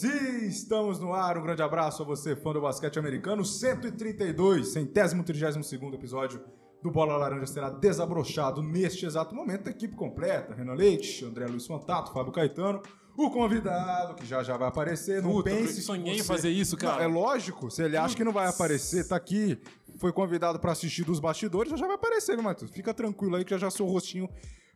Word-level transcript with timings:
Sim, 0.00 0.46
estamos 0.46 0.98
no 0.98 1.12
ar. 1.12 1.36
Um 1.36 1.42
grande 1.42 1.60
abraço 1.60 2.02
a 2.02 2.06
você, 2.06 2.34
fã 2.34 2.54
do 2.54 2.62
basquete 2.62 2.98
americano. 2.98 3.44
132, 3.44 4.68
centésimo, 4.68 5.22
trigésimo 5.22 5.62
segundo 5.62 5.94
episódio 5.94 6.42
do 6.82 6.90
Bola 6.90 7.18
Laranja 7.18 7.46
será 7.46 7.68
desabrochado 7.68 8.62
neste 8.62 9.04
exato 9.04 9.34
momento. 9.34 9.68
A 9.68 9.70
equipe 9.70 9.94
completa: 9.94 10.54
Renan 10.54 10.72
Leite, 10.72 11.22
André 11.22 11.44
Luiz 11.44 11.66
Fantato, 11.66 12.14
Fábio 12.14 12.32
Caetano. 12.32 12.80
O 13.14 13.30
convidado, 13.30 14.14
que 14.14 14.24
já 14.24 14.42
já 14.42 14.56
vai 14.56 14.68
aparecer. 14.68 15.22
Não 15.22 15.32
Puta, 15.32 15.50
pense 15.50 15.80
eu 15.80 15.84
sonhei 15.84 16.14
que 16.14 16.20
em 16.22 16.24
fazer 16.24 16.48
isso, 16.48 16.78
cara. 16.78 16.96
Não, 16.96 17.02
é 17.02 17.06
lógico. 17.06 17.70
Se 17.70 17.82
ele 17.82 17.98
acha 17.98 18.16
que 18.16 18.24
não 18.24 18.32
vai 18.32 18.46
aparecer, 18.46 19.06
tá 19.06 19.16
aqui. 19.16 19.60
Foi 19.98 20.14
convidado 20.14 20.58
pra 20.58 20.72
assistir 20.72 21.04
dos 21.04 21.20
bastidores, 21.20 21.72
já 21.72 21.76
já 21.76 21.86
vai 21.86 21.96
aparecer, 21.96 22.36
viu, 22.36 22.42
Matheus? 22.42 22.70
Fica 22.70 22.94
tranquilo 22.94 23.36
aí 23.36 23.44
que 23.44 23.50
já 23.50 23.58
já 23.58 23.70
seu 23.70 23.84
rostinho 23.84 24.30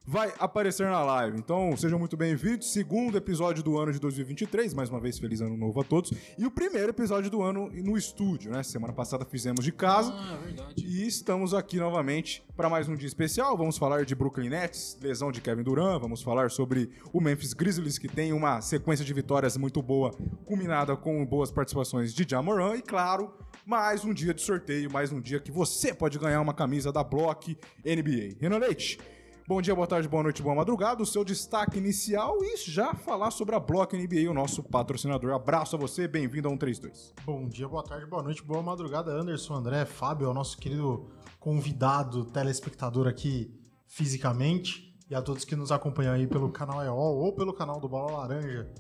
vai 0.06 0.32
aparecer 0.38 0.86
na 0.86 1.02
live. 1.02 1.38
Então, 1.38 1.74
sejam 1.76 1.98
muito 1.98 2.16
bem-vindos. 2.16 2.72
Segundo 2.72 3.16
episódio 3.16 3.62
do 3.62 3.78
ano 3.78 3.90
de 3.92 3.98
2023. 3.98 4.74
Mais 4.74 4.90
uma 4.90 5.00
vez, 5.00 5.18
feliz 5.18 5.40
ano 5.40 5.56
novo 5.56 5.80
a 5.80 5.84
todos. 5.84 6.12
E 6.36 6.44
o 6.44 6.50
primeiro 6.50 6.90
episódio 6.90 7.30
do 7.30 7.42
ano 7.42 7.70
no 7.70 7.96
estúdio, 7.96 8.52
né? 8.52 8.62
Semana 8.62 8.92
passada 8.92 9.24
fizemos 9.24 9.64
de 9.64 9.72
casa. 9.72 10.12
Ah, 10.12 10.38
verdade. 10.44 10.84
E 10.86 11.06
estamos 11.06 11.54
aqui 11.54 11.78
novamente 11.78 12.44
para 12.54 12.68
mais 12.68 12.86
um 12.86 12.94
dia 12.94 13.08
especial. 13.08 13.56
Vamos 13.56 13.78
falar 13.78 14.04
de 14.04 14.14
Brooklyn 14.14 14.50
Nets, 14.50 14.98
lesão 15.00 15.32
de 15.32 15.40
Kevin 15.40 15.62
Durant. 15.62 16.00
Vamos 16.00 16.22
falar 16.22 16.50
sobre 16.50 16.90
o 17.12 17.20
Memphis 17.20 17.54
Grizzlies, 17.54 17.96
que 17.96 18.08
tem 18.08 18.32
uma 18.32 18.60
sequência 18.60 19.04
de 19.04 19.14
vitórias 19.14 19.56
muito 19.56 19.80
boa, 19.80 20.10
culminada 20.44 20.94
com 20.96 21.24
boas 21.24 21.50
participações 21.50 22.12
de 22.12 22.26
Jamoran. 22.28 22.76
E 22.76 22.82
claro, 22.82 23.32
mais 23.64 24.04
um 24.04 24.12
dia 24.12 24.34
de 24.34 24.42
sorteio, 24.42 24.92
mais 24.92 25.10
um 25.12 25.20
dia 25.20 25.40
que 25.40 25.50
você 25.50 25.94
pode 25.94 26.18
ganhar 26.18 26.42
uma 26.42 26.52
camisa 26.52 26.92
da 26.92 27.02
Block 27.02 27.56
NBA. 27.84 28.36
Renan 28.38 28.58
Leite. 28.58 28.98
Bom 29.46 29.60
dia, 29.60 29.74
boa 29.74 29.86
tarde, 29.86 30.08
boa 30.08 30.22
noite, 30.22 30.42
boa 30.42 30.54
madrugada. 30.54 31.02
O 31.02 31.06
seu 31.06 31.22
destaque 31.22 31.76
inicial 31.76 32.38
e 32.42 32.56
já 32.56 32.94
falar 32.94 33.30
sobre 33.30 33.54
a 33.54 33.60
Block 33.60 33.94
NBA, 33.94 34.30
o 34.30 34.32
nosso 34.32 34.62
patrocinador. 34.62 35.34
Abraço 35.34 35.76
a 35.76 35.78
você, 35.78 36.08
bem-vindo 36.08 36.48
a 36.48 36.50
132. 36.50 37.12
Bom 37.26 37.46
dia, 37.46 37.68
boa 37.68 37.84
tarde, 37.84 38.06
boa 38.06 38.22
noite, 38.22 38.42
boa 38.42 38.62
madrugada, 38.62 39.12
Anderson, 39.12 39.56
André, 39.56 39.84
Fábio, 39.84 40.28
é 40.28 40.30
o 40.30 40.32
nosso 40.32 40.56
querido 40.56 41.10
convidado, 41.38 42.24
telespectador 42.24 43.06
aqui 43.06 43.54
fisicamente, 43.86 44.96
e 45.10 45.14
a 45.14 45.20
todos 45.20 45.44
que 45.44 45.54
nos 45.54 45.70
acompanham 45.70 46.14
aí 46.14 46.26
pelo 46.26 46.50
canal 46.50 46.82
EOL 46.82 47.18
ou 47.18 47.34
pelo 47.34 47.52
canal 47.52 47.78
do 47.78 47.86
Bola 47.86 48.20
Laranja. 48.20 48.72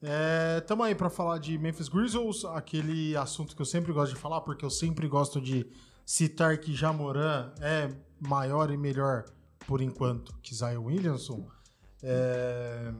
É, 0.00 0.60
tamo 0.60 0.84
aí 0.84 0.94
para 0.94 1.10
falar 1.10 1.38
de 1.38 1.58
Memphis 1.58 1.88
Grizzlies, 1.88 2.44
aquele 2.44 3.16
assunto 3.16 3.56
que 3.56 3.62
eu 3.62 3.66
sempre 3.66 3.92
gosto 3.92 4.14
de 4.14 4.20
falar, 4.20 4.42
porque 4.42 4.64
eu 4.64 4.70
sempre 4.70 5.08
gosto 5.08 5.40
de 5.40 5.66
citar 6.04 6.58
que 6.58 6.72
Jamoran 6.72 7.52
é 7.60 7.90
maior 8.20 8.70
e 8.70 8.76
melhor 8.76 9.24
por 9.66 9.80
enquanto 9.80 10.34
que 10.42 10.54
Zion 10.54 10.84
Williamson. 10.84 11.46
É, 12.02 12.92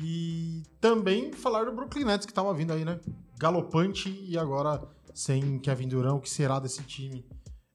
e 0.00 0.62
também 0.80 1.32
falar 1.32 1.64
do 1.64 1.72
Brooklyn 1.72 2.04
Nets, 2.04 2.26
que 2.26 2.32
tava 2.32 2.52
vindo 2.54 2.72
aí, 2.72 2.84
né? 2.84 3.00
Galopante 3.38 4.08
e 4.10 4.38
agora 4.38 4.82
sem 5.14 5.58
Kevin 5.58 5.88
Durant, 5.88 6.16
o 6.16 6.20
que 6.20 6.30
será 6.30 6.58
desse 6.58 6.82
time? 6.84 7.26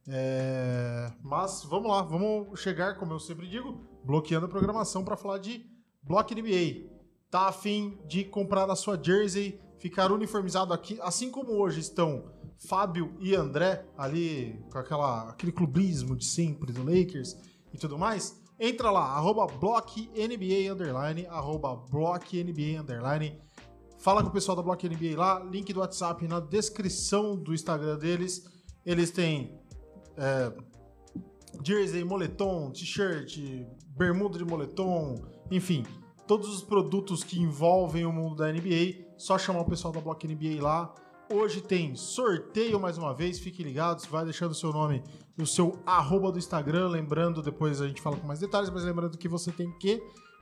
É, 0.08 1.12
mas 1.22 1.64
vamos 1.64 1.90
lá, 1.90 2.02
vamos 2.02 2.60
chegar, 2.60 2.96
como 2.98 3.14
eu 3.14 3.20
sempre 3.20 3.48
digo, 3.48 3.82
bloqueando 4.04 4.46
a 4.46 4.50
programação 4.50 5.04
para 5.04 5.18
falar 5.18 5.38
de 5.38 5.66
Block 6.02 6.34
NBA. 6.34 6.90
Tá 7.30 7.50
afim 7.50 8.00
de 8.08 8.24
comprar 8.24 8.70
a 8.72 8.76
sua 8.76 8.98
jersey, 9.02 9.60
ficar 9.78 10.12
uniformizado 10.12 10.74
aqui, 10.74 10.98
assim 11.02 11.30
como 11.30 11.52
hoje 11.52 11.82
estão 11.82 12.32
Fábio 12.58 13.16
e 13.20 13.36
André 13.36 13.86
ali 13.98 14.60
com 14.72 14.80
aquela, 14.80 15.30
aquele 15.30 15.52
clubismo 15.52 16.16
de 16.16 16.26
sempre 16.26 16.72
do 16.72 16.84
Lakers 16.84 17.36
e 17.74 17.78
tudo 17.78 17.98
mais, 17.98 18.42
entra 18.60 18.90
lá, 18.92 19.04
arroba 19.04 19.46
BlockNBA 19.48 20.72
underline, 20.72 21.26
arroba 21.28 21.76
BlockNBA 21.76 22.82
underline. 22.82 23.40
Fala 24.00 24.22
com 24.22 24.30
o 24.30 24.32
pessoal 24.32 24.56
da 24.56 24.62
Block 24.62 24.88
NBA 24.88 25.18
lá, 25.18 25.40
link 25.40 25.74
do 25.74 25.80
WhatsApp 25.80 26.28
na 26.28 26.40
descrição 26.40 27.36
do 27.36 27.54
Instagram 27.54 27.98
deles. 27.98 28.46
Eles 28.86 29.12
têm 29.12 29.60
é, 30.16 30.54
jersey, 31.64 32.04
moletom, 32.04 32.72
t-shirt, 32.72 33.40
bermuda 33.98 34.38
de 34.38 34.46
moletom, 34.46 35.16
enfim, 35.50 35.84
todos 36.28 36.48
os 36.50 36.62
produtos 36.62 37.24
que 37.24 37.40
envolvem 37.40 38.06
o 38.06 38.14
mundo 38.14 38.36
da 38.36 38.52
NBA. 38.52 39.08
Só 39.18 39.38
chamar 39.38 39.62
o 39.62 39.66
pessoal 39.66 39.92
da 39.92 40.00
Block 40.00 40.28
NBA 40.28 40.62
lá. 40.62 40.94
Hoje 41.34 41.60
tem 41.60 41.96
sorteio 41.96 42.80
mais 42.80 42.98
uma 42.98 43.14
vez, 43.14 43.40
fiquem 43.40 43.66
ligados, 43.66 44.06
vai 44.06 44.24
deixando 44.24 44.54
seu 44.54 44.72
nome 44.72 45.04
no 45.38 45.46
seu 45.46 45.80
arroba 45.86 46.32
do 46.32 46.40
Instagram, 46.40 46.88
lembrando, 46.88 47.42
depois 47.42 47.80
a 47.80 47.88
gente 47.88 48.02
fala 48.02 48.18
com 48.18 48.26
mais 48.26 48.40
detalhes, 48.40 48.70
mas 48.70 48.84
lembrando 48.84 49.18
que 49.18 49.28
você 49.28 49.52
tem 49.52 49.72
que 49.78 50.02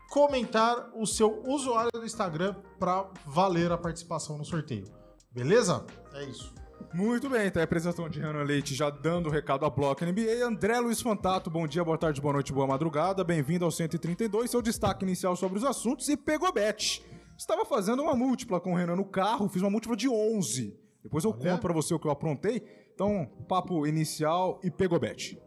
comentar 0.10 0.90
o 0.96 1.06
seu 1.06 1.44
usuário 1.46 1.92
do 1.94 2.06
Instagram 2.06 2.56
para 2.80 3.06
valer 3.26 3.72
a 3.72 3.78
participação 3.78 4.38
no 4.38 4.46
sorteio. 4.46 4.86
Beleza? 5.32 5.86
É 6.14 6.24
isso. 6.24 6.54
Muito 6.94 7.30
bem, 7.30 7.48
então 7.48 7.62
a 7.62 7.66
apresentação 7.66 8.08
de 8.08 8.22
Renan 8.22 8.44
Leite 8.44 8.74
já 8.74 8.90
dando 8.90 9.28
o 9.28 9.32
recado 9.32 9.66
à 9.66 9.70
Block 9.70 10.06
NBA. 10.06 10.46
André 10.46 10.80
Luiz 10.80 11.02
Fantato, 11.02 11.50
bom 11.50 11.68
dia, 11.68 11.84
boa 11.84 11.98
tarde, 11.98 12.22
boa 12.22 12.34
noite, 12.34 12.54
boa 12.54 12.66
madrugada. 12.66 13.22
Bem-vindo 13.22 13.66
ao 13.66 13.72
132, 13.72 14.50
seu 14.50 14.62
destaque 14.62 15.04
inicial 15.04 15.36
sobre 15.36 15.58
os 15.58 15.66
assuntos 15.66 16.08
e 16.08 16.16
pegou 16.16 16.54
bet. 16.54 17.04
Estava 17.38 17.66
fazendo 17.66 18.02
uma 18.02 18.16
múltipla 18.16 18.62
com 18.62 18.72
o 18.72 18.76
Renan 18.78 18.96
no 18.96 19.04
carro, 19.04 19.50
fiz 19.50 19.62
uma 19.62 19.70
múltipla 19.70 19.98
de 19.98 20.08
11. 20.08 20.80
Depois 21.04 21.26
eu 21.26 21.32
Olha. 21.32 21.52
conto 21.52 21.62
pra 21.62 21.74
você 21.74 21.94
o 21.94 22.00
que 22.00 22.08
eu 22.08 22.12
aprontei. 22.12 22.64
Então, 22.96 23.26
papo 23.50 23.86
inicial 23.86 24.62
e 24.64 24.72
pegou 24.72 24.98
bet. 24.98 25.38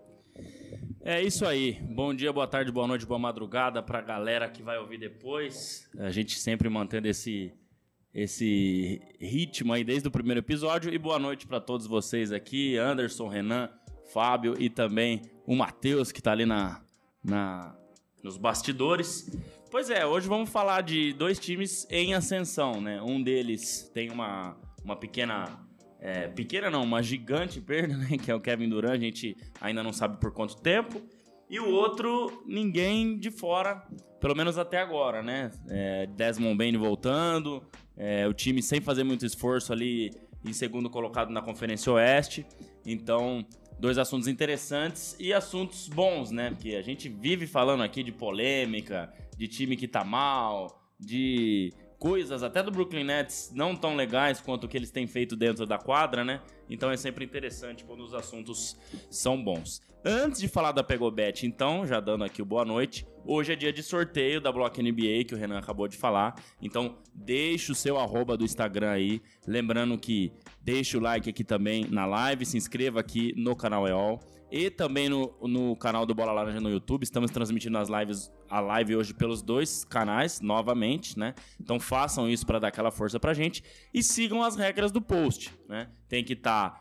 É 1.00 1.22
isso 1.22 1.46
aí. 1.46 1.80
Bom 1.80 2.12
dia, 2.12 2.30
boa 2.30 2.46
tarde, 2.46 2.70
boa 2.70 2.86
noite, 2.86 3.06
boa 3.06 3.18
madrugada 3.18 3.82
pra 3.82 4.02
galera 4.02 4.50
que 4.50 4.62
vai 4.62 4.76
ouvir 4.76 4.98
depois. 4.98 5.88
A 5.98 6.10
gente 6.10 6.38
sempre 6.38 6.68
mantendo 6.68 7.08
esse 7.08 7.54
esse 8.12 9.00
ritmo 9.18 9.72
aí 9.72 9.82
desde 9.82 10.08
o 10.08 10.10
primeiro 10.10 10.40
episódio 10.40 10.92
e 10.92 10.98
boa 10.98 11.18
noite 11.18 11.46
pra 11.46 11.58
todos 11.58 11.86
vocês 11.86 12.32
aqui, 12.32 12.76
Anderson, 12.76 13.28
Renan, 13.28 13.70
Fábio 14.12 14.54
e 14.58 14.68
também 14.68 15.22
o 15.46 15.56
Matheus 15.56 16.12
que 16.12 16.20
tá 16.20 16.32
ali 16.32 16.44
na, 16.44 16.82
na 17.24 17.74
nos 18.22 18.36
bastidores. 18.36 19.30
Pois 19.70 19.88
é, 19.88 20.04
hoje 20.04 20.28
vamos 20.28 20.50
falar 20.50 20.82
de 20.82 21.14
dois 21.14 21.38
times 21.38 21.86
em 21.88 22.12
ascensão, 22.12 22.78
né? 22.78 23.00
Um 23.00 23.22
deles 23.22 23.90
tem 23.94 24.10
uma, 24.10 24.54
uma 24.84 24.96
pequena 24.96 25.66
é, 26.00 26.28
pequena 26.28 26.70
não, 26.70 26.84
uma 26.84 27.02
gigante 27.02 27.60
perda, 27.60 27.96
né? 27.98 28.16
Que 28.16 28.30
é 28.30 28.34
o 28.34 28.40
Kevin 28.40 28.68
Durant, 28.68 28.92
a 28.92 28.98
gente 28.98 29.36
ainda 29.60 29.82
não 29.82 29.92
sabe 29.92 30.18
por 30.18 30.32
quanto 30.32 30.56
tempo. 30.56 31.02
E 31.50 31.58
o 31.58 31.70
outro, 31.70 32.42
ninguém 32.46 33.18
de 33.18 33.30
fora, 33.30 33.82
pelo 34.20 34.34
menos 34.36 34.58
até 34.58 34.78
agora, 34.78 35.22
né? 35.22 35.50
É, 35.68 36.06
Desmond 36.06 36.56
Bain 36.56 36.76
voltando, 36.76 37.62
é, 37.96 38.26
o 38.28 38.34
time 38.34 38.62
sem 38.62 38.80
fazer 38.80 39.02
muito 39.02 39.24
esforço 39.24 39.72
ali 39.72 40.10
em 40.44 40.52
segundo 40.52 40.90
colocado 40.90 41.30
na 41.30 41.40
Conferência 41.40 41.90
Oeste. 41.92 42.46
Então, 42.84 43.44
dois 43.78 43.96
assuntos 43.96 44.28
interessantes 44.28 45.16
e 45.18 45.32
assuntos 45.32 45.88
bons, 45.88 46.30
né? 46.30 46.50
Porque 46.50 46.74
a 46.74 46.82
gente 46.82 47.08
vive 47.08 47.46
falando 47.46 47.82
aqui 47.82 48.02
de 48.02 48.12
polêmica, 48.12 49.12
de 49.36 49.48
time 49.48 49.74
que 49.74 49.88
tá 49.88 50.04
mal, 50.04 50.82
de 51.00 51.72
coisas 51.98 52.42
até 52.42 52.62
do 52.62 52.70
Brooklyn 52.70 53.04
Nets 53.04 53.50
não 53.54 53.74
tão 53.74 53.96
legais 53.96 54.40
quanto 54.40 54.64
o 54.64 54.68
que 54.68 54.76
eles 54.76 54.90
têm 54.90 55.06
feito 55.06 55.34
dentro 55.36 55.66
da 55.66 55.78
quadra, 55.78 56.24
né? 56.24 56.40
Então 56.70 56.90
é 56.90 56.96
sempre 56.96 57.24
interessante 57.24 57.84
quando 57.84 58.02
os 58.02 58.14
assuntos 58.14 58.76
são 59.10 59.42
bons. 59.42 59.80
Antes 60.04 60.40
de 60.40 60.46
falar 60.46 60.70
da 60.70 60.84
Pegobet, 60.84 61.44
então, 61.44 61.84
já 61.84 61.98
dando 61.98 62.22
aqui 62.22 62.40
o 62.40 62.44
boa 62.44 62.64
noite, 62.64 63.04
hoje 63.24 63.52
é 63.52 63.56
dia 63.56 63.72
de 63.72 63.82
sorteio 63.82 64.40
da 64.40 64.52
Block 64.52 64.80
NBA, 64.80 65.24
que 65.26 65.34
o 65.34 65.36
Renan 65.36 65.58
acabou 65.58 65.88
de 65.88 65.96
falar. 65.96 66.36
Então, 66.62 66.98
deixa 67.12 67.72
o 67.72 67.74
seu 67.74 67.98
arroba 67.98 68.36
do 68.36 68.44
Instagram 68.44 68.92
aí. 68.92 69.20
Lembrando 69.44 69.98
que 69.98 70.32
deixa 70.62 70.96
o 70.96 71.00
like 71.00 71.28
aqui 71.28 71.42
também 71.42 71.84
na 71.90 72.06
live, 72.06 72.46
se 72.46 72.56
inscreva 72.56 73.00
aqui 73.00 73.34
no 73.36 73.56
canal 73.56 73.88
EOL 73.88 74.20
e 74.50 74.70
também 74.70 75.08
no, 75.08 75.34
no 75.42 75.76
canal 75.76 76.06
do 76.06 76.14
Bola 76.14 76.32
Laranja 76.32 76.60
no 76.60 76.70
YouTube. 76.70 77.02
Estamos 77.02 77.30
transmitindo 77.30 77.76
as 77.78 77.88
lives, 77.88 78.32
a 78.48 78.60
live 78.60 78.96
hoje 78.96 79.14
pelos 79.14 79.42
dois 79.42 79.84
canais, 79.84 80.40
novamente, 80.40 81.18
né? 81.18 81.34
Então 81.60 81.78
façam 81.78 82.28
isso 82.28 82.46
para 82.46 82.58
dar 82.58 82.68
aquela 82.68 82.90
força 82.90 83.20
pra 83.20 83.34
gente 83.34 83.62
e 83.92 84.02
sigam 84.02 84.42
as 84.42 84.56
regras 84.56 84.90
do 84.90 85.00
post, 85.00 85.52
né? 85.68 85.88
Tem 86.08 86.24
que 86.24 86.32
estar 86.32 86.80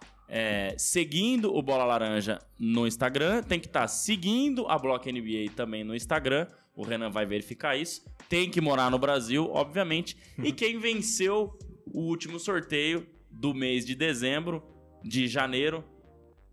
seguindo 0.78 1.56
o 1.56 1.62
Bola 1.62 1.86
Laranja 1.86 2.40
no 2.60 2.86
Instagram, 2.86 3.42
tem 3.44 3.60
que 3.60 3.68
estar 3.68 3.88
seguindo 3.88 4.68
a 4.68 4.78
Block 4.78 5.10
NBA 5.12 5.52
também 5.56 5.84
no 5.84 5.96
Instagram. 5.96 6.48
O 6.76 6.84
Renan 6.84 7.10
vai 7.10 7.26
verificar 7.26 7.76
isso. 7.76 8.06
Tem 8.30 8.50
que 8.52 8.62
morar 8.62 8.92
no 8.92 9.00
Brasil, 9.00 9.50
obviamente. 9.52 10.16
E 10.44 10.52
quem 10.52 10.78
venceu 10.78 11.58
o 11.86 12.02
último 12.02 12.40
sorteio 12.40 13.08
do 13.32 13.54
mês 13.54 13.86
de 13.86 13.96
dezembro, 13.96 14.62
de 15.04 15.28
janeiro, 15.28 15.84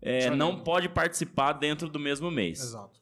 é, 0.01 0.29
não 0.29 0.59
pode 0.59 0.89
participar 0.89 1.53
dentro 1.53 1.89
do 1.89 1.99
mesmo 1.99 2.29
mês. 2.31 2.59
Exato. 2.61 2.99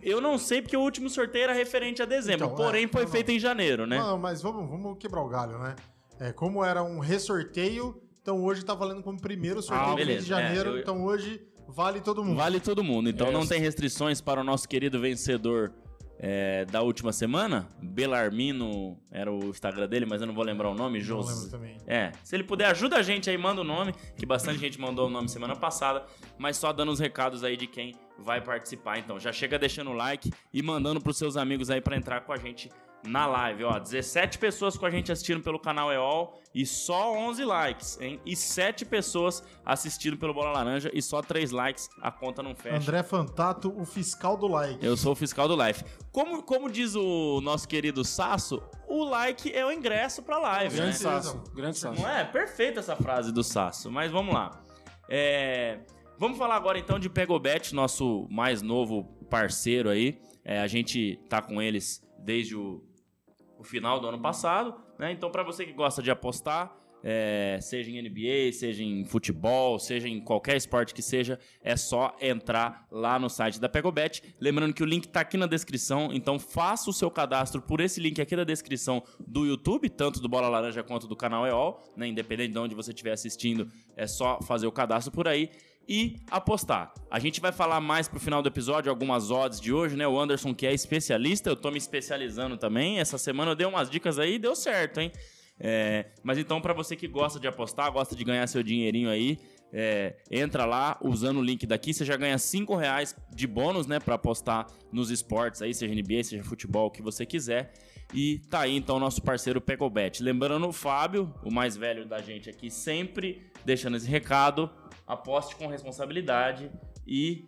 Eu 0.00 0.20
não 0.20 0.36
sei 0.38 0.60
porque 0.62 0.76
o 0.76 0.80
último 0.80 1.08
sorteio 1.08 1.44
era 1.44 1.52
referente 1.52 2.02
a 2.02 2.04
dezembro, 2.06 2.46
Então, 2.46 2.56
porém 2.56 2.84
é, 2.84 2.88
foi 2.88 3.02
não, 3.02 3.06
não. 3.08 3.12
feito 3.12 3.30
em 3.30 3.38
janeiro, 3.38 3.86
né? 3.86 3.98
Não, 3.98 4.18
mas 4.18 4.42
vamos, 4.42 4.68
vamos 4.68 4.98
quebrar 4.98 5.22
o 5.22 5.28
galho, 5.28 5.58
né? 5.58 5.76
É, 6.18 6.32
como 6.32 6.64
era 6.64 6.82
um 6.82 6.98
ressorteio, 6.98 8.00
então 8.20 8.42
hoje 8.42 8.64
tá 8.64 8.74
valendo 8.74 9.02
como 9.02 9.20
primeiro 9.20 9.62
sorteio 9.62 9.88
Ah, 9.88 9.90
do 9.90 9.96
mês 9.96 10.06
beleza. 10.08 10.22
de 10.24 10.28
janeiro, 10.28 10.70
É, 10.70 10.72
eu- 10.72 10.78
então 10.80 11.04
hoje 11.04 11.40
vale 11.68 12.00
todo 12.00 12.24
mundo. 12.24 12.36
Vale 12.36 12.58
todo 12.60 12.82
mundo. 12.82 13.08
Então 13.08 13.28
É, 13.28 13.30
não 13.32 13.46
tem 13.46 13.60
restrições 13.60 14.20
para 14.20 14.40
o 14.40 14.44
nosso 14.44 14.68
querido 14.68 15.00
vencedor 15.00 15.72
é, 16.22 16.64
da 16.66 16.80
última 16.82 17.12
semana. 17.12 17.68
Belarmino 17.82 18.96
era 19.10 19.30
o 19.30 19.50
Instagram 19.50 19.88
dele, 19.88 20.06
mas 20.06 20.20
eu 20.20 20.26
não 20.28 20.34
vou 20.34 20.44
lembrar 20.44 20.70
o 20.70 20.74
nome. 20.74 21.00
José. 21.00 21.34
lembro 21.34 21.50
também. 21.50 21.76
É, 21.84 22.12
se 22.22 22.36
ele 22.36 22.44
puder, 22.44 22.70
ajuda 22.70 22.96
a 22.96 23.02
gente 23.02 23.28
aí, 23.28 23.36
manda 23.36 23.60
o 23.60 23.64
nome, 23.64 23.92
que 24.16 24.24
bastante 24.24 24.60
gente 24.60 24.80
mandou 24.80 25.08
o 25.08 25.10
nome 25.10 25.28
semana 25.28 25.56
passada, 25.56 26.06
mas 26.38 26.56
só 26.56 26.72
dando 26.72 26.92
os 26.92 27.00
recados 27.00 27.42
aí 27.42 27.56
de 27.56 27.66
quem 27.66 27.96
vai 28.16 28.40
participar. 28.40 28.98
Então, 28.98 29.18
já 29.18 29.32
chega 29.32 29.58
deixando 29.58 29.90
o 29.90 29.94
like 29.94 30.32
e 30.54 30.62
mandando 30.62 31.00
pros 31.00 31.18
seus 31.18 31.36
amigos 31.36 31.70
aí 31.70 31.80
pra 31.80 31.96
entrar 31.96 32.20
com 32.20 32.32
a 32.32 32.36
gente 32.36 32.70
na 33.04 33.26
live, 33.26 33.64
ó. 33.64 33.78
17 33.78 34.38
pessoas 34.38 34.76
com 34.76 34.86
a 34.86 34.90
gente 34.90 35.10
assistindo 35.10 35.42
pelo 35.42 35.58
canal 35.58 35.92
EOL 35.92 36.40
e 36.54 36.64
só 36.66 37.12
11 37.12 37.44
likes, 37.44 38.00
hein? 38.00 38.20
E 38.24 38.36
7 38.36 38.84
pessoas 38.84 39.42
assistindo 39.64 40.16
pelo 40.16 40.34
Bola 40.34 40.52
Laranja 40.52 40.90
e 40.92 41.00
só 41.00 41.22
3 41.22 41.50
likes, 41.50 41.88
a 42.00 42.10
conta 42.10 42.42
não 42.42 42.54
fecha. 42.54 42.76
André 42.76 43.02
Fantato, 43.02 43.72
o 43.76 43.84
fiscal 43.84 44.36
do 44.36 44.46
like. 44.46 44.84
Eu 44.84 44.96
sou 44.96 45.12
o 45.12 45.16
fiscal 45.16 45.48
do 45.48 45.56
live. 45.56 45.82
Como, 46.10 46.42
como 46.42 46.70
diz 46.70 46.94
o 46.94 47.40
nosso 47.40 47.66
querido 47.66 48.04
Sasso, 48.04 48.62
o 48.88 49.04
like 49.04 49.52
é 49.52 49.64
o 49.64 49.72
ingresso 49.72 50.22
pra 50.22 50.38
live, 50.38 50.74
né? 50.74 50.82
Grande 50.82 50.98
certeza. 50.98 51.22
Sasso. 51.22 51.54
Grande 51.54 51.78
Sasso. 51.78 52.00
Não 52.00 52.08
é? 52.08 52.24
Perfeita 52.24 52.80
essa 52.80 52.96
frase 52.96 53.32
do 53.32 53.42
Sasso, 53.42 53.90
mas 53.90 54.12
vamos 54.12 54.34
lá. 54.34 54.62
É, 55.08 55.80
Vamos 56.22 56.38
falar 56.38 56.54
agora 56.54 56.78
então 56.78 57.00
de 57.00 57.10
Pegobet, 57.10 57.74
nosso 57.74 58.28
mais 58.30 58.62
novo 58.62 59.02
parceiro 59.28 59.90
aí. 59.90 60.20
É, 60.44 60.60
a 60.60 60.68
gente 60.68 61.18
tá 61.28 61.42
com 61.42 61.60
eles 61.60 62.00
desde 62.16 62.54
o, 62.54 62.80
o 63.62 63.64
final 63.64 64.00
do 64.00 64.06
ano 64.06 64.20
passado, 64.20 64.74
né? 64.98 65.12
Então, 65.12 65.30
para 65.30 65.42
você 65.42 65.64
que 65.64 65.72
gosta 65.72 66.02
de 66.02 66.10
apostar, 66.10 66.76
é, 67.04 67.58
seja 67.60 67.90
em 67.90 68.00
NBA, 68.00 68.52
seja 68.52 68.82
em 68.82 69.04
futebol, 69.04 69.78
seja 69.78 70.08
em 70.08 70.20
qualquer 70.20 70.56
esporte 70.56 70.94
que 70.94 71.02
seja, 71.02 71.38
é 71.62 71.76
só 71.76 72.16
entrar 72.20 72.86
lá 72.90 73.18
no 73.18 73.28
site 73.28 73.60
da 73.60 73.68
Pegobet. 73.68 74.22
Lembrando 74.40 74.72
que 74.72 74.82
o 74.82 74.86
link 74.86 75.08
tá 75.08 75.20
aqui 75.20 75.36
na 75.36 75.46
descrição, 75.46 76.10
então 76.12 76.38
faça 76.38 76.90
o 76.90 76.92
seu 76.92 77.10
cadastro 77.10 77.60
por 77.60 77.80
esse 77.80 78.00
link 78.00 78.20
aqui 78.20 78.36
da 78.36 78.44
descrição 78.44 79.02
do 79.18 79.44
YouTube, 79.44 79.88
tanto 79.88 80.20
do 80.20 80.28
Bola 80.28 80.48
Laranja 80.48 80.82
quanto 80.82 81.08
do 81.08 81.16
canal 81.16 81.46
EOL, 81.46 81.82
né? 81.96 82.06
Independente 82.06 82.52
de 82.52 82.58
onde 82.58 82.74
você 82.74 82.90
estiver 82.90 83.12
assistindo, 83.12 83.68
é 83.96 84.06
só 84.06 84.40
fazer 84.42 84.66
o 84.66 84.72
cadastro 84.72 85.12
por 85.12 85.26
aí 85.26 85.50
e 85.92 86.16
apostar. 86.30 86.90
A 87.10 87.18
gente 87.18 87.38
vai 87.38 87.52
falar 87.52 87.78
mais 87.78 88.08
pro 88.08 88.18
final 88.18 88.40
do 88.40 88.48
episódio, 88.48 88.88
algumas 88.88 89.30
odds 89.30 89.60
de 89.60 89.74
hoje, 89.74 89.94
né? 89.94 90.08
O 90.08 90.18
Anderson, 90.18 90.54
que 90.54 90.66
é 90.66 90.72
especialista, 90.72 91.50
eu 91.50 91.56
tô 91.56 91.70
me 91.70 91.76
especializando 91.76 92.56
também. 92.56 92.98
Essa 92.98 93.18
semana 93.18 93.50
eu 93.50 93.54
dei 93.54 93.66
umas 93.66 93.90
dicas 93.90 94.18
aí 94.18 94.36
e 94.36 94.38
deu 94.38 94.56
certo, 94.56 95.00
hein? 95.00 95.12
É, 95.60 96.06
mas 96.22 96.38
então, 96.38 96.62
para 96.62 96.72
você 96.72 96.96
que 96.96 97.06
gosta 97.06 97.38
de 97.38 97.46
apostar, 97.46 97.92
gosta 97.92 98.16
de 98.16 98.24
ganhar 98.24 98.46
seu 98.46 98.62
dinheirinho 98.62 99.10
aí, 99.10 99.38
é, 99.70 100.16
entra 100.30 100.64
lá 100.64 100.98
usando 101.02 101.40
o 101.40 101.42
link 101.42 101.66
daqui, 101.66 101.92
você 101.92 102.06
já 102.06 102.16
ganha 102.16 102.38
5 102.38 102.74
reais 102.74 103.14
de 103.30 103.46
bônus, 103.46 103.86
né, 103.86 104.00
para 104.00 104.14
apostar 104.14 104.66
nos 104.90 105.10
esportes 105.10 105.60
aí, 105.60 105.74
seja 105.74 105.94
NBA, 105.94 106.24
seja 106.24 106.42
futebol, 106.42 106.86
o 106.86 106.90
que 106.90 107.02
você 107.02 107.26
quiser. 107.26 107.70
E 108.14 108.38
tá 108.50 108.60
aí 108.60 108.74
então 108.74 108.96
o 108.96 108.98
nosso 108.98 109.20
parceiro 109.20 109.60
Pegobet. 109.60 110.22
Lembrando 110.22 110.66
o 110.66 110.72
Fábio, 110.72 111.32
o 111.44 111.52
mais 111.52 111.76
velho 111.76 112.06
da 112.06 112.22
gente 112.22 112.48
aqui, 112.48 112.70
sempre 112.70 113.42
deixando 113.64 113.98
esse 113.98 114.08
recado, 114.08 114.70
aposte 115.12 115.56
com 115.56 115.66
responsabilidade 115.66 116.70
e 117.06 117.46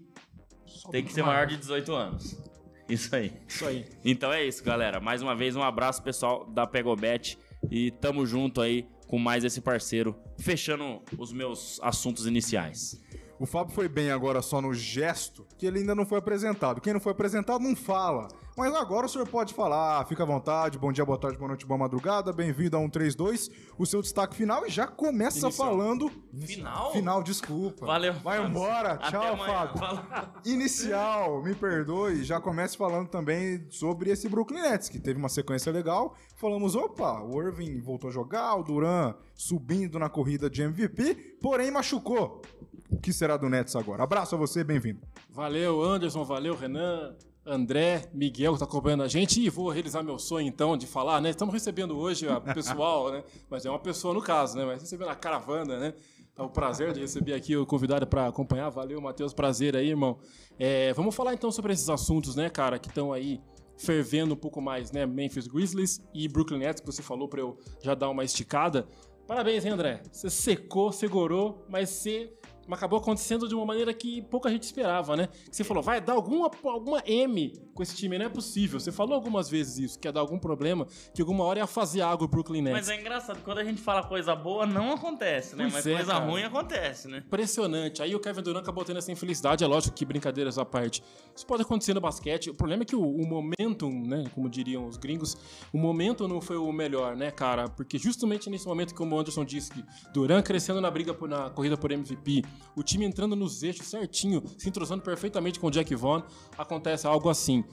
Só 0.66 0.90
tem 0.90 1.04
que 1.04 1.12
ser 1.12 1.22
maior 1.22 1.46
de 1.46 1.56
18 1.56 1.92
anos. 1.94 2.42
Isso 2.88 3.14
aí. 3.16 3.32
Isso 3.48 3.66
aí. 3.66 3.86
Então 4.04 4.30
é 4.30 4.44
isso, 4.44 4.62
galera. 4.62 5.00
Mais 5.00 5.22
uma 5.22 5.34
vez, 5.34 5.56
um 5.56 5.62
abraço 5.62 6.02
pessoal 6.02 6.44
da 6.44 6.66
Pegobet 6.66 7.38
e 7.70 7.90
tamo 7.90 8.26
junto 8.26 8.60
aí 8.60 8.86
com 9.08 9.18
mais 9.18 9.42
esse 9.42 9.62
parceiro, 9.62 10.14
fechando 10.38 11.00
os 11.16 11.32
meus 11.32 11.80
assuntos 11.82 12.26
iniciais. 12.26 13.02
O 13.38 13.46
Fábio 13.46 13.74
foi 13.74 13.88
bem 13.88 14.10
agora 14.10 14.42
só 14.42 14.60
no 14.60 14.74
gesto, 14.74 15.46
que 15.58 15.66
ele 15.66 15.78
ainda 15.78 15.94
não 15.94 16.04
foi 16.04 16.18
apresentado. 16.18 16.80
Quem 16.80 16.92
não 16.92 17.00
foi 17.00 17.12
apresentado 17.12 17.62
não 17.62 17.74
fala. 17.74 18.28
Mas 18.56 18.72
agora 18.72 19.06
o 19.06 19.08
senhor 19.08 19.26
pode 19.26 19.52
falar, 19.52 20.06
fica 20.06 20.22
à 20.22 20.26
vontade. 20.26 20.78
Bom 20.78 20.92
dia, 20.92 21.04
boa 21.04 21.18
tarde, 21.18 21.36
boa 21.36 21.48
noite, 21.48 21.66
boa 21.66 21.76
madrugada. 21.76 22.32
Bem-vindo 22.32 22.76
a 22.76 22.80
132, 22.80 23.50
o 23.76 23.84
seu 23.84 24.00
destaque 24.00 24.36
final 24.36 24.64
e 24.64 24.70
já 24.70 24.86
começa 24.86 25.48
Inicial. 25.48 25.52
falando. 25.52 26.08
Final? 26.40 26.92
Final, 26.92 27.22
desculpa. 27.24 27.84
Valeu. 27.84 28.12
Vai 28.14 28.46
embora. 28.46 28.92
Até 28.92 29.10
Tchau, 29.10 29.32
amanhã. 29.32 29.72
Fábio. 29.76 30.30
Inicial, 30.44 31.42
me 31.42 31.52
perdoe, 31.52 32.22
já 32.22 32.40
comece 32.40 32.76
falando 32.76 33.08
também 33.08 33.66
sobre 33.70 34.10
esse 34.10 34.28
Brooklyn 34.28 34.62
Nets, 34.62 34.88
que 34.88 35.00
teve 35.00 35.18
uma 35.18 35.28
sequência 35.28 35.72
legal. 35.72 36.14
Falamos, 36.36 36.76
opa, 36.76 37.22
o 37.22 37.42
Irving 37.42 37.80
voltou 37.80 38.08
a 38.08 38.12
jogar, 38.12 38.54
o 38.54 38.62
Duran 38.62 39.14
subindo 39.34 39.98
na 39.98 40.08
corrida 40.08 40.48
de 40.48 40.62
MVP, 40.62 41.38
porém 41.42 41.72
machucou. 41.72 42.40
O 42.88 43.00
que 43.00 43.12
será 43.12 43.36
do 43.36 43.48
Nets 43.48 43.74
agora? 43.74 44.04
Abraço 44.04 44.36
a 44.36 44.38
você, 44.38 44.62
bem-vindo. 44.62 45.00
Valeu, 45.28 45.82
Anderson. 45.82 46.22
Valeu, 46.22 46.54
Renan. 46.54 47.16
André, 47.46 48.08
Miguel, 48.12 48.54
que 48.54 48.58
tá 48.58 48.64
acompanhando 48.64 49.02
a 49.02 49.08
gente. 49.08 49.40
E 49.40 49.50
vou 49.50 49.68
realizar 49.68 50.02
meu 50.02 50.18
sonho, 50.18 50.46
então, 50.46 50.76
de 50.76 50.86
falar, 50.86 51.20
né? 51.20 51.30
Estamos 51.30 51.52
recebendo 51.52 51.96
hoje 51.96 52.26
o 52.26 52.40
pessoal, 52.40 53.12
né? 53.12 53.22
Mas 53.50 53.66
é 53.66 53.70
uma 53.70 53.78
pessoa 53.78 54.14
no 54.14 54.22
caso, 54.22 54.56
né? 54.56 54.64
Mas 54.64 54.80
recebendo 54.80 55.08
a 55.08 55.14
caravana, 55.14 55.78
né? 55.78 55.94
É 56.36 56.42
o 56.42 56.48
prazer 56.48 56.92
de 56.92 57.00
receber 57.00 57.34
aqui 57.34 57.56
o 57.56 57.64
convidado 57.64 58.06
para 58.06 58.26
acompanhar. 58.26 58.68
Valeu, 58.70 59.00
Matheus. 59.00 59.32
Prazer 59.32 59.76
aí, 59.76 59.90
irmão. 59.90 60.18
É, 60.58 60.92
vamos 60.94 61.14
falar 61.14 61.34
então 61.34 61.52
sobre 61.52 61.72
esses 61.72 61.88
assuntos, 61.88 62.34
né, 62.34 62.48
cara, 62.50 62.78
que 62.78 62.88
estão 62.88 63.12
aí 63.12 63.40
fervendo 63.76 64.34
um 64.34 64.36
pouco 64.36 64.60
mais, 64.60 64.90
né? 64.90 65.04
Memphis 65.04 65.46
Grizzlies 65.46 66.02
e 66.12 66.26
Brooklyn 66.26 66.58
Nets, 66.58 66.80
que 66.80 66.86
você 66.86 67.02
falou 67.02 67.28
para 67.28 67.40
eu 67.40 67.58
já 67.82 67.94
dar 67.94 68.08
uma 68.08 68.24
esticada. 68.24 68.88
Parabéns, 69.26 69.64
hein, 69.64 69.72
André? 69.72 70.02
Você 70.10 70.28
secou, 70.28 70.92
segurou, 70.92 71.64
mas 71.68 71.88
você 71.90 72.32
mas 72.66 72.78
acabou 72.78 72.98
acontecendo 72.98 73.46
de 73.48 73.54
uma 73.54 73.64
maneira 73.66 73.92
que 73.94 74.22
pouca 74.22 74.48
gente 74.50 74.62
esperava, 74.64 75.16
né? 75.16 75.28
Que 75.50 75.56
você 75.56 75.64
falou, 75.64 75.82
vai 75.82 76.00
dar 76.00 76.14
alguma, 76.14 76.50
alguma 76.64 77.02
M 77.06 77.52
com 77.74 77.82
esse 77.82 77.94
time, 77.96 78.18
não 78.18 78.26
é 78.26 78.28
possível. 78.28 78.78
Você 78.80 78.92
falou 78.92 79.14
algumas 79.14 79.48
vezes 79.48 79.78
isso, 79.78 79.98
que 79.98 80.06
ia 80.08 80.12
dar 80.12 80.20
algum 80.20 80.38
problema, 80.38 80.86
que 81.14 81.20
alguma 81.20 81.44
hora 81.44 81.58
ia 81.60 81.66
fazer 81.66 82.00
água 82.02 82.24
o 82.24 82.28
Brooklyn 82.28 82.62
Nets. 82.62 82.78
Mas 82.78 82.88
é 82.88 83.00
engraçado, 83.00 83.40
quando 83.44 83.58
a 83.58 83.64
gente 83.64 83.80
fala 83.80 84.02
coisa 84.04 84.34
boa, 84.34 84.66
não 84.66 84.92
acontece, 84.92 85.56
né? 85.56 85.64
Pois 85.64 85.74
Mas 85.74 85.86
é, 85.86 85.94
coisa 85.96 86.12
cara. 86.12 86.24
ruim 86.24 86.42
acontece, 86.42 87.08
né? 87.08 87.22
Impressionante. 87.26 88.02
Aí 88.02 88.14
o 88.14 88.20
Kevin 88.20 88.42
Durant 88.42 88.62
acabou 88.62 88.84
tendo 88.84 88.98
essa 88.98 89.10
infelicidade, 89.12 89.62
é 89.64 89.66
lógico 89.66 89.94
que 89.94 90.04
brincadeiras 90.04 90.58
à 90.58 90.64
parte. 90.64 91.02
Isso 91.34 91.46
pode 91.46 91.62
acontecer 91.62 91.94
no 91.94 92.00
basquete. 92.00 92.50
O 92.50 92.54
problema 92.54 92.82
é 92.82 92.86
que 92.86 92.96
o, 92.96 93.02
o 93.02 93.26
momentum, 93.26 93.90
né, 94.06 94.24
como 94.34 94.48
diriam 94.48 94.86
os 94.86 94.96
gringos, 94.96 95.36
o 95.72 95.78
momento 95.78 96.26
não 96.28 96.40
foi 96.40 96.56
o 96.56 96.70
melhor, 96.72 97.16
né, 97.16 97.30
cara? 97.30 97.68
Porque 97.68 97.98
justamente 97.98 98.48
nesse 98.48 98.66
momento, 98.66 98.94
como 98.94 99.16
o 99.16 99.18
Anderson 99.18 99.44
disse, 99.44 99.70
que 99.72 99.84
Durant 100.12 100.44
crescendo 100.44 100.80
na 100.80 100.90
briga 100.90 101.12
por- 101.12 101.28
na 101.28 101.50
corrida 101.50 101.76
por 101.76 101.90
MVP, 101.90 102.42
o 102.76 102.82
time 102.82 103.04
entrando 103.04 103.36
nos 103.36 103.62
eixos 103.62 103.86
certinho, 103.86 104.42
se 104.58 104.68
entrosando 104.68 105.02
perfeitamente 105.02 105.60
com 105.60 105.68
o 105.68 105.70
Jack 105.70 105.94
Vaughn, 105.94 106.22
acontece 106.58 107.06
algo 107.06 107.28
assim. 107.28 107.64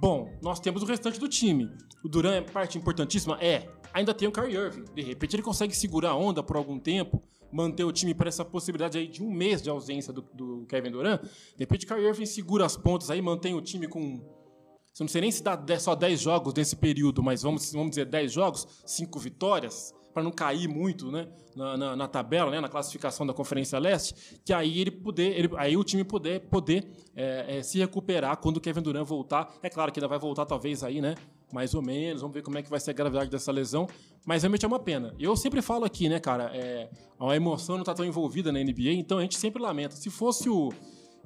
Bom, 0.00 0.30
nós 0.42 0.60
temos 0.60 0.82
o 0.82 0.86
restante 0.86 1.18
do 1.18 1.28
time. 1.28 1.70
O 2.02 2.08
Durant 2.08 2.34
é 2.34 2.40
parte 2.40 2.78
importantíssima? 2.78 3.38
É. 3.40 3.68
Ainda 3.92 4.14
tem 4.14 4.28
o 4.28 4.32
Kyrie 4.32 4.56
Irving. 4.56 4.84
De 4.94 5.02
repente 5.02 5.34
ele 5.34 5.42
consegue 5.42 5.74
segurar 5.74 6.10
a 6.10 6.16
onda 6.16 6.42
por 6.42 6.56
algum 6.56 6.78
tempo, 6.78 7.22
manter 7.52 7.84
o 7.84 7.92
time 7.92 8.14
para 8.14 8.28
essa 8.28 8.44
possibilidade 8.44 8.96
aí 8.96 9.08
de 9.08 9.22
um 9.22 9.30
mês 9.30 9.60
de 9.60 9.68
ausência 9.68 10.12
do, 10.12 10.22
do 10.32 10.64
Kevin 10.66 10.92
Durant. 10.92 11.22
De 11.22 11.28
repente 11.58 11.84
o 11.84 11.88
Kyrie 11.88 12.06
Irving 12.06 12.26
segura 12.26 12.64
as 12.64 12.76
pontas 12.76 13.10
aí, 13.10 13.20
mantém 13.20 13.54
o 13.54 13.60
time 13.60 13.88
com... 13.88 14.20
Eu 14.98 15.04
não 15.04 15.08
sei 15.08 15.22
nem 15.22 15.30
se 15.30 15.42
dá 15.42 15.56
10 15.56 15.82
só 15.82 15.94
10 15.94 16.20
jogos 16.20 16.52
nesse 16.52 16.76
período, 16.76 17.22
mas 17.22 17.42
vamos, 17.42 17.72
vamos 17.72 17.90
dizer 17.90 18.04
10 18.04 18.32
jogos, 18.32 18.66
5 18.84 19.18
vitórias, 19.18 19.94
para 20.12 20.22
não 20.22 20.30
cair 20.32 20.66
muito 20.68 21.10
né, 21.10 21.28
na, 21.54 21.76
na, 21.76 21.96
na 21.96 22.08
tabela, 22.08 22.50
né, 22.50 22.60
na 22.60 22.68
classificação 22.68 23.26
da 23.26 23.32
Conferência 23.32 23.78
Leste, 23.78 24.14
que 24.44 24.52
aí 24.52 24.80
ele 24.80 24.90
poder, 24.90 25.38
ele- 25.38 25.50
aí 25.56 25.76
o 25.76 25.84
time 25.84 26.02
poder, 26.04 26.40
poder 26.48 26.84
é, 27.14 27.58
é, 27.58 27.62
se 27.62 27.78
recuperar 27.78 28.36
quando 28.38 28.56
o 28.56 28.60
Kevin 28.60 28.82
Durant 28.82 29.06
voltar. 29.06 29.52
É 29.62 29.68
claro 29.70 29.92
que 29.92 29.98
ainda 30.00 30.08
vai 30.08 30.18
voltar 30.18 30.44
talvez 30.46 30.82
aí, 30.82 31.00
né? 31.00 31.14
Mais 31.52 31.74
ou 31.74 31.82
menos, 31.82 32.20
vamos 32.22 32.34
ver 32.34 32.42
como 32.42 32.58
é 32.58 32.62
que 32.62 32.70
vai 32.70 32.78
ser 32.78 32.90
a 32.90 32.94
gravidade 32.94 33.28
dessa 33.30 33.50
lesão. 33.50 33.88
Mas 34.24 34.42
realmente 34.42 34.64
é 34.64 34.68
uma 34.68 34.78
pena. 34.78 35.14
Eu 35.18 35.36
sempre 35.36 35.60
falo 35.60 35.84
aqui, 35.84 36.08
né, 36.08 36.20
cara? 36.20 36.50
É, 36.54 36.88
a 37.18 37.34
emoção 37.34 37.76
não 37.76 37.84
tá 37.84 37.92
tão 37.92 38.04
envolvida 38.04 38.52
na 38.52 38.60
NBA, 38.60 38.92
então 38.92 39.18
a 39.18 39.22
gente 39.22 39.36
sempre 39.36 39.60
lamenta. 39.60 39.96
Se 39.96 40.08
fosse 40.10 40.48
o. 40.48 40.72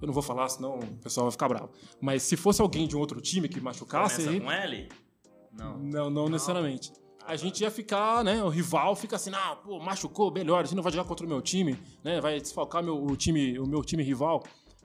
Eu 0.01 0.07
não 0.07 0.15
vou 0.15 0.23
falar, 0.23 0.49
senão 0.49 0.79
o 0.79 0.87
pessoal 1.03 1.25
vai 1.27 1.33
ficar 1.33 1.49
bravo. 1.49 1.71
Mas 2.01 2.23
se 2.23 2.37
fosse 2.37 2.61
alguém 2.63 2.87
de 2.89 2.97
um 2.97 3.01
outro 3.01 3.21
time 3.21 3.49
que 3.49 3.61
machucasse. 3.61 4.25
Começa 4.25 4.31
aí- 4.31 4.41
com 4.41 4.51
L? 4.51 4.89
Não. 5.53 5.79
não, 5.79 6.11
não 6.11 6.29
necessariamente. 6.29 6.91
A 7.27 7.37
gente 7.37 7.63
ia 7.63 7.71
ficar, 7.71 8.23
né? 8.23 8.43
O 8.43 8.49
rival 8.49 8.95
fica 8.95 9.17
assim, 9.17 9.31
ah, 9.35 9.57
pô, 9.57 9.79
machucou, 9.81 10.31
melhor, 10.31 10.61
a 10.61 10.63
gente 10.65 10.77
não 10.77 10.83
vai 10.83 10.93
jogar 10.93 11.09
contra 11.09 11.25
o 11.25 11.29
meu 11.29 11.41
time, 11.41 11.79
né? 12.03 12.21
Vai 12.21 12.39
desfalcar 12.39 12.83
meu, 12.83 13.03
o 13.03 13.17
time, 13.17 13.59
o 13.59 13.67
meu 13.67 13.83
time 13.83 14.03
rival. 14.03 14.43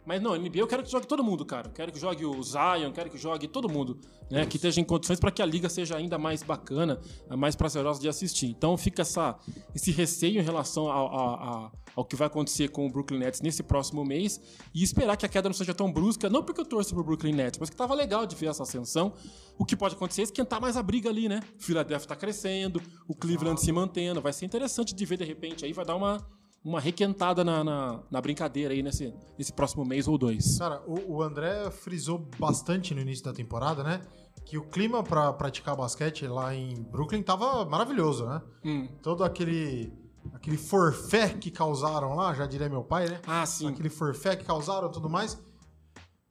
Mas 0.09 0.23
não, 0.23 0.35
NBA 0.35 0.57
eu 0.57 0.65
quero 0.65 0.81
que 0.81 0.89
jogue 0.89 1.05
todo 1.05 1.23
mundo, 1.23 1.45
cara. 1.45 1.69
Quero 1.69 1.91
que 1.91 1.99
jogue 1.99 2.25
o 2.25 2.41
Zion, 2.41 2.91
quero 2.91 3.11
que 3.11 3.17
jogue 3.19 3.47
todo 3.47 3.69
mundo, 3.69 3.99
né? 4.27 4.43
Que 4.43 4.55
esteja 4.55 4.81
em 4.81 4.83
condições 4.83 5.19
para 5.19 5.29
que 5.29 5.39
a 5.39 5.45
liga 5.45 5.69
seja 5.69 5.95
ainda 5.95 6.17
mais 6.17 6.41
bacana, 6.41 6.99
mais 7.37 7.55
prazerosa 7.55 8.01
de 8.01 8.09
assistir. 8.09 8.47
Então 8.47 8.75
fica 8.75 9.03
essa, 9.03 9.37
esse 9.75 9.91
receio 9.91 10.41
em 10.41 10.43
relação 10.43 10.89
ao, 10.89 11.71
ao, 11.95 12.05
que 12.05 12.15
vai 12.15 12.25
acontecer 12.25 12.69
com 12.69 12.87
o 12.87 12.89
Brooklyn 12.89 13.19
Nets 13.19 13.39
nesse 13.39 13.61
próximo 13.61 14.03
mês 14.03 14.41
e 14.73 14.81
esperar 14.81 15.15
que 15.15 15.27
a 15.27 15.29
queda 15.29 15.47
não 15.47 15.53
seja 15.53 15.75
tão 15.75 15.93
brusca, 15.93 16.27
não 16.27 16.41
porque 16.41 16.59
eu 16.59 16.65
torço 16.65 16.91
pro 16.95 17.03
Brooklyn 17.03 17.33
Nets, 17.33 17.59
mas 17.59 17.69
que 17.69 17.75
tava 17.75 17.93
legal 17.93 18.25
de 18.25 18.35
ver 18.35 18.47
essa 18.47 18.63
ascensão. 18.63 19.13
O 19.59 19.63
que 19.63 19.75
pode 19.75 19.93
acontecer 19.93 20.21
é 20.21 20.23
esquentar 20.23 20.59
mais 20.59 20.75
a 20.75 20.81
briga 20.81 21.07
ali, 21.07 21.29
né? 21.29 21.39
O 21.59 21.61
Philadelphia 21.61 22.07
tá 22.07 22.15
crescendo, 22.15 22.81
o 23.07 23.13
Cleveland 23.13 23.61
se 23.61 23.71
mantendo, 23.71 24.19
vai 24.21 24.33
ser 24.33 24.47
interessante 24.47 24.95
de 24.95 25.05
ver 25.05 25.17
de 25.17 25.25
repente 25.25 25.65
aí, 25.65 25.71
vai 25.71 25.85
dar 25.85 25.95
uma 25.95 26.17
uma 26.63 26.79
requentada 26.79 27.43
na, 27.43 27.63
na, 27.63 27.99
na, 28.09 28.21
brincadeira 28.21 28.73
aí 28.73 28.83
nesse, 28.83 29.13
nesse 29.37 29.53
próximo 29.53 29.85
mês 29.85 30.07
ou 30.07 30.17
dois. 30.17 30.57
Cara, 30.57 30.81
o, 30.85 31.17
o, 31.17 31.23
André 31.23 31.69
frisou 31.71 32.19
bastante 32.37 32.93
no 32.93 33.01
início 33.01 33.23
da 33.23 33.33
temporada, 33.33 33.83
né? 33.83 34.01
Que 34.45 34.57
o 34.57 34.63
clima 34.63 35.03
para 35.03 35.31
praticar 35.33 35.75
basquete 35.75 36.27
lá 36.27 36.53
em 36.53 36.75
Brooklyn 36.83 37.21
tava 37.21 37.65
maravilhoso, 37.65 38.25
né? 38.25 38.41
Hum. 38.65 38.87
Todo 39.01 39.23
aquele 39.23 39.93
aquele 40.33 40.57
forfé 40.57 41.29
que 41.29 41.49
causaram 41.49 42.13
lá, 42.15 42.33
já 42.33 42.45
diria 42.45 42.69
meu 42.69 42.83
pai, 42.83 43.07
né? 43.07 43.21
Ah, 43.25 43.45
sim. 43.45 43.67
Aquele 43.67 43.89
forfé 43.89 44.35
que 44.35 44.45
causaram 44.45 44.89
e 44.89 44.91
tudo 44.91 45.09
mais. 45.09 45.39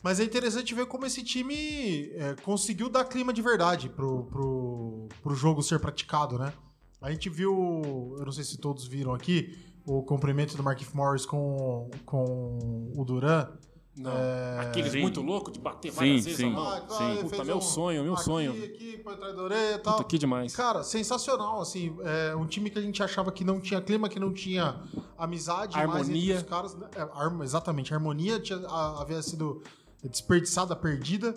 Mas 0.03 0.21
é 0.21 0.25
interessante 0.25 0.75
ver 0.75 0.87
como 0.87 1.07
esse 1.07 1.25
time 1.25 2.11
é, 2.13 2.37
conseguiu 2.45 2.89
dar 2.89 3.05
clima 3.05 3.33
de 3.33 3.43
verdade 3.43 3.89
pro, 3.89 4.25
pro, 4.25 5.09
pro 5.23 5.35
jogo 5.35 5.63
ser 5.63 5.81
praticado, 5.81 6.39
né? 6.39 6.53
A 7.01 7.11
gente 7.11 7.29
viu, 7.29 8.15
eu 8.19 8.25
não 8.25 8.33
sei 8.33 8.45
se 8.45 8.59
todos 8.59 8.87
viram 8.87 9.15
aqui, 9.15 9.57
o 9.89 10.03
cumprimento 10.03 10.57
do 10.57 10.63
Markif 10.63 10.95
Morris 10.95 11.25
com, 11.25 11.91
com 12.05 12.93
o 12.95 13.05
Duran. 13.05 13.49
Não. 13.97 14.13
É... 14.13 14.61
Aqueles 14.61 14.95
muito 14.95 15.21
louco 15.21 15.51
de 15.51 15.59
bater 15.59 15.91
várias 15.91 16.23
sim, 16.23 16.25
vezes 16.25 16.37
sim, 16.37 16.53
a 16.53 16.55
mão. 16.55 16.69
Ah, 16.69 16.87
sim. 16.89 17.23
Puta, 17.23 17.43
meu 17.43 17.57
um... 17.57 17.61
sonho, 17.61 18.05
meu 18.05 18.15
aqui, 18.15 18.23
sonho. 18.23 18.53
Aqui, 18.53 19.03
orelha 19.37 19.75
e 19.75 19.79
tal. 19.79 19.97
Puta, 19.97 20.09
que 20.09 20.19
demais. 20.19 20.55
Cara, 20.55 20.85
sensacional, 20.85 21.61
assim. 21.61 21.97
É 22.05 22.37
um 22.37 22.47
time 22.47 22.71
que 22.71 22.79
a 22.79 22.83
gente 22.83 23.03
achava 23.03 23.33
que 23.33 23.43
não 23.43 23.61
tinha 23.61 23.81
clima, 23.81 24.09
que 24.09 24.21
não 24.21 24.33
tinha 24.33 24.81
amizade. 25.17 25.77
Harmonia. 25.77 26.35
Mais 26.35 26.47
caras. 26.47 26.77
É, 26.95 27.45
exatamente, 27.45 27.93
a 27.93 27.97
harmonia 27.97 28.39
tinha, 28.39 28.59
a, 28.69 29.03
havia 29.03 29.23
sido 29.23 29.63
desperdiçada, 30.05 30.77
perdida. 30.77 31.35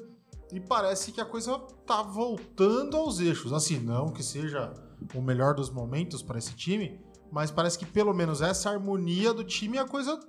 E 0.52 0.60
parece 0.60 1.14
que 1.14 1.22
a 1.22 1.26
coisa 1.26 1.58
tá 1.88 2.04
voltando 2.04 2.98
aos 2.98 3.20
eixos. 3.20 3.54
Assim, 3.54 3.80
não 3.80 4.10
que 4.12 4.22
seja 4.22 4.74
o 5.16 5.22
melhor 5.22 5.56
dos 5.56 5.70
momentos 5.70 6.22
para 6.22 6.38
esse 6.38 6.54
time, 6.54 7.00
mas 7.32 7.50
parece 7.50 7.78
que 7.80 7.86
pelo 7.86 8.14
menos 8.14 8.42
essa 8.42 8.70
harmonia 8.70 9.34
do 9.34 9.44
time 9.44 9.78
a 9.78 9.86
coisa 9.86 10.20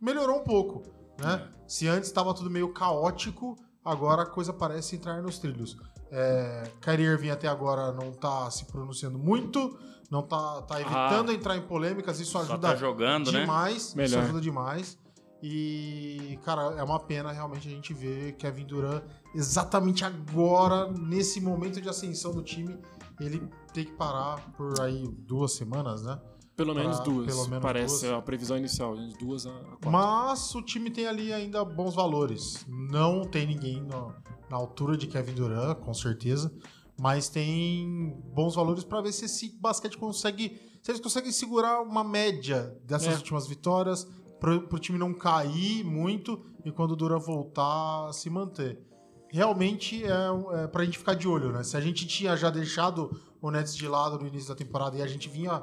melhorou 0.00 0.40
um 0.40 0.44
pouco, 0.44 0.82
né? 1.18 1.48
É. 1.54 1.58
Se 1.66 1.86
antes 1.86 2.08
estava 2.08 2.32
tudo 2.34 2.50
meio 2.50 2.72
caótico, 2.72 3.56
agora 3.84 4.22
a 4.22 4.26
coisa 4.26 4.52
parece 4.52 4.96
entrar 4.96 5.22
nos 5.22 5.38
trilhos. 5.38 5.76
É, 6.10 6.64
Kyrie 6.80 7.06
Irving 7.06 7.30
até 7.30 7.46
agora 7.48 7.92
não 7.92 8.10
está 8.10 8.50
se 8.50 8.64
pronunciando 8.64 9.18
muito, 9.18 9.78
não 10.10 10.20
está 10.20 10.62
tá 10.62 10.80
evitando 10.80 11.30
ah, 11.30 11.34
entrar 11.34 11.56
em 11.56 11.62
polêmicas, 11.62 12.18
isso 12.18 12.38
ajuda 12.38 12.68
tá 12.68 12.76
jogando, 12.76 13.30
né? 13.30 13.40
demais, 13.40 13.94
né? 13.94 14.04
isso 14.04 14.18
ajuda 14.18 14.40
demais. 14.40 14.98
E, 15.40 16.38
cara, 16.44 16.74
é 16.76 16.82
uma 16.82 16.98
pena 16.98 17.30
realmente 17.30 17.68
a 17.68 17.70
gente 17.70 17.94
ver 17.94 18.32
Kevin 18.32 18.64
Durant 18.64 19.04
exatamente 19.34 20.04
agora, 20.04 20.90
nesse 20.90 21.40
momento 21.40 21.80
de 21.80 21.88
ascensão 21.88 22.32
do 22.32 22.42
time, 22.42 22.76
ele 23.20 23.48
tem 23.72 23.84
que 23.84 23.92
parar 23.92 24.38
por 24.56 24.80
aí 24.80 25.06
duas 25.06 25.52
semanas, 25.52 26.02
né? 26.02 26.18
Pelo 26.58 26.74
menos 26.74 26.98
duas. 26.98 27.26
Pelo 27.26 27.46
menos 27.46 27.62
parece 27.62 28.06
duas. 28.06 28.18
a 28.18 28.20
previsão 28.20 28.56
inicial, 28.58 28.96
de 28.96 29.16
duas 29.16 29.46
a 29.46 29.52
quatro. 29.52 29.90
Mas 29.92 30.52
o 30.56 30.60
time 30.60 30.90
tem 30.90 31.06
ali 31.06 31.32
ainda 31.32 31.64
bons 31.64 31.94
valores. 31.94 32.66
Não 32.66 33.22
tem 33.22 33.46
ninguém 33.46 33.80
no, 33.80 34.12
na 34.50 34.56
altura 34.56 34.96
de 34.96 35.06
Kevin 35.06 35.34
Durant, 35.34 35.78
com 35.78 35.94
certeza. 35.94 36.52
Mas 37.00 37.28
tem 37.28 38.12
bons 38.34 38.56
valores 38.56 38.82
para 38.82 39.00
ver 39.00 39.12
se 39.12 39.26
esse 39.26 39.56
basquete 39.60 39.96
consegue. 39.96 40.60
Se 40.82 40.90
eles 40.90 41.00
conseguem 41.00 41.30
segurar 41.30 41.80
uma 41.80 42.02
média 42.02 42.76
dessas 42.84 43.14
é. 43.14 43.16
últimas 43.16 43.46
vitórias, 43.46 44.08
para 44.40 44.56
o 44.56 44.78
time 44.80 44.98
não 44.98 45.14
cair 45.14 45.84
muito 45.84 46.44
e 46.64 46.72
quando 46.72 46.90
o 46.90 46.96
Durant 46.96 47.22
voltar, 47.22 48.12
se 48.12 48.28
manter. 48.28 48.84
Realmente 49.30 50.02
é, 50.04 50.64
é 50.64 50.66
para 50.66 50.82
a 50.82 50.84
gente 50.84 50.98
ficar 50.98 51.14
de 51.14 51.28
olho, 51.28 51.52
né? 51.52 51.62
Se 51.62 51.76
a 51.76 51.80
gente 51.80 52.04
tinha 52.04 52.36
já 52.36 52.50
deixado 52.50 53.16
o 53.40 53.48
Nets 53.48 53.76
de 53.76 53.86
lado 53.86 54.18
no 54.18 54.26
início 54.26 54.48
da 54.48 54.56
temporada 54.56 54.96
e 54.96 55.02
a 55.02 55.06
gente 55.06 55.28
vinha 55.28 55.62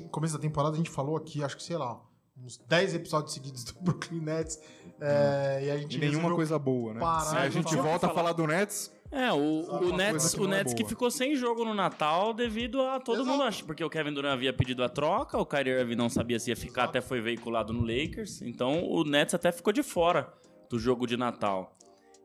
no 0.00 0.08
começo 0.08 0.34
da 0.34 0.40
temporada 0.40 0.74
a 0.74 0.76
gente 0.76 0.90
falou 0.90 1.16
aqui, 1.16 1.42
acho 1.42 1.56
que 1.56 1.62
sei 1.62 1.76
lá, 1.76 2.00
uns 2.36 2.58
10 2.58 2.94
episódios 2.94 3.32
seguidos 3.32 3.64
do 3.64 3.74
Brooklyn 3.82 4.20
Nets. 4.20 4.60
É, 5.00 5.60
e 5.64 5.70
a 5.70 5.76
gente 5.76 5.96
e 5.96 6.00
nenhuma 6.00 6.34
coisa 6.34 6.58
boa, 6.58 6.94
né? 6.94 7.00
Se 7.20 7.36
a 7.36 7.48
gente 7.48 7.76
volta 7.76 8.06
a 8.06 8.10
falar 8.10 8.32
do 8.32 8.46
Nets. 8.46 8.92
É, 9.10 9.32
o, 9.32 9.36
o 9.36 9.96
Nets, 9.96 10.34
o 10.34 10.48
Nets 10.48 10.72
é 10.72 10.76
que 10.76 10.84
ficou 10.84 11.08
sem 11.08 11.36
jogo 11.36 11.64
no 11.64 11.72
Natal 11.72 12.34
devido 12.34 12.82
a 12.82 12.98
todo 12.98 13.18
Exato. 13.18 13.30
mundo 13.30 13.42
acha, 13.44 13.64
porque 13.64 13.84
o 13.84 13.88
Kevin 13.88 14.12
Durant 14.12 14.32
havia 14.32 14.52
pedido 14.52 14.82
a 14.82 14.88
troca, 14.88 15.38
o 15.38 15.46
Kyrie 15.46 15.72
Irving 15.72 15.94
não 15.94 16.08
sabia 16.08 16.40
se 16.40 16.50
ia 16.50 16.56
ficar, 16.56 16.82
Exato. 16.82 16.98
até 16.98 17.00
foi 17.00 17.20
veiculado 17.20 17.72
no 17.72 17.82
Lakers, 17.82 18.42
então 18.42 18.84
o 18.84 19.04
Nets 19.04 19.32
até 19.32 19.52
ficou 19.52 19.72
de 19.72 19.84
fora 19.84 20.32
do 20.68 20.80
jogo 20.80 21.06
de 21.06 21.16
Natal. 21.16 21.76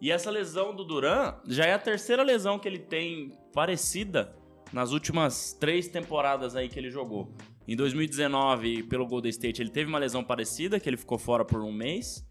E 0.02 0.12
essa 0.12 0.32
lesão 0.32 0.74
do 0.74 0.84
Durant 0.84 1.36
já 1.46 1.66
é 1.66 1.74
a 1.74 1.80
terceira 1.80 2.24
lesão 2.24 2.58
que 2.58 2.68
ele 2.68 2.80
tem 2.80 3.38
parecida 3.54 4.36
nas 4.72 4.92
últimas 4.92 5.54
três 5.54 5.88
temporadas 5.88 6.56
aí 6.56 6.70
que 6.70 6.80
ele 6.80 6.90
jogou. 6.90 7.32
Em 7.70 7.76
2019, 7.76 8.82
pelo 8.82 9.06
Golden 9.06 9.30
State, 9.30 9.62
ele 9.62 9.70
teve 9.70 9.88
uma 9.88 10.00
lesão 10.00 10.24
parecida, 10.24 10.80
que 10.80 10.90
ele 10.90 10.98
ficou 10.98 11.20
fora 11.20 11.46
por 11.46 11.62
um 11.62 11.72
mês. 11.72 12.28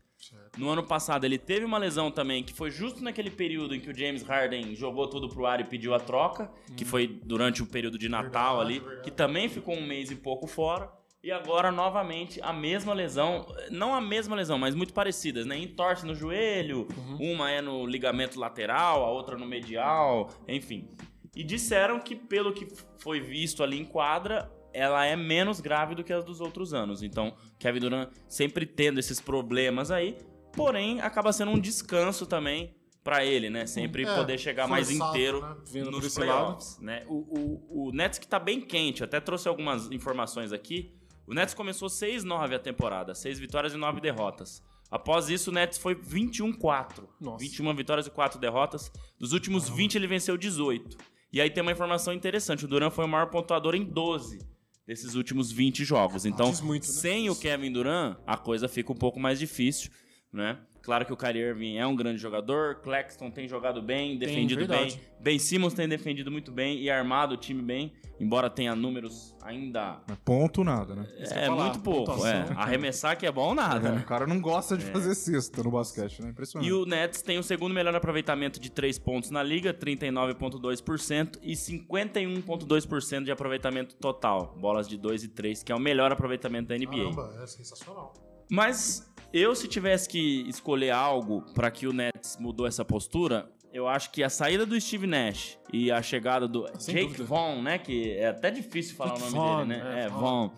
No 0.57 0.69
ano 0.69 0.83
passado, 0.83 1.25
ele 1.25 1.39
teve 1.39 1.65
uma 1.65 1.79
lesão 1.79 2.11
também, 2.11 2.43
que 2.43 2.53
foi 2.53 2.73
justo 2.73 3.05
naquele 3.05 3.31
período 3.31 3.73
em 3.73 3.79
que 3.79 3.89
o 3.89 3.97
James 3.97 4.25
Harden 4.25 4.75
jogou 4.75 5.07
tudo 5.07 5.29
pro 5.29 5.47
ar 5.47 5.61
e 5.61 5.65
pediu 5.65 5.95
a 5.95 6.01
troca, 6.01 6.51
hum. 6.69 6.75
que 6.75 6.85
foi 6.85 7.07
durante 7.07 7.63
o 7.63 7.67
período 7.67 7.97
de 7.97 8.09
Natal 8.09 8.57
verdade, 8.57 8.79
ali, 8.79 8.81
verdade. 8.81 9.03
que 9.05 9.13
também 9.13 9.49
ficou 9.49 9.77
um 9.77 9.87
mês 9.87 10.11
e 10.11 10.17
pouco 10.17 10.49
fora. 10.49 10.91
E 11.23 11.31
agora, 11.31 11.71
novamente, 11.71 12.41
a 12.43 12.53
mesma 12.53 12.93
lesão, 12.93 13.47
não 13.71 13.95
a 13.95 14.01
mesma 14.01 14.35
lesão, 14.35 14.59
mas 14.59 14.75
muito 14.75 14.93
parecidas, 14.93 15.47
né? 15.47 15.57
Entorce 15.57 16.05
no 16.05 16.17
joelho, 16.17 16.89
uhum. 16.97 17.35
uma 17.35 17.49
é 17.49 17.61
no 17.61 17.87
ligamento 17.87 18.41
lateral, 18.41 19.05
a 19.05 19.11
outra 19.13 19.39
no 19.39 19.47
medial, 19.47 20.31
enfim. 20.49 20.89
E 21.37 21.45
disseram 21.45 22.01
que, 22.01 22.17
pelo 22.17 22.53
que 22.53 22.67
foi 22.99 23.21
visto 23.21 23.63
ali 23.63 23.79
em 23.79 23.85
quadra, 23.85 24.51
ela 24.73 25.05
é 25.05 25.17
menos 25.17 25.61
grave 25.61 25.95
do 25.95 26.05
que 26.05 26.13
as 26.13 26.25
dos 26.25 26.41
outros 26.41 26.75
anos. 26.75 27.03
Então, 27.03 27.35
Kevin 27.59 27.81
Durant 27.81 28.11
sempre 28.29 28.67
tendo 28.67 28.99
esses 29.01 29.21
problemas 29.21 29.91
aí, 29.91 30.17
porém 30.53 31.01
acaba 31.01 31.33
sendo 31.33 31.51
um 31.51 31.59
descanso 31.59 32.27
também 32.27 32.75
para 33.03 33.25
ele, 33.25 33.49
né? 33.49 33.67
Sempre 33.67 34.05
é, 34.05 34.15
poder 34.15 34.39
chegar 34.39 34.69
mais 34.69 34.91
inteiro 34.91 35.41
né? 35.41 35.83
nos 35.85 36.15
playoffs, 36.15 36.79
né? 36.81 37.05
O, 37.07 37.15
o, 37.15 37.89
o 37.89 37.93
Nets 37.93 38.19
que 38.19 38.29
tá 38.29 38.39
bem 38.39 38.61
quente, 38.61 39.03
até 39.03 39.21
trouxe 39.21 39.49
algumas 39.49 39.91
informações 39.91 40.53
aqui. 40.53 40.95
O 41.27 41.35
Nets 41.35 41.55
começou 41.55 41.89
6-9 41.89 42.55
a 42.55 42.59
temporada, 42.59 43.15
6 43.15 43.39
vitórias 43.39 43.73
e 43.73 43.77
9 43.77 44.01
derrotas. 44.01 44.63
Após 44.91 45.29
isso, 45.29 45.51
o 45.51 45.53
Nets 45.53 45.79
foi 45.79 45.95
21-4. 45.95 47.07
21 47.39 47.75
vitórias 47.75 48.07
e 48.07 48.11
4 48.11 48.41
derrotas. 48.41 48.91
Dos 49.19 49.33
últimos 49.33 49.69
20, 49.69 49.97
ele 49.97 50.07
venceu 50.07 50.37
18. 50.37 50.97
E 51.31 51.41
aí 51.41 51.51
tem 51.51 51.63
uma 51.63 51.73
informação 51.73 52.13
interessante: 52.15 52.65
o 52.65 52.69
Durant 52.69 52.93
foi 52.93 53.05
o 53.05 53.09
maior 53.09 53.27
pontuador 53.27 53.75
em 53.75 53.85
12 53.85 54.58
desses 54.89 55.15
últimos 55.15 55.53
20 55.53 55.85
jogos. 55.85 56.25
Então, 56.25 56.51
muito, 56.63 56.87
né? 56.87 56.95
sem 56.95 57.29
o 57.29 57.37
Kevin 57.37 57.71
Durant, 57.71 58.17
a 58.27 58.39
coisa 58.39 58.67
fica 58.67 58.91
um 58.91 58.97
pouco 58.97 59.21
mais 59.21 59.39
difícil, 59.39 59.91
né? 60.33 60.59
Claro 60.89 61.05
que 61.05 61.13
o 61.13 61.17
Kyrie 61.19 61.43
Irving 61.43 61.77
é 61.77 61.87
um 61.87 61.95
grande 61.95 62.17
jogador, 62.17 62.77
Claxton 62.77 63.31
tem 63.31 63.47
jogado 63.47 63.83
bem, 63.83 64.17
defendido 64.17 64.67
tem, 64.67 64.89
bem, 64.89 65.01
Ben 65.21 65.39
Simmons 65.39 65.75
tem 65.75 65.87
defendido 65.87 66.31
muito 66.31 66.51
bem 66.51 66.81
e 66.81 66.89
armado 66.89 67.35
o 67.35 67.37
time 67.37 67.61
bem, 67.61 67.93
embora 68.19 68.49
tenha 68.49 68.75
números 68.75 69.37
ainda... 69.43 70.01
ponto 70.25 70.65
nada, 70.65 70.95
né? 70.95 71.07
É, 71.19 71.45
é 71.45 71.51
muito 71.51 71.81
pouco, 71.81 72.27
é. 72.27 72.47
Arremessar 72.57 73.19
que 73.19 73.27
é 73.27 73.31
bom 73.31 73.55
nada, 73.55 73.87
é, 73.87 73.93
né? 73.97 74.01
O 74.01 74.07
cara 74.07 74.27
não 74.27 74.41
gosta 74.41 74.79
de 74.79 74.87
é. 74.87 74.91
fazer 74.91 75.15
cesta 75.15 75.63
no 75.63 75.71
basquete, 75.71 76.23
né? 76.23 76.31
Impressionante. 76.31 76.67
E 76.67 76.73
o 76.73 76.87
Nets 76.87 77.21
tem 77.21 77.37
o 77.37 77.43
segundo 77.43 77.75
melhor 77.75 77.95
aproveitamento 77.95 78.59
de 78.59 78.71
3 78.71 78.99
pontos 78.99 79.29
na 79.31 79.43
liga, 79.43 79.75
39,2% 79.75 81.39
e 81.43 81.53
51,2% 81.53 83.25
de 83.25 83.31
aproveitamento 83.31 83.95
total, 83.97 84.57
bolas 84.59 84.89
de 84.89 84.97
2 84.97 85.25
e 85.25 85.29
3, 85.29 85.63
que 85.63 85.71
é 85.71 85.75
o 85.75 85.79
melhor 85.79 86.11
aproveitamento 86.11 86.69
da 86.69 86.79
NBA. 86.79 87.13
Caramba, 87.13 87.41
é 87.43 87.47
sensacional. 87.47 88.15
Mas 88.51 89.07
eu, 89.33 89.55
se 89.55 89.69
tivesse 89.69 90.09
que 90.09 90.49
escolher 90.49 90.91
algo 90.91 91.43
para 91.55 91.71
que 91.71 91.87
o 91.87 91.93
Nets 91.93 92.37
mudou 92.39 92.67
essa 92.67 92.85
postura, 92.85 93.51
eu 93.73 93.87
acho 93.87 94.11
que 94.11 94.23
a 94.23 94.31
saída 94.31 94.65
do 94.65 94.81
Steve 94.81 95.07
Nash 95.07 95.59
e 95.73 95.91
a 95.91 96.01
chegada 96.03 96.49
do 96.49 96.67
Sem 96.79 96.95
Jake 96.95 97.07
dúvida. 97.09 97.25
Vaughn, 97.25 97.63
né? 97.63 97.79
Que 97.79 98.13
é 98.13 98.29
até 98.29 98.51
difícil 98.51 98.97
falar 98.97 99.15
Jake 99.15 99.29
o 99.29 99.31
nome 99.31 99.37
Vaughn, 99.37 99.67
dele, 99.67 99.83
né? 99.83 100.01
É, 100.01 100.05
é 100.05 100.09
Vaughn. 100.09 100.51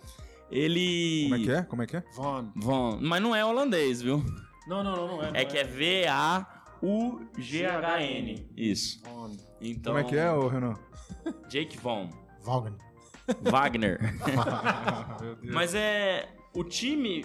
Ele. 0.50 1.24
Como 1.24 1.34
é 1.34 1.38
que 1.38 1.50
é? 1.50 1.62
Como 1.62 1.82
é 1.82 1.86
que 1.86 1.96
é? 1.96 2.04
Vaughn. 2.14 2.50
Vaughn. 2.56 2.98
Mas 3.00 3.22
não 3.22 3.34
é 3.34 3.44
holandês, 3.44 4.00
viu? 4.02 4.24
Não, 4.66 4.84
não, 4.84 4.96
não, 4.96 5.08
não 5.08 5.22
é. 5.22 5.26
Não 5.30 5.36
é, 5.36 5.44
que 5.44 5.58
é 5.58 5.64
V-A-U-G-H-N. 5.64 6.48
Isso. 8.56 9.02
Vaughn. 9.04 9.36
Então, 9.60 9.92
Como 9.94 10.06
é 10.06 10.08
que 10.08 10.16
é, 10.16 10.30
ô 10.32 10.48
Renan? 10.48 10.74
Jake 11.48 11.76
Vaughn. 11.78 12.08
Wagner. 12.42 12.78
Wagner. 13.42 13.98
Mas 15.42 15.74
é. 15.74 16.28
O 16.52 16.64
time 16.64 17.24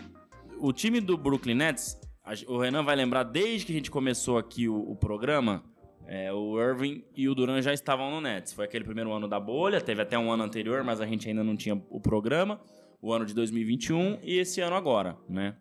o 0.60 0.74
time 0.74 1.00
do 1.00 1.18
Brooklyn 1.18 1.56
Nets, 1.56 2.00
o 2.48 2.58
Renan 2.58 2.84
vai 2.84 2.96
lembrar, 2.96 3.24
desde 3.24 3.66
que 3.66 3.72
a 3.72 3.76
gente 3.76 3.92
começou 3.92 4.38
aqui 4.38 4.68
o, 4.68 4.92
o 4.92 4.96
programa, 4.96 5.64
é, 6.08 6.32
o 6.32 6.60
Irving 6.60 7.04
e 7.16 7.28
o 7.28 7.36
Duran 7.36 7.62
já 7.62 7.74
estavam 7.74 8.12
no 8.12 8.22
Nets. 8.22 8.54
Foi 8.54 8.66
aquele 8.66 8.84
primeiro 8.84 9.12
ano 9.12 9.28
da 9.28 9.40
bolha, 9.40 9.82
teve 9.82 10.02
até 10.02 10.18
um 10.18 10.32
ano 10.32 10.44
anterior, 10.44 10.84
mas 10.84 11.02
a 11.02 11.06
gente 11.06 11.28
ainda 11.28 11.44
não 11.44 11.56
tinha 11.56 11.82
o 11.90 12.00
programa. 12.00 12.62
O 13.02 13.14
ano 13.14 13.26
de 13.26 13.34
2021 13.34 14.20
e 14.24 14.38
esse 14.40 14.62
ano 14.62 14.76
agora, 14.76 15.18
né? 15.30 15.56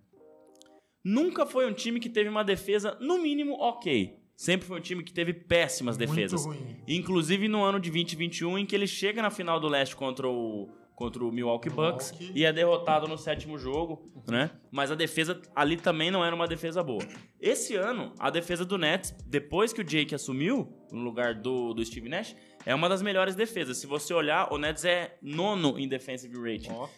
Nunca 1.02 1.44
foi 1.44 1.68
um 1.68 1.74
time 1.74 2.00
que 2.00 2.08
teve 2.08 2.30
uma 2.30 2.42
defesa, 2.42 2.96
no 3.00 3.18
mínimo, 3.18 3.54
ok. 3.60 4.18
Sempre 4.34 4.66
foi 4.66 4.78
um 4.78 4.80
time 4.80 5.04
que 5.04 5.12
teve 5.12 5.34
péssimas 5.34 5.96
defesas. 5.98 6.46
Muito 6.46 6.58
ruim. 6.58 6.76
Inclusive 6.88 7.46
no 7.46 7.62
ano 7.62 7.78
de 7.78 7.90
2021, 7.90 8.58
em 8.58 8.66
que 8.66 8.74
ele 8.74 8.86
chega 8.86 9.20
na 9.20 9.30
final 9.30 9.60
do 9.60 9.68
leste 9.68 9.94
contra 9.94 10.26
o, 10.26 10.70
contra 10.94 11.24
o 11.24 11.32
Milwaukee 11.32 11.68
Bucks 11.70 12.12
Milwaukee. 12.12 12.38
e 12.38 12.44
é 12.44 12.52
derrotado 12.52 13.08
no 13.08 13.18
sétimo 13.18 13.58
jogo, 13.58 14.12
né? 14.28 14.50
Mas 14.70 14.90
a 14.90 14.94
defesa 14.94 15.40
ali 15.54 15.76
também 15.76 16.10
não 16.10 16.24
era 16.24 16.34
uma 16.34 16.46
defesa 16.46 16.82
boa. 16.82 17.02
Esse 17.40 17.74
ano, 17.74 18.12
a 18.18 18.30
defesa 18.30 18.64
do 18.64 18.78
Nets, 18.78 19.14
depois 19.26 19.72
que 19.72 19.80
o 19.80 19.84
Jake 19.84 20.14
assumiu, 20.14 20.72
no 20.92 21.00
lugar 21.02 21.34
do, 21.34 21.74
do 21.74 21.84
Steve 21.84 22.08
Nash, 22.08 22.36
é 22.64 22.74
uma 22.74 22.88
das 22.88 23.02
melhores 23.02 23.34
defesas. 23.34 23.78
Se 23.78 23.86
você 23.86 24.14
olhar, 24.14 24.52
o 24.52 24.58
Nets 24.58 24.84
é 24.84 25.16
nono 25.20 25.78
em 25.78 25.88
defensive 25.88 26.34
rating. 26.36 26.70
Ó, 26.70 26.88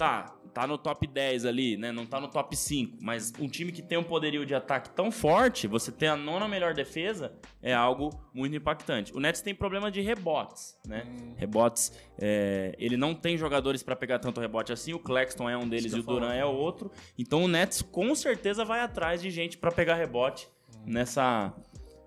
Tá, 0.00 0.34
tá 0.52 0.66
no 0.66 0.76
top 0.76 1.06
10 1.06 1.44
ali, 1.44 1.76
né? 1.76 1.92
Não 1.92 2.04
tá 2.04 2.20
no 2.20 2.28
top 2.28 2.56
5. 2.56 2.98
Mas 3.00 3.32
um 3.38 3.48
time 3.48 3.72
que 3.72 3.82
tem 3.82 3.96
um 3.98 4.04
poderio 4.04 4.44
de 4.44 4.54
ataque 4.54 4.90
tão 4.90 5.10
forte, 5.10 5.66
você 5.66 5.90
ter 5.90 6.08
a 6.08 6.16
nona 6.16 6.46
melhor 6.48 6.74
defesa, 6.74 7.32
é 7.62 7.72
algo 7.72 8.10
muito 8.34 8.54
impactante. 8.56 9.14
O 9.14 9.20
Nets 9.20 9.40
tem 9.40 9.54
problema 9.54 9.90
de 9.90 10.00
rebotes, 10.00 10.78
né? 10.86 11.04
Rebotes, 11.36 11.92
é, 12.18 12.74
ele 12.78 12.96
não 12.96 13.14
tem 13.14 13.36
jogadores 13.36 13.82
pra 13.82 13.96
pegar 13.96 14.18
tanto 14.18 14.40
rebote 14.40 14.72
assim. 14.72 14.92
O 14.92 14.98
Claxton 14.98 15.48
é 15.48 15.56
um 15.56 15.68
deles 15.68 15.92
e 15.92 15.98
o 15.98 16.02
Duran 16.02 16.32
é 16.32 16.44
o 16.44 16.52
outro. 16.52 16.90
Então 17.18 17.44
o 17.44 17.48
Nets 17.48 17.82
com 17.82 18.14
certeza 18.14 18.64
vai 18.64 18.80
atrás 18.80 19.22
de 19.22 19.30
gente 19.30 19.56
pra 19.58 19.70
pegar 19.70 19.94
rebote 19.94 20.48
nessa, 20.84 21.52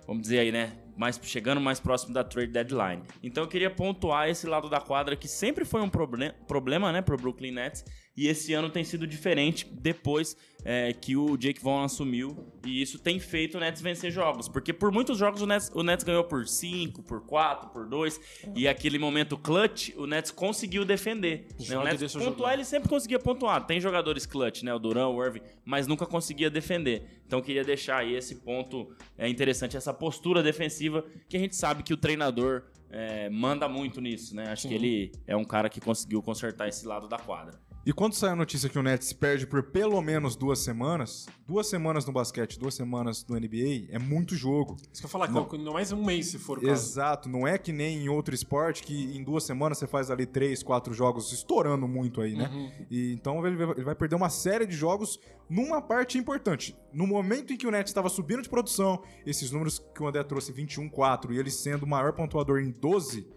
vamos 0.06 0.24
dizer 0.24 0.40
aí, 0.40 0.52
né? 0.52 0.74
Mais, 0.96 1.20
chegando 1.24 1.60
mais 1.60 1.80
próximo 1.80 2.14
da 2.14 2.24
trade 2.24 2.52
deadline. 2.52 3.02
Então 3.24 3.44
eu 3.44 3.48
queria 3.48 3.70
pontuar 3.70 4.30
esse 4.30 4.46
lado 4.46 4.70
da 4.70 4.80
quadra 4.80 5.16
que 5.16 5.28
sempre 5.28 5.66
foi 5.66 5.82
um 5.82 5.90
proble 5.90 6.32
problema, 6.48 6.92
né, 6.92 7.02
pro 7.02 7.18
Brooklyn 7.18 7.52
Nets. 7.52 7.84
E 8.15 8.27
esse 8.27 8.53
ano 8.53 8.70
tem 8.70 8.84
sido 8.84 9.08
diferente 9.08 9.67
depois 9.72 10.38
é, 10.63 10.93
que 10.93 11.17
o 11.17 11.36
Jake 11.36 11.62
Vaughn 11.62 11.84
assumiu. 11.84 12.38
E 12.65 12.82
isso 12.82 13.00
tem 13.00 13.20
feito 13.20 13.58
o 13.58 13.60
Nets 13.60 13.82
vencer 13.82 14.12
jogos. 14.12 14.48
Porque 14.48 14.72
por 14.72 14.91
muitos 14.91 15.17
jogos 15.17 15.41
o 15.41 15.48
Nets, 15.48 15.72
o 15.74 15.82
Nets 15.82 16.03
ganhou 16.03 16.24
por 16.24 16.48
5, 16.48 17.01
por 17.03 17.25
4, 17.25 17.70
por 17.70 17.88
2. 17.88 18.22
E 18.55 18.67
aquele 18.67 19.00
momento 19.00 19.36
clutch, 19.36 19.89
o 19.98 20.05
Nets 20.05 20.29
conseguiu 20.29 20.86
defender. 20.86 21.48
Né? 21.67 21.77
O 21.77 21.84
Nets 21.84 22.13
pontuar, 22.13 22.34
jogar. 22.34 22.53
ele 22.53 22.65
sempre 22.65 22.88
conseguia 22.88 23.20
pontuar. 23.20 23.65
Tem 23.65 23.82
jogadores 23.82 24.25
clutch, 24.25 24.62
né? 24.62 24.74
O 24.74 24.79
Duran, 24.79 25.08
o 25.08 25.24
Irving, 25.24 25.41
mas 25.65 25.88
nunca 25.88 26.05
conseguia 26.05 26.50
defender. 26.50 27.22
Então 27.25 27.41
queria 27.41 27.63
deixar 27.63 27.98
aí 27.98 28.13
esse 28.13 28.36
ponto 28.36 28.96
é 29.17 29.27
interessante, 29.27 29.75
essa 29.75 29.93
postura 29.93 30.43
defensiva, 30.43 31.03
que 31.27 31.36
a 31.36 31.39
gente 31.39 31.55
sabe 31.55 31.82
que 31.82 31.93
o 31.93 31.98
treinador 31.98 32.63
é, 32.91 33.27
manda 33.29 33.67
muito 33.67 34.00
nisso, 34.00 34.36
né? 34.36 34.50
Acho 34.50 34.67
que 34.67 34.74
ele 34.75 35.12
é 35.25 35.36
um 35.36 35.43
cara 35.43 35.67
que 35.67 35.82
conseguiu 35.82 36.22
consertar 36.22 36.67
esse 36.67 36.86
lado 36.86 37.08
da 37.08 37.17
quadra. 37.17 37.60
E 37.86 37.92
quando 37.92 38.13
sai 38.13 38.30
a 38.30 38.36
notícia 38.36 38.70
que 38.70 38.80
o 38.80 38.84
Nets 38.84 39.12
perde 39.12 39.46
por 39.46 39.62
pelo 39.62 40.02
menos 40.02 40.38
duas 40.38 40.60
semanas, 40.60 41.25
duas 41.46 41.68
semanas 41.68 42.06
no 42.06 42.13
basquete, 42.13 42.58
duas 42.58 42.74
semanas 42.75 43.25
no 43.28 43.36
NBA, 43.36 43.88
é 43.90 44.00
muito 44.00 44.38
jogo. 44.38 44.78
isso 44.90 45.02
que 45.02 45.06
eu 45.06 45.10
falar, 45.10 45.30
não. 45.30 45.46
não 45.46 45.74
mais 45.74 45.92
um 45.92 46.02
mês 46.02 46.28
se 46.28 46.40
for 46.40 46.60
o 46.60 46.62
caso. 46.62 46.72
Exato, 46.72 47.28
não 47.28 47.46
é 47.46 47.58
que 47.58 47.74
nem 47.74 48.06
em 48.06 48.08
outro 48.08 48.34
esporte 48.34 48.84
que 48.84 49.18
em 49.18 49.22
duas 49.22 49.44
semanas 49.44 49.80
você 49.80 49.86
faz 49.86 50.10
ali 50.10 50.25
três, 50.25 50.63
quatro 50.63 50.94
jogos 50.94 51.34
estourando 51.34 51.86
muito 51.86 52.22
aí, 52.22 52.36
né? 52.36 52.50
Uhum. 52.54 52.72
E 52.90 53.12
então 53.12 53.46
ele 53.46 53.58
vai, 53.58 53.72
ele 53.72 53.84
vai 53.84 53.96
perder 53.96 54.16
uma 54.16 54.30
série 54.30 54.66
de 54.66 54.78
jogos 54.78 55.20
numa 55.50 55.82
parte 55.82 56.18
importante. 56.18 56.78
No 56.94 57.06
momento 57.06 57.52
em 57.52 57.58
que 57.58 57.68
o 57.68 57.72
Nets 57.72 57.90
estava 57.90 58.08
subindo 58.08 58.42
de 58.42 58.50
produção, 58.50 59.04
esses 59.25 59.52
números 59.52 59.80
que 59.94 60.02
o 60.02 60.08
André 60.08 60.24
trouxe, 60.24 60.54
21-4, 60.54 61.32
e 61.32 61.38
ele 61.38 61.52
sendo 61.52 61.84
o 61.84 61.88
maior 61.88 62.13
pontuador 62.13 62.62
em 62.62 62.72
12 62.72 63.28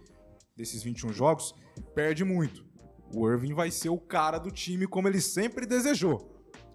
desses 0.57 0.85
21 0.85 1.13
jogos, 1.13 1.53
perde 1.97 2.25
muito. 2.25 2.66
O 3.15 3.29
Irving 3.31 3.55
vai 3.55 3.71
ser 3.71 3.89
o 3.89 3.99
cara 3.99 4.39
do 4.39 4.51
time 4.51 4.87
como 4.87 5.09
ele 5.09 5.21
sempre 5.21 5.67
desejou. 5.67 6.33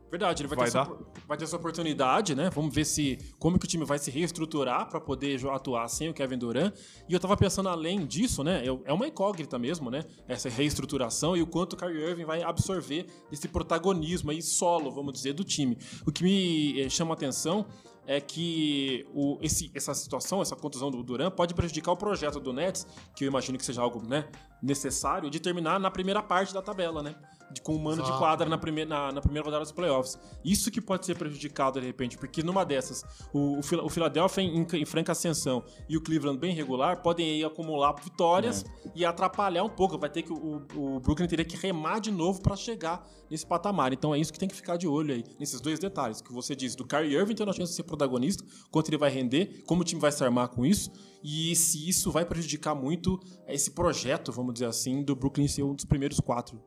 Verdade, 0.10 0.42
ele 0.42 0.50
vai, 0.50 0.58
Vai 0.58 0.66
ter 0.66 0.78
essa, 0.78 0.84
dar? 0.84 0.92
opor- 0.92 1.08
vai 1.26 1.38
ter 1.38 1.46
essa 1.46 1.56
oportunidade, 1.56 2.36
né? 2.36 2.50
Vamos 2.50 2.76
ver 2.76 2.84
se 2.84 3.18
como 3.40 3.58
que 3.58 3.64
o 3.64 3.68
time 3.68 3.86
vai 3.86 3.98
se 3.98 4.12
reestruturar 4.12 4.90
para 4.90 5.00
poder 5.00 5.40
atuar 5.50 5.88
sem 5.88 6.10
o 6.10 6.14
Kevin 6.14 6.38
Durant. 6.38 6.74
E 7.08 7.14
eu 7.14 7.20
tava 7.20 7.38
pensando 7.38 7.70
além 7.70 8.06
disso, 8.06 8.44
né? 8.44 8.62
É 8.84 8.92
uma 8.92 9.08
incógnita 9.08 9.58
mesmo, 9.58 9.90
né? 9.90 10.04
Essa 10.28 10.50
reestruturação 10.50 11.38
e 11.38 11.42
o 11.42 11.48
quanto 11.48 11.74
o 11.74 11.78
Kyrie 11.78 12.04
Irving 12.10 12.26
vai 12.26 12.44
absorver 12.44 13.06
esse 13.32 13.48
protagonismo 13.48 14.32
aí 14.32 14.42
solo, 14.42 14.92
vamos 14.92 15.14
dizer, 15.14 15.32
do 15.32 15.46
time. 15.46 15.78
O 16.06 16.12
que 16.12 16.24
me 16.26 16.82
eh, 16.82 16.90
chama 16.90 17.12
a 17.12 17.14
atenção 17.14 17.66
é 18.16 18.20
que 18.20 19.06
o, 19.14 19.38
esse- 19.42 19.72
essa 19.74 19.94
situação, 19.94 20.42
essa 20.42 20.56
contusão 20.56 20.92
do 20.92 21.02
Durant 21.02 21.34
pode 21.34 21.54
prejudicar 21.54 21.92
o 21.94 21.98
projeto 21.98 22.40
do 22.40 22.52
Nets, 22.52 22.86
que 23.16 23.24
eu 23.24 23.28
imagino 23.30 23.58
que 23.58 23.64
seja 23.66 23.82
algo 23.82 24.06
né, 24.06 24.28
necessário, 24.62 25.30
de 25.30 25.40
terminar 25.40 25.80
na 25.80 25.90
primeira 25.90 26.22
parte 26.22 26.54
da 26.54 26.62
tabela, 26.62 27.02
né? 27.02 27.16
De, 27.52 27.62
com 27.62 27.76
um 27.76 27.80
mano 27.80 27.98
de 27.98 28.08
Exato. 28.08 28.18
quadra 28.20 28.50
na 28.50 28.58
primeira, 28.58 28.90
na, 28.90 29.12
na 29.12 29.22
primeira 29.22 29.46
rodada 29.46 29.64
dos 29.64 29.72
playoffs. 29.72 30.18
Isso 30.44 30.72
que 30.72 30.80
pode 30.82 31.06
ser 31.06 31.16
prejudicado 31.16 31.80
de 31.80 31.86
repente, 31.86 32.18
porque 32.18 32.42
numa 32.44 32.64
dessas, 32.64 33.04
o, 33.34 33.60
o, 33.60 33.64
Phila- 33.64 33.84
o 33.84 33.90
Philadelphia 33.90 34.42
em, 34.42 34.66
em 34.74 34.86
franca 34.86 35.12
ascensão 35.12 35.64
e 35.90 35.98
o 35.98 36.02
Cleveland 36.02 36.40
bem 36.40 36.54
regular 36.54 37.02
podem 37.02 37.30
aí 37.30 37.44
acumular 37.44 37.94
vitórias 38.02 38.66
e 38.96 39.04
atrapalhar 39.06 39.64
um 39.64 39.70
pouco. 39.70 39.98
Vai 39.98 40.10
ter 40.10 40.22
que 40.24 40.32
o, 40.32 40.66
o 40.76 41.00
Brooklyn 41.00 41.28
teria 41.28 41.46
que 41.46 41.58
remar 41.58 42.00
de 42.00 42.12
novo 42.12 42.42
para 42.42 42.56
chegar 42.56 43.08
nesse 43.30 43.46
patamar. 43.46 43.94
Então 43.94 44.14
é 44.14 44.20
isso 44.20 44.32
que 44.32 44.40
tem 44.40 44.50
que 44.50 44.56
ficar 44.56 44.78
de 44.78 44.88
olho 44.88 45.14
aí, 45.14 45.24
nesses 45.40 45.62
dois 45.62 45.80
detalhes 45.80 46.22
que 46.22 46.32
você 46.32 46.56
disse. 46.56 46.76
Do 46.78 46.86
Kyrie 46.86 47.16
Irving 47.16 47.36
tendo 47.36 47.50
a 47.52 47.54
chance 47.54 47.72
de 47.72 47.76
ser 47.76 47.84
protagonista, 47.84 48.44
quanto 48.70 48.90
ele 48.90 48.98
vai 48.98 49.10
render, 49.10 49.64
como 49.66 49.82
o 49.82 49.84
time 49.84 50.00
vai 50.02 50.12
se 50.12 50.24
armar 50.24 50.50
com 50.50 50.66
isso 50.66 50.92
e 51.24 51.56
se 51.56 51.88
isso 51.88 52.12
vai 52.12 52.26
prejudicar 52.26 52.74
muito 52.74 53.20
esse 53.48 53.72
projeto, 53.72 54.32
vamos 54.32 54.54
dizer 54.54 54.66
assim, 54.66 55.04
do 55.04 55.16
Brooklyn 55.16 55.48
ser 55.48 55.64
um 55.64 55.76
dos 55.76 55.86
primeiros 55.86 56.20
quatro 56.20 56.60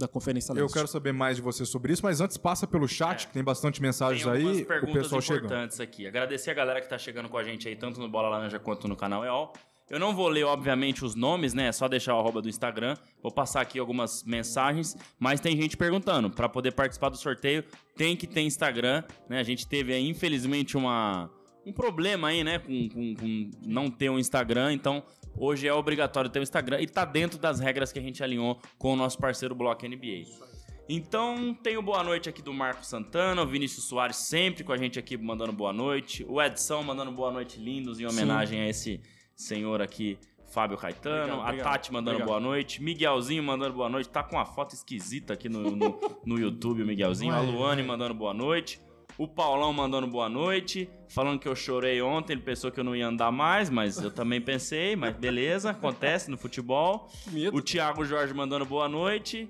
da 0.00 0.08
Conferência 0.08 0.52
Eu 0.52 0.62
Leste. 0.62 0.74
quero 0.74 0.88
saber 0.88 1.12
mais 1.12 1.36
de 1.36 1.42
você 1.42 1.64
sobre 1.64 1.92
isso, 1.92 2.02
mas 2.02 2.20
antes 2.20 2.36
passa 2.36 2.66
pelo 2.66 2.88
chat, 2.88 3.28
que 3.28 3.32
tem 3.32 3.44
bastante 3.44 3.80
mensagens 3.80 4.22
Tem 4.24 4.32
algumas 4.32 4.56
aí, 4.56 4.62
o 4.62 4.66
perguntas 4.66 5.02
pessoal 5.02 5.20
chegando. 5.20 5.44
importantes 5.44 5.78
aqui. 5.80 6.06
Agradecer 6.06 6.50
a 6.50 6.54
galera 6.54 6.80
que 6.80 6.88
tá 6.88 6.98
chegando 6.98 7.28
com 7.28 7.36
a 7.38 7.44
gente 7.44 7.68
aí, 7.68 7.76
tanto 7.76 8.00
no 8.00 8.08
Bola 8.08 8.28
Laranja 8.30 8.58
quanto 8.58 8.88
no 8.88 8.96
canal 8.96 9.24
EOL. 9.24 9.52
Eu 9.88 9.98
não 9.98 10.14
vou 10.14 10.28
ler, 10.28 10.44
obviamente, 10.44 11.04
os 11.04 11.16
nomes, 11.16 11.52
né? 11.52 11.66
É 11.66 11.72
só 11.72 11.88
deixar 11.88 12.14
o 12.14 12.20
arroba 12.20 12.40
do 12.40 12.48
Instagram. 12.48 12.96
Vou 13.20 13.32
passar 13.32 13.60
aqui 13.60 13.76
algumas 13.78 14.22
mensagens, 14.22 14.96
mas 15.18 15.40
tem 15.40 15.56
gente 15.56 15.76
perguntando. 15.76 16.30
Para 16.30 16.48
poder 16.48 16.70
participar 16.72 17.08
do 17.08 17.16
sorteio, 17.16 17.64
tem 17.96 18.16
que 18.16 18.26
ter 18.26 18.40
Instagram, 18.42 19.02
né? 19.28 19.40
A 19.40 19.42
gente 19.42 19.66
teve 19.66 19.92
aí, 19.92 20.08
infelizmente, 20.08 20.76
uma, 20.76 21.28
um 21.66 21.72
problema 21.72 22.28
aí, 22.28 22.42
né? 22.44 22.58
Com, 22.58 22.88
com- 22.88 23.14
com 23.14 23.50
não 23.66 23.90
ter 23.90 24.08
um 24.10 24.18
Instagram, 24.18 24.72
então 24.72 25.02
hoje 25.36 25.66
é 25.68 25.72
obrigatório 25.74 26.30
ter 26.30 26.38
um 26.40 26.42
Instagram 26.42 26.80
e 26.80 26.86
tá 26.86 27.04
dentro 27.04 27.38
das 27.38 27.60
regras 27.60 27.92
que 27.92 27.98
a 27.98 28.02
gente 28.02 28.22
alinhou 28.22 28.58
com 28.78 28.92
o 28.92 28.96
nosso 28.96 29.18
parceiro 29.18 29.54
Bloco 29.54 29.86
NBA. 29.86 30.24
Então, 30.88 31.54
tem 31.62 31.76
o 31.76 31.82
boa 31.82 32.02
noite 32.02 32.28
aqui 32.28 32.42
do 32.42 32.52
Marco 32.52 32.84
Santana, 32.84 33.42
o 33.42 33.46
Vinícius 33.46 33.84
Soares 33.84 34.16
sempre 34.16 34.64
com 34.64 34.72
a 34.72 34.76
gente 34.76 34.98
aqui 34.98 35.16
mandando 35.16 35.52
boa 35.52 35.72
noite, 35.72 36.26
o 36.28 36.42
Edson 36.42 36.82
mandando 36.82 37.12
boa 37.12 37.30
noite 37.30 37.60
lindos 37.60 38.00
em 38.00 38.06
homenagem 38.06 38.60
a 38.60 38.68
esse 38.68 39.00
senhor 39.36 39.80
aqui, 39.80 40.18
Fábio 40.50 40.76
Caetano, 40.76 41.16
Obrigado, 41.34 41.40
a 41.40 41.44
obrigado, 41.44 41.64
Tati 41.72 41.92
mandando 41.92 42.16
obrigado. 42.16 42.26
boa 42.28 42.40
noite, 42.40 42.82
Miguelzinho 42.82 43.40
mandando 43.40 43.74
boa 43.74 43.88
noite, 43.88 44.08
tá 44.08 44.24
com 44.24 44.34
uma 44.34 44.44
foto 44.44 44.74
esquisita 44.74 45.34
aqui 45.34 45.48
no, 45.48 45.62
no, 45.76 46.00
no 46.26 46.38
YouTube, 46.40 46.82
o 46.82 46.86
Miguelzinho, 46.86 47.32
a 47.32 47.40
Luane 47.40 47.84
mandando 47.84 48.12
boa 48.14 48.34
noite. 48.34 48.80
O 49.20 49.28
Paulão 49.28 49.70
mandando 49.70 50.06
boa 50.06 50.30
noite, 50.30 50.88
falando 51.06 51.38
que 51.38 51.46
eu 51.46 51.54
chorei 51.54 52.00
ontem, 52.00 52.32
ele 52.32 52.40
pensou 52.40 52.70
que 52.70 52.80
eu 52.80 52.84
não 52.84 52.96
ia 52.96 53.06
andar 53.06 53.30
mais, 53.30 53.68
mas 53.68 54.02
eu 54.02 54.10
também 54.10 54.40
pensei, 54.40 54.96
mas 54.96 55.14
beleza, 55.14 55.72
acontece 55.72 56.30
no 56.30 56.38
futebol. 56.38 57.06
Medo. 57.26 57.54
O 57.54 57.60
Thiago 57.60 58.02
Jorge 58.02 58.32
mandando 58.32 58.64
boa 58.64 58.88
noite. 58.88 59.46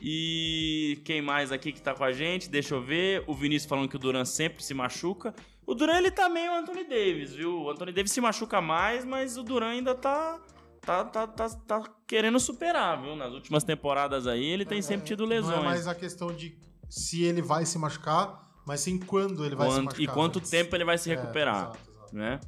E 0.00 0.98
quem 1.04 1.20
mais 1.20 1.52
aqui 1.52 1.72
que 1.72 1.82
tá 1.82 1.92
com 1.92 2.02
a 2.04 2.10
gente? 2.10 2.48
Deixa 2.48 2.74
eu 2.74 2.80
ver. 2.80 3.22
O 3.26 3.34
Vinícius 3.34 3.68
falando 3.68 3.86
que 3.86 3.96
o 3.96 3.98
Duran 3.98 4.24
sempre 4.24 4.64
se 4.64 4.72
machuca. 4.72 5.34
O 5.66 5.74
Duran 5.74 5.98
ele 5.98 6.10
tá 6.10 6.30
meio 6.30 6.50
Anthony 6.54 6.84
Davis, 6.84 7.34
viu? 7.34 7.64
O 7.64 7.70
Anthony 7.70 7.92
Davis 7.92 8.12
se 8.12 8.20
machuca 8.22 8.62
mais, 8.62 9.04
mas 9.04 9.36
o 9.36 9.42
Duran 9.42 9.72
ainda 9.72 9.94
tá 9.94 10.40
tá, 10.80 11.04
tá, 11.04 11.26
tá, 11.26 11.50
tá 11.50 11.82
querendo 12.06 12.40
superar, 12.40 13.02
viu? 13.02 13.14
Nas 13.14 13.34
últimas 13.34 13.62
temporadas 13.62 14.26
aí 14.26 14.42
ele 14.42 14.64
tem 14.64 14.80
sempre 14.80 15.06
tido 15.06 15.26
lesões. 15.26 15.56
Não 15.56 15.64
é 15.64 15.66
mais 15.66 15.86
a 15.86 15.94
questão 15.94 16.32
de 16.32 16.56
se 16.88 17.22
ele 17.24 17.42
vai 17.42 17.66
se 17.66 17.76
machucar, 17.76 18.51
mas 18.66 18.80
sim 18.80 18.98
quando 18.98 19.44
ele 19.44 19.54
vai 19.54 19.70
se 19.70 19.80
machucar. 19.80 20.00
e 20.00 20.06
quanto 20.06 20.40
tempo 20.40 20.74
ele 20.76 20.84
vai 20.84 20.98
se 20.98 21.10
É, 21.10 21.14
recuperar, 21.14 21.56
exato, 21.56 21.78
exato. 21.90 22.16
né? 22.16 22.40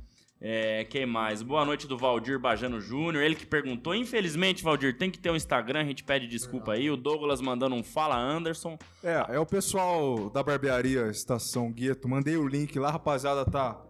É, 0.46 0.84
quem 0.84 1.06
mais? 1.06 1.40
Boa 1.42 1.64
noite 1.64 1.86
do 1.86 1.96
Valdir 1.96 2.38
Bajano 2.38 2.78
Júnior, 2.78 3.22
ele 3.24 3.34
que 3.34 3.46
perguntou. 3.46 3.94
Infelizmente, 3.94 4.62
Valdir, 4.62 4.98
tem 4.98 5.10
que 5.10 5.18
ter 5.18 5.30
um 5.30 5.36
Instagram, 5.36 5.80
a 5.80 5.84
gente 5.84 6.04
pede 6.04 6.26
desculpa 6.26 6.72
aí. 6.72 6.90
O 6.90 6.98
Douglas 6.98 7.40
mandando 7.40 7.74
um 7.74 7.82
Fala 7.82 8.18
Anderson. 8.18 8.76
É, 9.02 9.36
é 9.36 9.38
o 9.38 9.46
pessoal 9.46 10.28
da 10.28 10.42
barbearia 10.42 11.06
Estação 11.08 11.72
Gueto. 11.72 12.06
Mandei 12.08 12.36
o 12.36 12.46
link 12.46 12.78
lá, 12.78 12.90
rapaziada, 12.90 13.42
tá 13.46 13.80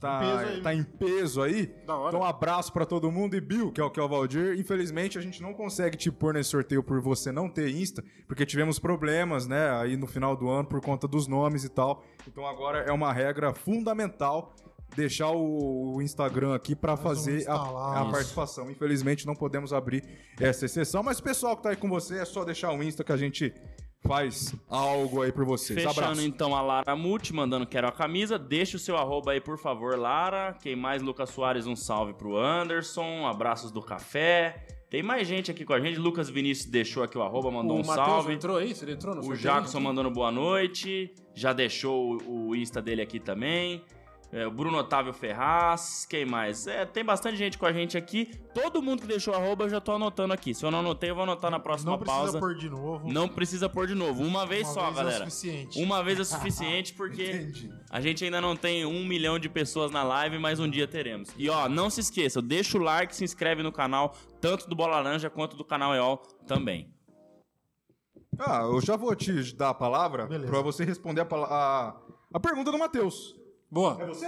tá, 0.00 0.20
Em 0.22 0.36
peso 0.38 0.48
aí. 0.54 0.62
tá 0.62 0.74
em 0.74 0.82
peso 0.82 1.42
aí. 1.42 1.66
Da 1.86 1.96
hora. 1.96 2.08
Então, 2.08 2.20
um 2.20 2.28
abraço 2.28 2.72
pra 2.72 2.84
todo 2.86 3.10
mundo. 3.12 3.36
E 3.36 3.40
Bill, 3.40 3.70
que 3.70 3.80
é 3.80 3.84
o 3.84 3.90
que 3.90 4.00
é 4.00 4.02
o 4.02 4.08
Valdir. 4.08 4.58
Infelizmente, 4.58 5.18
a 5.18 5.20
gente 5.20 5.42
não 5.42 5.52
consegue 5.52 5.96
te 5.96 6.10
pôr 6.10 6.34
nesse 6.34 6.50
sorteio 6.50 6.82
por 6.82 7.00
você 7.00 7.30
não 7.30 7.48
ter 7.48 7.68
Insta, 7.70 8.02
porque 8.26 8.44
tivemos 8.46 8.78
problemas, 8.78 9.46
né, 9.46 9.70
aí 9.78 9.96
no 9.96 10.06
final 10.06 10.34
do 10.34 10.48
ano 10.48 10.66
por 10.68 10.80
conta 10.80 11.06
dos 11.06 11.26
nomes 11.26 11.64
e 11.64 11.68
tal. 11.68 12.04
Então, 12.26 12.46
agora 12.46 12.78
é 12.80 12.92
uma 12.92 13.12
regra 13.12 13.52
fundamental 13.54 14.54
deixar 14.96 15.30
o 15.30 16.00
Instagram 16.02 16.54
aqui 16.54 16.74
pra 16.74 16.96
vamos 16.96 17.08
fazer 17.24 17.48
a, 17.48 18.00
a 18.02 18.10
participação. 18.10 18.70
Infelizmente, 18.70 19.26
não 19.26 19.34
podemos 19.34 19.72
abrir 19.72 20.02
essa 20.38 20.64
exceção, 20.66 21.02
mas 21.02 21.18
o 21.20 21.22
pessoal 21.22 21.56
que 21.56 21.62
tá 21.62 21.70
aí 21.70 21.76
com 21.76 21.88
você 21.88 22.18
é 22.18 22.24
só 22.24 22.44
deixar 22.44 22.72
o 22.72 22.82
Insta 22.82 23.04
que 23.04 23.12
a 23.12 23.16
gente 23.16 23.54
faz 24.06 24.54
algo 24.68 25.22
aí 25.22 25.32
por 25.32 25.44
vocês. 25.44 25.80
Fechando 25.82 26.00
Abraço. 26.00 26.22
então 26.22 26.54
a 26.54 26.62
Lara 26.62 26.96
Muti, 26.96 27.32
mandando 27.32 27.66
quero 27.66 27.86
a 27.86 27.92
camisa. 27.92 28.38
Deixa 28.38 28.76
o 28.76 28.80
seu 28.80 28.96
arroba 28.96 29.32
aí, 29.32 29.40
por 29.40 29.58
favor, 29.58 29.98
Lara. 29.98 30.56
Quem 30.62 30.74
mais? 30.74 31.02
Lucas 31.02 31.30
Soares, 31.30 31.66
um 31.66 31.76
salve 31.76 32.14
pro 32.14 32.36
Anderson. 32.36 33.26
Abraços 33.26 33.70
do 33.70 33.82
café. 33.82 34.66
Tem 34.90 35.04
mais 35.04 35.28
gente 35.28 35.50
aqui 35.50 35.64
com 35.64 35.72
a 35.72 35.80
gente. 35.80 35.98
Lucas 35.98 36.28
Vinícius 36.28 36.68
deixou 36.68 37.04
aqui 37.04 37.16
o 37.16 37.22
arroba, 37.22 37.48
mandou 37.50 37.76
o 37.76 37.80
um 37.80 37.86
Matheus 37.86 38.08
salve. 38.08 38.32
entrou 38.34 38.56
aí? 38.56 38.74
Você 38.74 38.90
entrou 38.90 39.14
no 39.14 39.24
O? 39.24 39.36
Jackson 39.36 39.78
mandando 39.78 40.10
boa 40.10 40.32
noite. 40.32 41.14
Já 41.32 41.52
deixou 41.52 42.20
o 42.26 42.56
Insta 42.56 42.82
dele 42.82 43.00
aqui 43.00 43.20
também. 43.20 43.84
É, 44.32 44.46
o 44.46 44.50
Bruno 44.50 44.78
Otávio 44.78 45.12
Ferraz. 45.12 46.06
Quem 46.08 46.24
mais? 46.24 46.64
É, 46.68 46.86
tem 46.86 47.04
bastante 47.04 47.36
gente 47.36 47.58
com 47.58 47.66
a 47.66 47.72
gente 47.72 47.98
aqui. 47.98 48.26
Todo 48.54 48.80
mundo 48.80 49.00
que 49.02 49.08
deixou 49.08 49.34
arroba 49.34 49.64
eu 49.64 49.68
já 49.68 49.80
tô 49.80 49.90
anotando 49.92 50.32
aqui. 50.32 50.54
Se 50.54 50.64
eu 50.64 50.70
não 50.70 50.78
anotei, 50.78 51.10
eu 51.10 51.14
vou 51.16 51.24
anotar 51.24 51.50
na 51.50 51.58
próxima 51.58 51.90
Não 51.92 51.98
precisa 51.98 52.22
pausa. 52.22 52.38
pôr 52.38 52.54
de 52.54 52.70
novo. 52.70 53.12
Não 53.12 53.28
precisa 53.28 53.68
pôr 53.68 53.88
de 53.88 53.94
novo. 53.96 54.22
Uma 54.22 54.46
vez 54.46 54.68
Uma 54.68 54.74
só, 54.74 54.80
vez 54.82 54.92
é 54.92 54.96
galera. 54.98 55.18
suficiente. 55.24 55.82
Uma 55.82 56.04
vez 56.04 56.20
é 56.20 56.22
suficiente 56.24 56.94
porque 56.94 57.24
Entendi. 57.24 57.72
a 57.90 58.00
gente 58.00 58.24
ainda 58.24 58.40
não 58.40 58.54
tem 58.54 58.84
um 58.86 59.04
milhão 59.04 59.36
de 59.36 59.48
pessoas 59.48 59.90
na 59.90 60.04
live, 60.04 60.38
mas 60.38 60.60
um 60.60 60.70
dia 60.70 60.86
teremos. 60.86 61.30
E 61.36 61.50
ó, 61.50 61.68
não 61.68 61.90
se 61.90 62.00
esqueça, 62.00 62.40
deixa 62.40 62.78
o 62.78 62.80
like, 62.80 63.16
se 63.16 63.24
inscreve 63.24 63.64
no 63.64 63.72
canal, 63.72 64.14
tanto 64.40 64.68
do 64.68 64.76
Bola 64.76 64.96
Laranja 65.00 65.28
quanto 65.28 65.56
do 65.56 65.64
canal 65.64 65.92
EOL 65.92 66.18
também. 66.46 66.88
Ah, 68.38 68.60
eu 68.62 68.80
já 68.80 68.96
vou 68.96 69.14
te 69.16 69.54
dar 69.56 69.70
a 69.70 69.74
palavra 69.74 70.26
pra 70.26 70.62
você 70.62 70.84
responder 70.84 71.20
a, 71.22 71.26
a, 71.34 71.96
a 72.32 72.40
pergunta 72.40 72.70
do 72.70 72.78
Matheus. 72.78 73.39
Boa. 73.70 73.96
É 74.00 74.06
você? 74.06 74.26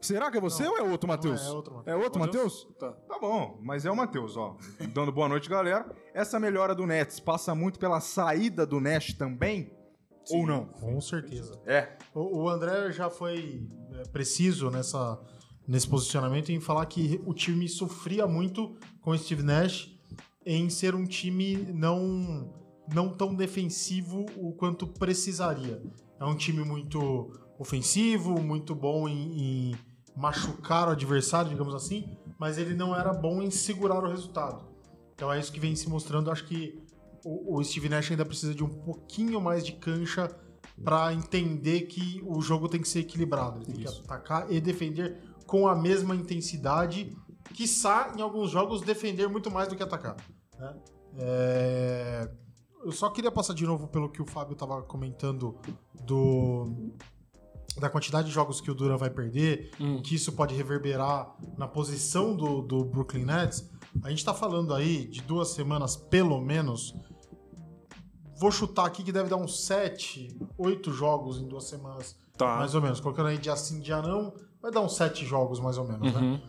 Será 0.00 0.30
que 0.30 0.38
é 0.38 0.40
você 0.40 0.64
ou 0.68 0.76
é 0.76 0.82
outro 0.82 1.08
Matheus? 1.08 1.42
é 1.44 1.50
outro 1.50 1.74
Matheus. 1.74 1.96
É 1.96 2.04
outro 2.04 2.20
Matheus? 2.20 2.68
Tá. 2.78 2.92
Tá 2.92 3.18
bom, 3.18 3.58
mas 3.60 3.84
é 3.84 3.90
o 3.90 3.96
Matheus, 3.96 4.36
ó. 4.36 4.56
Dando 4.94 5.10
boa 5.10 5.28
noite, 5.28 5.48
galera. 5.48 5.90
Essa 6.14 6.38
melhora 6.38 6.76
do 6.76 6.86
Nets 6.86 7.18
passa 7.18 7.54
muito 7.56 7.78
pela 7.78 7.98
saída 8.00 8.64
do 8.64 8.80
Nash 8.80 9.14
também? 9.14 9.74
Ou 10.30 10.46
não? 10.46 10.66
Com 10.66 11.00
certeza. 11.00 11.60
É. 11.66 11.96
O, 12.14 12.42
o 12.42 12.48
André 12.48 12.92
já 12.92 13.10
foi 13.10 13.68
é, 13.94 14.02
preciso 14.08 14.70
nessa, 14.70 15.20
nesse 15.66 15.88
posicionamento 15.88 16.50
em 16.50 16.60
falar 16.60 16.86
que 16.86 17.20
o 17.26 17.34
time 17.34 17.68
sofria 17.68 18.28
muito 18.28 18.76
com 19.00 19.10
o 19.10 19.18
Steve 19.18 19.42
Nash 19.42 19.90
em 20.44 20.70
ser 20.70 20.94
um 20.94 21.04
time 21.04 21.56
não, 21.72 22.54
não 22.94 23.12
tão 23.12 23.34
defensivo 23.34 24.24
o 24.36 24.52
quanto 24.52 24.86
precisaria. 24.86 25.82
É 26.20 26.24
um 26.24 26.36
time 26.36 26.64
muito 26.64 27.32
ofensivo, 27.58 28.40
muito 28.40 28.74
bom 28.74 29.08
em, 29.08 29.70
em 29.70 29.76
machucar 30.16 30.88
o 30.88 30.92
adversário, 30.92 31.50
digamos 31.50 31.74
assim, 31.74 32.16
mas 32.38 32.58
ele 32.58 32.74
não 32.74 32.94
era 32.94 33.12
bom 33.12 33.42
em 33.42 33.50
segurar 33.50 34.02
o 34.04 34.08
resultado. 34.08 34.64
Então 35.14 35.32
é 35.32 35.38
isso 35.40 35.52
que 35.52 35.60
vem 35.60 35.74
se 35.74 35.88
mostrando. 35.88 36.30
Acho 36.30 36.44
que 36.46 36.78
o, 37.24 37.56
o 37.56 37.64
Steve 37.64 37.88
Nash 37.88 38.10
ainda 38.10 38.24
precisa 38.24 38.54
de 38.54 38.62
um 38.62 38.68
pouquinho 38.68 39.40
mais 39.40 39.64
de 39.64 39.72
cancha 39.72 40.28
para 40.84 41.12
entender 41.14 41.82
que 41.82 42.22
o 42.26 42.40
jogo 42.42 42.68
tem 42.68 42.80
que 42.80 42.88
ser 42.88 43.00
equilibrado. 43.00 43.58
Ele 43.62 43.66
tem 43.66 43.84
que 43.84 43.88
atacar 43.88 44.52
e 44.52 44.60
defender 44.60 45.18
com 45.46 45.66
a 45.66 45.74
mesma 45.74 46.14
intensidade. 46.14 47.16
Quiçá, 47.54 48.12
em 48.16 48.20
alguns 48.20 48.50
jogos, 48.50 48.82
defender 48.82 49.28
muito 49.28 49.50
mais 49.50 49.68
do 49.68 49.76
que 49.76 49.82
atacar. 49.82 50.16
né? 50.58 50.76
É, 51.18 52.30
Eu 52.84 52.92
só 52.92 53.08
queria 53.08 53.30
passar 53.30 53.54
de 53.54 53.64
novo 53.66 53.88
pelo 53.88 54.10
que 54.10 54.20
o 54.20 54.26
Fábio 54.26 54.52
estava 54.52 54.82
comentando 54.82 55.56
do 56.04 56.92
da 57.78 57.90
quantidade 57.90 58.28
de 58.28 58.32
jogos 58.34 58.60
que 58.60 58.70
o 58.70 58.74
Duran 58.74 58.96
vai 58.96 59.10
perder, 59.10 59.70
Hum. 59.80 59.96
o 59.96 60.02
que 60.02 60.14
isso 60.14 60.32
pode 60.32 60.54
reverberar 60.54 61.34
na 61.58 61.68
posição 61.68 62.34
do, 62.36 62.62
do 62.62 62.84
Brooklyn 62.84 63.24
Nets. 63.24 63.68
A 64.02 64.10
gente 64.10 64.24
tá 64.24 64.32
falando 64.34 64.72
aí 64.74 65.06
de 65.06 65.20
duas 65.22 65.48
semanas, 65.48 65.96
pelo 65.96 66.40
menos. 66.40 66.94
Vou 68.38 68.50
chutar 68.50 68.86
aqui 68.86 69.02
que 69.02 69.12
deve 69.12 69.28
dar 69.30 69.36
uns 69.36 69.64
7, 69.64 70.36
8 70.58 70.92
jogos 70.92 71.38
em 71.40 71.48
duas 71.48 71.64
semanas, 71.64 72.16
Tá. 72.36 72.56
mais 72.56 72.74
ou 72.74 72.82
menos. 72.82 73.00
Colocando 73.00 73.28
aí 73.28 73.38
dia 73.38 73.56
sim, 73.56 73.80
dia 73.80 74.02
não, 74.02 74.34
vai 74.60 74.70
dar 74.70 74.80
uns 74.82 74.94
7 74.96 75.24
jogos 75.24 75.58
mais 75.58 75.78
ou 75.78 75.86
menos, 75.88 76.12
né? 76.12 76.20
Uhum. 76.20 76.40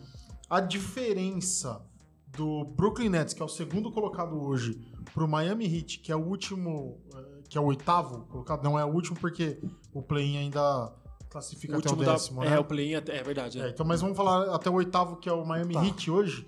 A 0.50 0.60
diferença 0.60 1.82
do 2.26 2.64
Brooklyn 2.64 3.08
Nets, 3.08 3.32
que 3.32 3.40
é 3.40 3.44
o 3.44 3.48
segundo 3.48 3.90
colocado 3.90 4.38
hoje, 4.38 4.78
pro 5.14 5.26
Miami 5.26 5.64
Heat, 5.64 6.00
que 6.00 6.12
é 6.12 6.16
o 6.16 6.22
último, 6.22 7.00
eh, 7.14 7.42
que 7.48 7.56
é 7.56 7.60
o 7.60 7.64
oitavo 7.64 8.26
colocado, 8.26 8.62
não 8.62 8.78
é 8.78 8.84
o 8.84 8.88
último 8.92 9.16
porque 9.18 9.58
o 9.94 10.02
play-in 10.02 10.36
ainda 10.36 10.92
classifica 11.28 11.74
O 11.74 11.78
até 11.78 11.88
o 11.88 11.92
último 11.92 12.06
da. 12.06 12.12
décimo, 12.12 12.40
né? 12.40 12.54
É, 12.54 12.58
o 12.58 12.64
play-in 12.64 12.94
é 12.94 13.22
verdade. 13.22 13.60
É, 13.60 13.66
É. 13.66 13.68
então, 13.70 13.84
mas 13.86 14.00
vamos 14.00 14.16
falar 14.16 14.54
até 14.54 14.68
o 14.70 14.74
oitavo, 14.74 15.16
que 15.16 15.28
é 15.28 15.32
o 15.32 15.44
Miami 15.44 15.74
Tá. 15.74 15.84
Heat 15.84 16.10
hoje. 16.10 16.46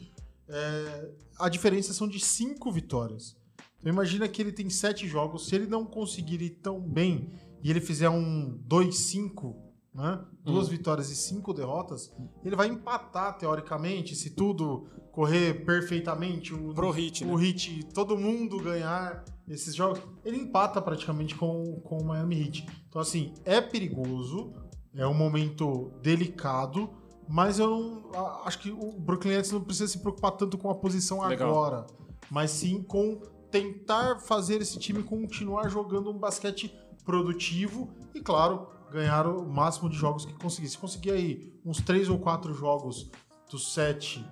É, 0.49 1.11
a 1.39 1.49
diferença 1.49 1.93
são 1.93 2.09
de 2.09 2.19
cinco 2.21 2.71
vitórias. 2.73 3.37
Então 3.79 3.93
imagina 3.93 4.29
que 4.29 4.43
ele 4.43 4.53
tem 4.53 4.69
sete 4.69 5.07
jogos. 5.09 5.47
Se 5.47 5.55
ele 5.55 5.67
não 5.67 5.85
conseguir 5.87 6.43
ir 6.43 6.51
tão 6.51 6.81
bem 6.81 7.31
e 7.63 7.71
ele 7.71 7.81
fizer 7.81 8.09
um 8.11 8.59
2-5, 8.69 9.55
né? 9.95 10.25
Duas 10.45 10.67
Hum. 10.69 10.71
vitórias 10.71 11.11
e 11.11 11.17
cinco 11.17 11.53
derrotas, 11.53 12.13
ele 12.45 12.57
vai 12.57 12.69
empatar, 12.69 13.37
teoricamente, 13.39 14.15
se 14.17 14.31
tudo 14.31 14.87
correr 15.13 15.65
perfeitamente. 15.65 16.55
O, 16.55 16.73
Pro 16.75 16.97
Heat, 16.97 17.25
o 17.25 17.37
né? 17.39 17.47
Heat, 17.47 17.87
todo 17.95 18.17
mundo 18.17 18.59
ganhar 18.61 19.25
esses 19.49 19.75
jogos, 19.75 20.01
ele 20.25 20.37
empata 20.37 20.81
praticamente 20.81 21.35
com, 21.35 21.81
com 21.83 21.99
o 21.99 22.05
Miami 22.05 22.41
Heat. 22.41 22.67
Então, 22.89 23.01
assim, 23.03 23.35
é 23.45 23.61
perigoso, 23.61 24.53
é 24.95 25.07
um 25.07 25.15
momento 25.15 25.93
delicado, 26.03 26.91
mas 27.29 27.59
eu 27.59 27.71
não, 28.13 28.45
acho 28.45 28.59
que 28.59 28.71
o 28.71 28.93
Brooklyn 28.99 29.33
Nets 29.33 29.53
não 29.53 29.61
precisa 29.61 29.87
se 29.87 29.99
preocupar 29.99 30.33
tanto 30.33 30.59
com 30.59 30.69
a 30.69 30.75
posição 30.75 31.27
Legal. 31.27 31.49
agora, 31.49 31.87
mas 32.31 32.51
sim 32.51 32.83
com 32.83 33.21
tentar 33.51 34.21
fazer 34.21 34.61
esse 34.61 34.79
time 34.79 35.03
continuar 35.03 35.69
jogando 35.69 36.11
um 36.11 36.19
basquete 36.19 36.75
produtivo 37.05 37.89
e, 38.15 38.21
claro, 38.21 38.69
ganhar 38.91 39.27
o 39.27 39.47
máximo 39.47 39.89
de 39.89 39.97
jogos 39.97 40.25
que 40.25 40.33
conseguir. 40.35 40.69
Se 40.69 40.79
conseguir 40.79 41.11
aí 41.13 41.61
uns 41.65 41.81
três 41.81 42.09
ou 42.09 42.19
quatro 42.19 42.53
jogos 42.55 43.11
dos 43.51 43.73
sete, 43.73 44.25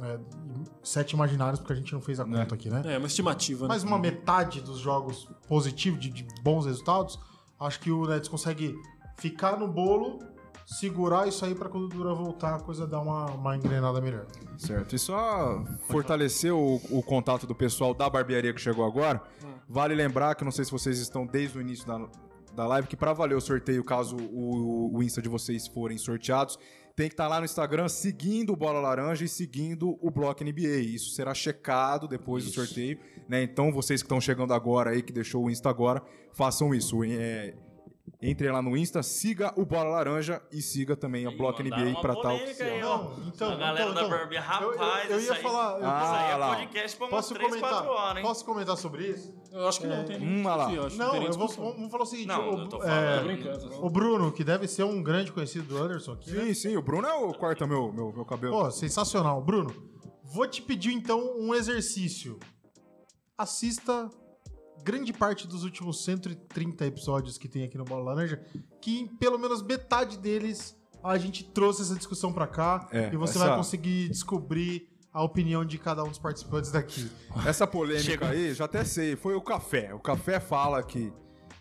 é, 0.00 0.18
sete 0.82 1.12
imaginários, 1.12 1.60
porque 1.60 1.72
a 1.72 1.76
gente 1.76 1.92
não 1.92 2.00
fez 2.00 2.20
a 2.20 2.24
conta 2.24 2.54
aqui, 2.54 2.70
né? 2.70 2.82
É, 2.86 2.98
uma 2.98 3.06
estimativa. 3.06 3.66
mais 3.66 3.84
né? 3.84 3.88
uma 3.90 3.98
metade 3.98 4.60
dos 4.60 4.78
jogos 4.78 5.28
positivos, 5.48 6.00
de, 6.00 6.10
de 6.10 6.26
bons 6.42 6.66
resultados, 6.66 7.18
acho 7.58 7.80
que 7.80 7.90
o 7.90 8.06
Nets 8.06 8.28
consegue 8.28 8.74
ficar 9.16 9.58
no 9.58 9.68
bolo, 9.68 10.18
segurar 10.66 11.28
isso 11.28 11.44
aí 11.44 11.54
para 11.54 11.68
quando 11.68 11.84
o 11.84 11.88
Duran 11.88 12.14
voltar 12.14 12.56
a 12.56 12.60
coisa 12.60 12.86
dar 12.86 13.00
uma, 13.00 13.26
uma 13.26 13.56
engrenada 13.56 14.00
melhor. 14.00 14.26
Certo. 14.56 14.94
E 14.94 14.98
só 14.98 15.64
fortalecer 15.88 16.52
o, 16.52 16.80
o 16.90 17.02
contato 17.02 17.46
do 17.46 17.54
pessoal 17.54 17.92
da 17.92 18.08
barbearia 18.08 18.52
que 18.52 18.60
chegou 18.60 18.84
agora. 18.84 19.22
Vale 19.68 19.94
lembrar 19.94 20.34
que 20.34 20.44
não 20.44 20.52
sei 20.52 20.64
se 20.64 20.70
vocês 20.70 20.98
estão 20.98 21.26
desde 21.26 21.58
o 21.58 21.60
início 21.60 21.86
da, 21.86 22.06
da 22.54 22.66
live, 22.66 22.88
que 22.88 22.96
para 22.96 23.12
valer 23.12 23.36
o 23.36 23.40
sorteio, 23.40 23.82
caso 23.84 24.16
o, 24.16 24.96
o 24.96 25.02
Insta 25.02 25.20
de 25.20 25.28
vocês 25.28 25.66
forem 25.66 25.98
sorteados, 25.98 26.58
tem 26.96 27.08
que 27.08 27.14
estar 27.14 27.26
lá 27.26 27.40
no 27.40 27.44
Instagram 27.44 27.88
seguindo 27.88 28.52
o 28.52 28.56
Bola 28.56 28.80
Laranja 28.80 29.24
e 29.24 29.28
seguindo 29.28 29.98
o 30.00 30.10
Bloco 30.10 30.44
NBA. 30.44 30.78
Isso 30.94 31.10
será 31.10 31.34
checado 31.34 32.06
depois 32.06 32.44
do 32.44 32.50
sorteio, 32.52 32.98
né? 33.28 33.42
Então 33.42 33.72
vocês 33.72 34.00
que 34.00 34.06
estão 34.06 34.20
chegando 34.20 34.54
agora 34.54 34.90
aí, 34.90 35.02
que 35.02 35.12
deixou 35.12 35.44
o 35.44 35.50
Insta 35.50 35.68
agora, 35.68 36.00
façam 36.32 36.72
isso. 36.72 37.02
É, 37.02 37.54
Entre 38.26 38.50
lá 38.50 38.62
no 38.62 38.74
Insta, 38.76 39.02
siga 39.02 39.52
o 39.54 39.66
Bola 39.66 39.90
Laranja 39.90 40.40
e 40.50 40.62
siga 40.62 40.96
também 40.96 41.26
a 41.26 41.30
mandaram 41.30 41.84
NBA 41.84 41.90
uma 41.90 42.00
para 42.00 42.14
tal 42.16 42.32
aí, 42.32 42.82
ó. 42.82 43.10
então, 43.26 43.52
a 43.52 43.56
galera 43.56 43.82
então, 43.90 43.94
da 43.94 44.00
então, 44.00 44.10
Barbie, 44.10 44.36
eu- 44.36 44.40
rapaz, 44.42 45.04
eu, 45.04 45.10
eu 45.10 45.18
isso 45.18 45.28
ia 45.30 45.36
aí- 45.36 45.42
falar, 45.42 45.78
eu 45.80 45.86
Ah, 45.86 46.02
isso 46.04 46.14
aí 46.14 46.30
é 46.30 46.36
lá. 46.36 46.56
podcast 46.56 46.96
pra 46.96 47.06
umas 47.06 47.10
posso 47.16 47.34
3, 47.34 47.48
comentar, 47.50 47.70
4 47.70 47.90
horas, 47.90 48.16
hein? 48.16 48.22
posso 48.22 48.44
comentar 48.46 48.76
sobre 48.78 49.06
isso? 49.08 49.34
Eu 49.52 49.68
acho 49.68 49.80
que 49.80 49.86
não 49.86 50.04
tem 50.04 50.18
nem 50.18 50.28
Hum, 50.28 50.42
lá. 50.48 50.56
discussão, 50.56 50.86
acho 50.86 50.96
que 50.96 51.02
Não, 51.02 51.10
tem 51.12 51.24
eu 51.24 51.32
vou, 51.32 51.48
vamos 51.48 51.90
falar 51.90 52.02
o 52.02 52.06
seguinte, 52.06 52.26
Não, 52.28 52.50
o, 52.54 52.58
eu 52.60 52.68
tô 52.68 52.76
é, 52.82 52.86
falando. 52.86 53.18
Tô 53.18 53.24
brincando. 53.26 53.86
o 53.86 53.90
Bruno, 53.90 54.32
que 54.32 54.42
deve 54.42 54.66
ser 54.68 54.84
um 54.84 55.02
grande 55.02 55.30
conhecido 55.30 55.66
do 55.68 55.76
Anderson 55.82 56.12
aqui, 56.12 56.30
né? 56.30 56.44
Sim, 56.46 56.54
sim, 56.54 56.76
o 56.76 56.82
Bruno 56.82 57.06
é 57.06 57.12
o 57.14 57.32
que 57.32 57.38
corta 57.38 57.66
meu, 57.66 57.92
meu, 57.92 58.10
meu 58.12 58.24
cabelo. 58.24 58.58
Pô, 58.58 58.70
sensacional. 58.70 59.42
Bruno, 59.42 59.70
vou 60.24 60.46
te 60.48 60.62
pedir 60.62 60.92
então 60.94 61.20
um 61.38 61.54
exercício. 61.54 62.38
Assista 63.36 64.08
grande 64.84 65.12
parte 65.12 65.46
dos 65.48 65.64
últimos 65.64 66.04
130 66.04 66.86
episódios 66.86 67.38
que 67.38 67.48
tem 67.48 67.64
aqui 67.64 67.78
no 67.78 67.84
Bola 67.84 68.12
Laranja, 68.12 68.40
que 68.80 69.00
em 69.00 69.06
pelo 69.06 69.38
menos 69.38 69.62
metade 69.62 70.18
deles 70.18 70.76
a 71.02 71.16
gente 71.18 71.42
trouxe 71.44 71.82
essa 71.82 71.94
discussão 71.94 72.32
pra 72.32 72.46
cá 72.46 72.88
É, 72.92 73.10
e 73.12 73.16
você 73.16 73.36
essa- 73.38 73.48
vai 73.48 73.56
conseguir 73.56 74.08
descobrir 74.08 74.88
a 75.12 75.22
opinião 75.22 75.64
de 75.64 75.78
cada 75.78 76.02
um 76.02 76.08
dos 76.08 76.18
participantes 76.18 76.70
daqui. 76.72 77.08
Essa 77.46 77.66
polêmica 77.66 78.04
Chega. 78.04 78.28
aí, 78.30 78.52
já 78.52 78.64
até 78.64 78.84
sei, 78.84 79.14
foi 79.16 79.34
o 79.34 79.40
Café. 79.40 79.94
O 79.94 80.00
Café 80.00 80.40
fala 80.40 80.82
que, 80.82 81.12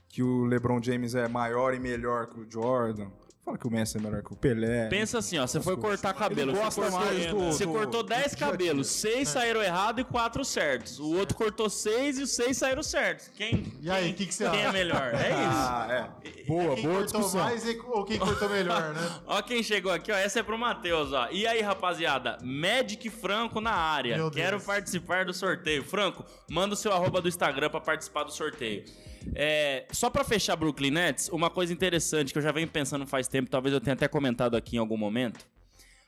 que 0.09 0.23
o 0.23 0.45
LeBron 0.45 0.81
James 0.81 1.13
é 1.13 1.27
maior 1.27 1.73
e 1.75 1.79
melhor 1.79 2.27
que 2.27 2.39
o 2.39 2.49
Jordan. 2.51 3.11
Fala 3.45 3.57
que 3.57 3.67
o 3.67 3.69
Messi 3.69 3.97
é 3.97 3.99
melhor 3.99 4.23
que 4.23 4.31
o 4.31 4.37
Pelé. 4.37 4.87
Pensa 4.87 5.17
assim, 5.17 5.37
ó, 5.37 5.45
você 5.45 5.59
foi 5.59 5.75
cortar 5.75 6.13
cabelo. 6.13 6.51
Ele 6.51 6.59
gosta 6.59 6.81
cortou, 6.81 6.99
mais 6.99 7.25
do- 7.25 7.37
você 7.51 7.65
do- 7.65 7.73
cortou 7.73 8.01
do 8.01 8.07
10 8.07 8.33
dia 8.37 8.47
a 8.47 8.49
cabelos, 8.51 8.87
dia. 8.87 9.11
6 9.11 9.27
saíram 9.27 9.61
errado 9.61 9.99
e 9.99 10.03
4 10.05 10.45
certos. 10.45 10.97
O 10.97 11.13
outro 11.17 11.35
cortou 11.35 11.69
6 11.69 12.19
e 12.19 12.23
os 12.23 12.33
6 12.37 12.55
saíram 12.55 12.81
certos. 12.81 13.27
Quem, 13.35 13.73
E 13.81 13.89
aí, 13.91 14.03
quem, 14.05 14.11
o 14.13 14.15
que 14.15 14.25
que 14.27 14.33
você 14.33 14.49
quem 14.49 14.61
é 14.61 14.63
acha? 14.63 14.71
melhor? 14.71 15.13
É 15.13 15.29
isso. 15.29 15.37
Ah, 15.41 15.87
é. 15.89 16.43
Boa, 16.45 16.75
Quem 16.75 16.83
boa 16.85 16.95
cortou 17.01 17.19
discussão. 17.19 17.43
mais 17.43 17.67
e- 17.67 17.81
ou 17.85 18.05
quem 18.05 18.17
cortou 18.17 18.47
melhor, 18.49 18.93
né? 18.93 19.01
Ó 19.27 19.41
quem 19.41 19.61
chegou 19.61 19.91
aqui, 19.91 20.09
ó. 20.09 20.15
Essa 20.15 20.39
é 20.39 20.43
pro 20.43 20.57
Matheus, 20.57 21.11
ó. 21.11 21.27
E 21.29 21.45
aí, 21.45 21.59
rapaziada? 21.61 22.37
Magic 22.41 23.09
Franco 23.09 23.59
na 23.59 23.73
área. 23.73 24.15
Meu 24.15 24.29
Deus. 24.29 24.35
Quero 24.41 24.61
participar 24.61 25.25
do 25.25 25.33
sorteio. 25.33 25.83
Franco, 25.83 26.23
manda 26.49 26.75
o 26.75 26.77
seu 26.77 26.93
arroba 26.93 27.19
do 27.21 27.27
Instagram 27.27 27.69
pra 27.69 27.81
participar 27.81 28.23
do 28.23 28.31
sorteio. 28.31 28.85
É, 29.35 29.85
só 29.89 30.09
pra 30.09 30.21
fechar 30.25 30.53
Brooklyn 30.57 30.91
Nets, 30.91 31.29
uma 31.29 31.49
coisa 31.49 31.71
interessante 31.71 32.33
que 32.33 32.37
eu 32.37 32.41
já 32.43 32.51
venho 32.51 32.67
pensando 32.67 33.07
faz 33.07 33.25
tempo, 33.33 33.49
talvez 33.49 33.73
eu 33.73 33.81
tenha 33.81 33.95
até 33.95 34.07
comentado 34.07 34.55
aqui 34.55 34.75
em 34.75 34.79
algum 34.79 34.95
momento. 34.95 35.43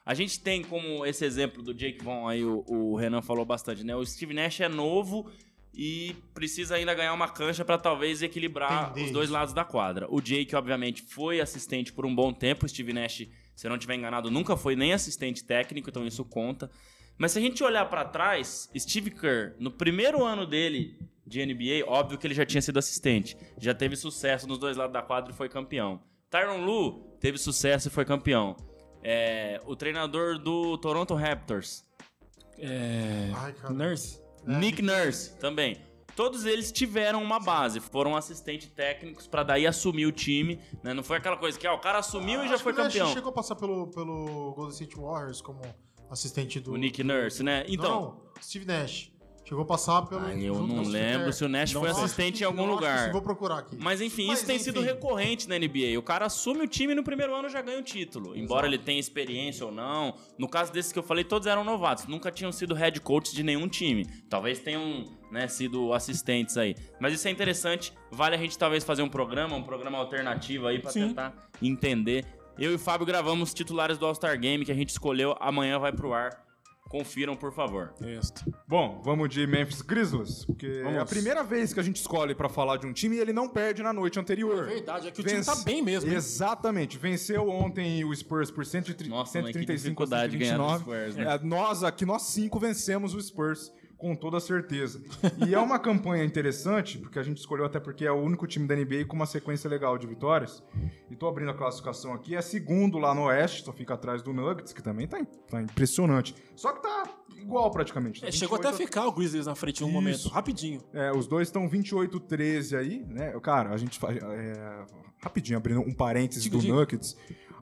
A 0.06 0.14
gente 0.14 0.40
tem 0.40 0.64
como 0.64 1.04
esse 1.04 1.26
exemplo 1.26 1.64
do 1.64 1.74
Jake 1.74 2.04
Vaughn 2.04 2.28
aí, 2.28 2.46
o, 2.46 2.64
o 2.68 2.96
Renan 2.96 3.24
falou 3.24 3.44
bastante, 3.44 3.84
né? 3.84 3.96
O 3.96 4.06
Steve 4.06 4.36
Nash 4.36 4.60
é 4.60 4.70
novo 4.70 5.32
e 5.74 6.16
precisa 6.36 6.76
ainda 6.76 6.94
ganhar 6.94 7.14
uma 7.14 7.28
cancha 7.28 7.66
pra 7.66 7.80
talvez 7.80 8.22
equilibrar 8.22 8.92
Entender 8.92 9.06
os 9.08 9.12
dois 9.12 9.30
lados 9.32 9.56
da 9.56 9.66
quadra. 9.66 10.06
O 10.08 10.22
Jake, 10.22 10.56
obviamente, 10.56 11.02
foi 11.02 11.42
assistente 11.42 11.92
por 11.92 12.06
um 12.06 12.14
bom 12.14 12.32
tempo. 12.32 12.68
O 12.68 12.70
Steve 12.70 12.94
Nash, 12.94 13.28
se 13.56 13.66
eu 13.66 13.70
não 13.70 13.78
estiver 13.78 13.96
enganado, 13.96 14.30
nunca 14.30 14.56
foi 14.56 14.76
nem 14.76 14.94
assistente 14.94 15.44
técnico, 15.44 15.90
então 15.90 16.06
isso 16.06 16.24
conta. 16.24 16.70
Mas 17.18 17.32
se 17.32 17.40
a 17.40 17.42
gente 17.42 17.64
olhar 17.64 17.90
pra 17.90 18.06
trás, 18.06 18.70
Steve 18.78 19.10
Kerr, 19.10 19.56
no 19.60 19.72
primeiro 19.72 20.24
ano 20.24 20.46
dele 20.46 21.00
de 21.26 21.44
NBA, 21.44 21.84
óbvio 21.88 22.20
que 22.20 22.28
ele 22.28 22.36
já 22.36 22.46
tinha 22.46 22.62
sido 22.62 22.78
assistente. 22.78 23.36
Já 23.58 23.74
teve 23.74 23.96
sucesso 23.96 24.48
nos 24.48 24.60
dois 24.60 24.78
lados 24.78 24.94
da 24.94 25.02
quadra 25.02 25.34
e 25.34 25.36
foi 25.36 25.50
campeão. 25.50 26.00
Tyron 26.36 26.65
Lu 26.65 27.00
teve 27.21 27.38
sucesso 27.38 27.88
e 27.88 27.91
foi 27.91 28.04
campeão. 28.04 28.58
É, 29.02 29.62
o 29.65 29.74
treinador 29.76 30.38
do 30.38 30.78
Toronto 30.78 31.13
Raptors, 31.15 31.86
É. 32.58 33.32
Ai, 33.36 33.54
cara. 33.54 33.74
Nurse. 33.74 34.21
Nick 34.45 34.82
Nurse, 34.82 35.38
também. 35.39 35.78
Todos 36.13 36.45
eles 36.45 36.71
tiveram 36.71 37.21
uma 37.21 37.39
base, 37.39 37.80
foram 37.80 38.15
assistentes 38.15 38.69
técnicos 38.69 39.28
pra 39.28 39.43
daí 39.43 39.65
assumir 39.67 40.06
o 40.06 40.12
time, 40.12 40.60
né? 40.84 40.93
Não 40.93 41.04
foi 41.04 41.17
aquela 41.17 41.38
coisa 41.38 41.58
que 41.58 41.65
ah, 41.67 41.74
o 41.74 41.80
cara 41.80 42.00
assumiu 42.00 42.43
e 42.43 42.48
já 42.48 42.56
Acho 42.56 42.63
foi 42.63 42.74
campeão. 42.74 43.08
chegou 43.13 43.30
a 43.30 43.34
passar 43.34 43.56
pelo, 43.56 43.88
pelo 43.88 44.54
Golden 44.54 44.74
State 44.74 44.95
Warriors 44.95 45.41
como 45.41 45.62
assistente 46.10 46.60
do... 46.60 46.74
O 46.74 46.78
Nick 46.78 47.04
Nurse, 47.04 47.43
né? 47.43 47.65
Então, 47.67 48.02
Não, 48.02 48.41
Steve 48.41 48.65
Nash. 48.65 49.12
Chegou 49.45 49.63
a 49.63 49.65
passar 49.67 50.01
pelo... 50.08 50.25
Ah, 50.25 50.34
eu 50.34 50.55
não 50.55 50.67
com 50.67 50.81
o 50.81 50.86
Steve 50.86 50.89
lembro 50.89 51.31
se 51.31 51.45
o 51.45 51.47
Nash 51.47 51.71
Não 51.71 51.81
foi 51.81 51.93
sei. 51.93 52.03
assistente 52.03 52.41
em 52.41 52.45
algum 52.45 52.65
lugar. 52.65 53.12
Vou 53.12 53.21
procurar 53.21 53.60
aqui. 53.60 53.77
Mas 53.79 54.01
enfim, 54.01 54.25
Mas, 54.25 54.39
isso 54.39 54.47
tem 54.47 54.58
sido 54.58 54.81
recorrente 54.81 55.47
na 55.47 55.55
NBA. 55.60 55.99
O 55.99 56.01
cara 56.01 56.25
assume 56.25 56.63
o 56.63 56.67
time 56.67 56.93
e 56.93 56.95
no 56.95 57.03
primeiro 57.03 57.34
ano 57.36 57.47
já 57.47 57.62
ganha 57.62 57.77
o 57.77 57.84
título. 57.84 58.36
Embora 58.36 58.65
ele 58.65 58.79
tenha 58.79 58.99
experiência 58.99 59.63
ou 59.63 59.71
não. 59.71 60.15
No 60.36 60.49
caso 60.49 60.73
desses 60.73 60.91
que 60.91 60.97
eu 60.97 61.03
falei, 61.03 61.23
todos 61.23 61.45
eram 61.45 61.63
novatos. 61.63 62.08
Nunca 62.08 62.31
tinham 62.31 62.51
sido 62.51 62.73
head 62.73 62.99
coach 63.01 63.36
de 63.36 63.43
nenhum 63.43 63.67
time. 63.67 64.05
Talvez 64.27 64.60
tenham 64.60 65.05
né, 65.31 65.47
sido 65.47 65.93
assistentes 65.93 66.58
aí. 66.58 66.75
Mas 66.99 67.13
isso 67.13 67.27
é 67.27 67.31
interessante. 67.31 67.93
Vale 68.12 68.34
a 68.36 68.39
gente 68.39 68.58
talvez 68.58 68.84
fazer 68.84 69.03
um 69.03 69.10
programa, 69.10 69.55
um 69.55 69.63
programa 69.63 69.99
alternativo 69.99 70.65
aí 70.65 70.79
pra 70.79 70.89
Sim. 70.89 71.10
tentar 71.10 71.49
entender. 71.62 72.25
Eu 72.58 72.71
e 72.71 72.75
o 72.75 72.79
Fábio 72.79 73.05
gravamos 73.05 73.53
titulares 73.53 73.99
do 73.99 74.08
All-Star 74.08 74.39
Game 74.39 74.65
que 74.65 74.71
a 74.71 74.75
gente 74.75 74.89
escolheu. 74.89 75.36
Amanhã 75.39 75.77
vai 75.77 75.91
pro 75.91 76.13
ar. 76.13 76.44
Confiram, 76.89 77.36
por 77.36 77.52
favor. 77.52 77.93
Isso. 78.02 78.32
Bom, 78.67 79.02
vamos 79.04 79.30
de 79.30 79.45
Memphis 79.48 79.82
Grizzlies, 79.82 80.45
porque 80.45 80.67
é 80.67 80.82
a 80.82 80.91
Vamos. 80.91 81.10
primeira 81.10 81.43
vez 81.43 81.74
que 81.74 81.80
a 81.80 81.84
gente 81.84 81.98
escolhe 81.98 82.36
pra 82.36 82.48
falar 82.48 82.78
de 82.78 82.86
um 82.86 82.93
time 82.93 83.15
e 83.15 83.19
ele 83.19 83.34
não 83.34 83.50
perde 83.50 83.82
na 83.82 83.91
noite 83.91 84.19
anterior. 84.19 84.65
Verdade, 84.67 85.08
é 85.08 85.12
que 85.12 85.19
o 85.19 85.24
Vence- 85.24 85.41
time 85.43 85.45
tá 85.58 85.63
bem 85.63 85.82
mesmo. 85.82 86.10
hein? 86.10 86.15
Exatamente. 86.15 86.98
Venceu 86.98 87.50
ontem 87.50 88.06
o 88.06 88.15
Spurs 88.15 88.52
por 88.52 88.65
130, 88.65 89.10
Nossa, 89.13 89.41
mas 89.41 89.48
que 89.52 89.60
135 89.60 90.04
a 90.04 90.06
dificuldade 90.06 90.32
de 90.34 90.38
ganhar 90.38 90.58
do 90.58 90.63
129. 90.63 90.84
Spurs, 91.12 91.15
né? 91.15 91.36
É, 91.36 91.39
nós 91.43 91.84
aqui, 91.84 92.06
nós 92.06 92.21
cinco 92.21 92.60
vencemos 92.60 93.13
o 93.15 93.21
Spurs. 93.21 93.71
Com 93.97 94.15
toda 94.15 94.39
certeza. 94.39 95.01
E 95.47 95.53
é 95.53 95.60
uma 95.60 95.79
campanha 95.79 96.23
interessante, 96.23 96.97
porque 96.97 97.17
a 97.17 97.23
gente 97.23 97.38
escolheu 97.38 97.65
até 97.65 97.79
porque 97.79 98.05
é 98.05 98.12
o 98.12 98.21
único 98.21 98.45
time 98.45 98.67
da 98.67 98.75
NBA 98.75 99.05
com 99.08 99.15
uma 99.15 99.25
sequência 99.25 99.69
legal 99.69 99.97
de 99.97 100.05
vitórias. 100.05 100.63
E 101.10 101.15
tô 101.15 101.27
abrindo 101.27 101.51
a 101.51 101.53
classificação 101.53 102.13
aqui. 102.13 102.36
É 102.36 102.41
segundo 102.41 102.97
lá 102.97 103.13
no 103.13 103.23
Oeste, 103.23 103.63
só 103.63 103.71
fica 103.71 103.93
atrás 103.93 104.21
do 104.21 104.34
Nuggets, 104.34 104.73
que 104.73 104.84
também 104.84 105.08
tá, 105.08 105.23
tá 105.49 105.62
impressionante. 105.62 106.36
Só 106.55 106.73
que 106.73 106.81
tá 106.81 107.03
igual 107.38 107.71
praticamente. 107.71 108.21
tá 108.21 108.27
É, 108.27 108.31
chegou 108.31 108.58
até 108.58 108.67
a 108.67 108.71
28 108.71 108.88
ficar 108.88 109.08
o 109.08 109.12
Grizzlies 109.12 109.45
na 109.45 109.55
frente 109.55 109.81
em 109.81 109.86
um 109.86 109.88
Isso. 109.88 109.93
momento, 109.93 110.27
rapidinho. 110.29 110.81
é, 110.93 111.12
os 111.12 111.27
dois 111.27 111.47
estão 111.47 111.69
28-13 111.69 112.77
aí, 112.77 113.05
né? 113.08 113.31
Cara, 113.41 113.71
a 113.71 113.77
gente 113.77 113.97
faz. 113.97 114.17
é, 114.17 114.86
rapidinho, 115.21 115.58
abrindo 115.58 115.81
um 115.81 115.93
parênteses 115.93 116.47
do. 116.47 116.62
Nuggets. 116.62 117.15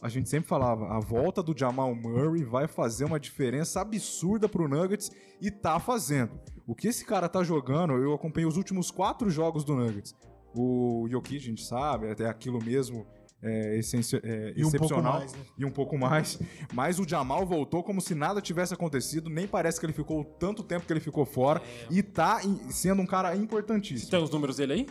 A 0.03 0.09
gente 0.09 0.29
sempre 0.29 0.49
falava, 0.49 0.89
a 0.89 0.99
volta 0.99 1.41
do 1.41 1.57
Jamal 1.57 1.95
Murray 1.95 2.43
vai 2.43 2.67
fazer 2.67 3.05
uma 3.05 3.17
diferença 3.19 3.79
absurda 3.79 4.49
pro 4.49 4.67
Nuggets 4.67 5.09
e 5.41 5.49
tá 5.49 5.79
fazendo. 5.79 6.31
O 6.67 6.75
que 6.75 6.89
esse 6.89 7.05
cara 7.05 7.29
tá 7.29 7.41
jogando, 7.41 7.93
eu 7.93 8.13
acompanhei 8.13 8.45
os 8.47 8.57
últimos 8.57 8.91
quatro 8.91 9.29
jogos 9.29 9.63
do 9.63 9.73
Nuggets. 9.75 10.13
O 10.53 11.07
Jokic, 11.09 11.37
a 11.37 11.39
gente 11.39 11.63
sabe, 11.63 12.11
até 12.11 12.27
aquilo 12.27 12.61
mesmo 12.61 13.07
é, 13.41 13.79
é, 13.79 14.53
E 14.55 14.63
um 14.63 14.71
pouco 14.71 14.75
excepcional. 14.85 15.13
mais, 15.19 15.33
né? 15.33 15.39
E 15.57 15.65
um 15.65 15.71
pouco 15.71 15.97
mais. 15.97 16.37
Mas 16.73 16.99
o 16.99 17.07
Jamal 17.07 17.45
voltou 17.45 17.81
como 17.83 17.99
se 18.01 18.13
nada 18.13 18.41
tivesse 18.41 18.73
acontecido. 18.73 19.29
Nem 19.29 19.47
parece 19.47 19.79
que 19.79 19.85
ele 19.85 19.93
ficou 19.93 20.23
tanto 20.23 20.63
tempo 20.63 20.85
que 20.85 20.93
ele 20.93 20.99
ficou 21.01 21.25
fora. 21.25 21.61
E 21.89 22.03
tá 22.03 22.41
em- 22.43 22.69
sendo 22.71 23.01
um 23.01 23.05
cara 23.05 23.31
Você 23.33 23.41
importantíssimo. 23.41 24.11
tem 24.11 24.21
os 24.23 24.29
números 24.29 24.57
dele 24.57 24.73
aí? 24.73 24.87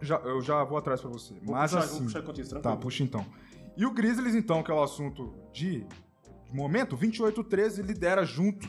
Já- 0.00 0.18
eu 0.24 0.42
já 0.42 0.62
vou 0.64 0.76
atrás 0.76 1.00
pra 1.00 1.08
você. 1.08 1.34
Mas 1.46 1.70
puxar, 1.72 1.84
assim. 1.84 1.94
vou 1.96 2.02
puxar 2.04 2.18
enquanto 2.20 2.40
isso, 2.40 2.60
tá, 2.60 2.76
puxa 2.76 3.02
então. 3.02 3.24
E 3.76 3.84
o 3.84 3.90
Grizzlies, 3.90 4.34
então, 4.34 4.62
que 4.62 4.70
é 4.70 4.74
o 4.74 4.82
assunto 4.82 5.34
de, 5.52 5.84
de 6.44 6.54
momento, 6.54 6.96
28-13 6.96 7.82
lidera 7.82 8.24
junto 8.24 8.68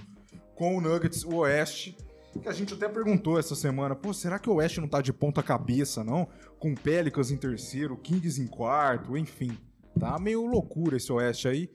com 0.56 0.78
o 0.78 0.82
Nuggets 0.82 1.24
o 1.24 1.36
Oeste. 1.38 1.96
Que 2.42 2.50
a 2.50 2.54
gente 2.54 2.74
até 2.74 2.90
perguntou 2.90 3.40
essa 3.40 3.56
semana, 3.56 3.96
pô, 3.96 4.14
será 4.14 4.38
que 4.38 4.50
o 4.50 4.56
Oeste 4.56 4.82
não 4.82 4.90
tá 4.90 5.02
de 5.02 5.14
ponta 5.14 5.42
cabeça, 5.42 6.04
não? 6.04 6.28
Com 6.60 6.76
Pelicans 6.76 7.32
em 7.32 7.38
terceiro, 7.38 7.96
Kings 7.96 8.42
em 8.42 8.48
quarto, 8.48 9.16
enfim. 9.18 9.58
Tá 9.98 10.20
meio 10.20 10.46
loucura 10.46 10.98
esse 10.98 11.12
Oeste 11.14 11.48
aí. 11.48 11.70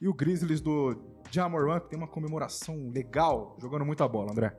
E 0.00 0.08
o 0.08 0.14
Grizzlies 0.14 0.60
do 0.60 0.96
Jamoran, 1.30 1.78
que 1.78 1.90
tem 1.90 1.98
uma 1.98 2.08
comemoração 2.08 2.90
legal, 2.92 3.56
jogando 3.60 3.84
muita 3.84 4.08
bola, 4.08 4.32
André. 4.32 4.56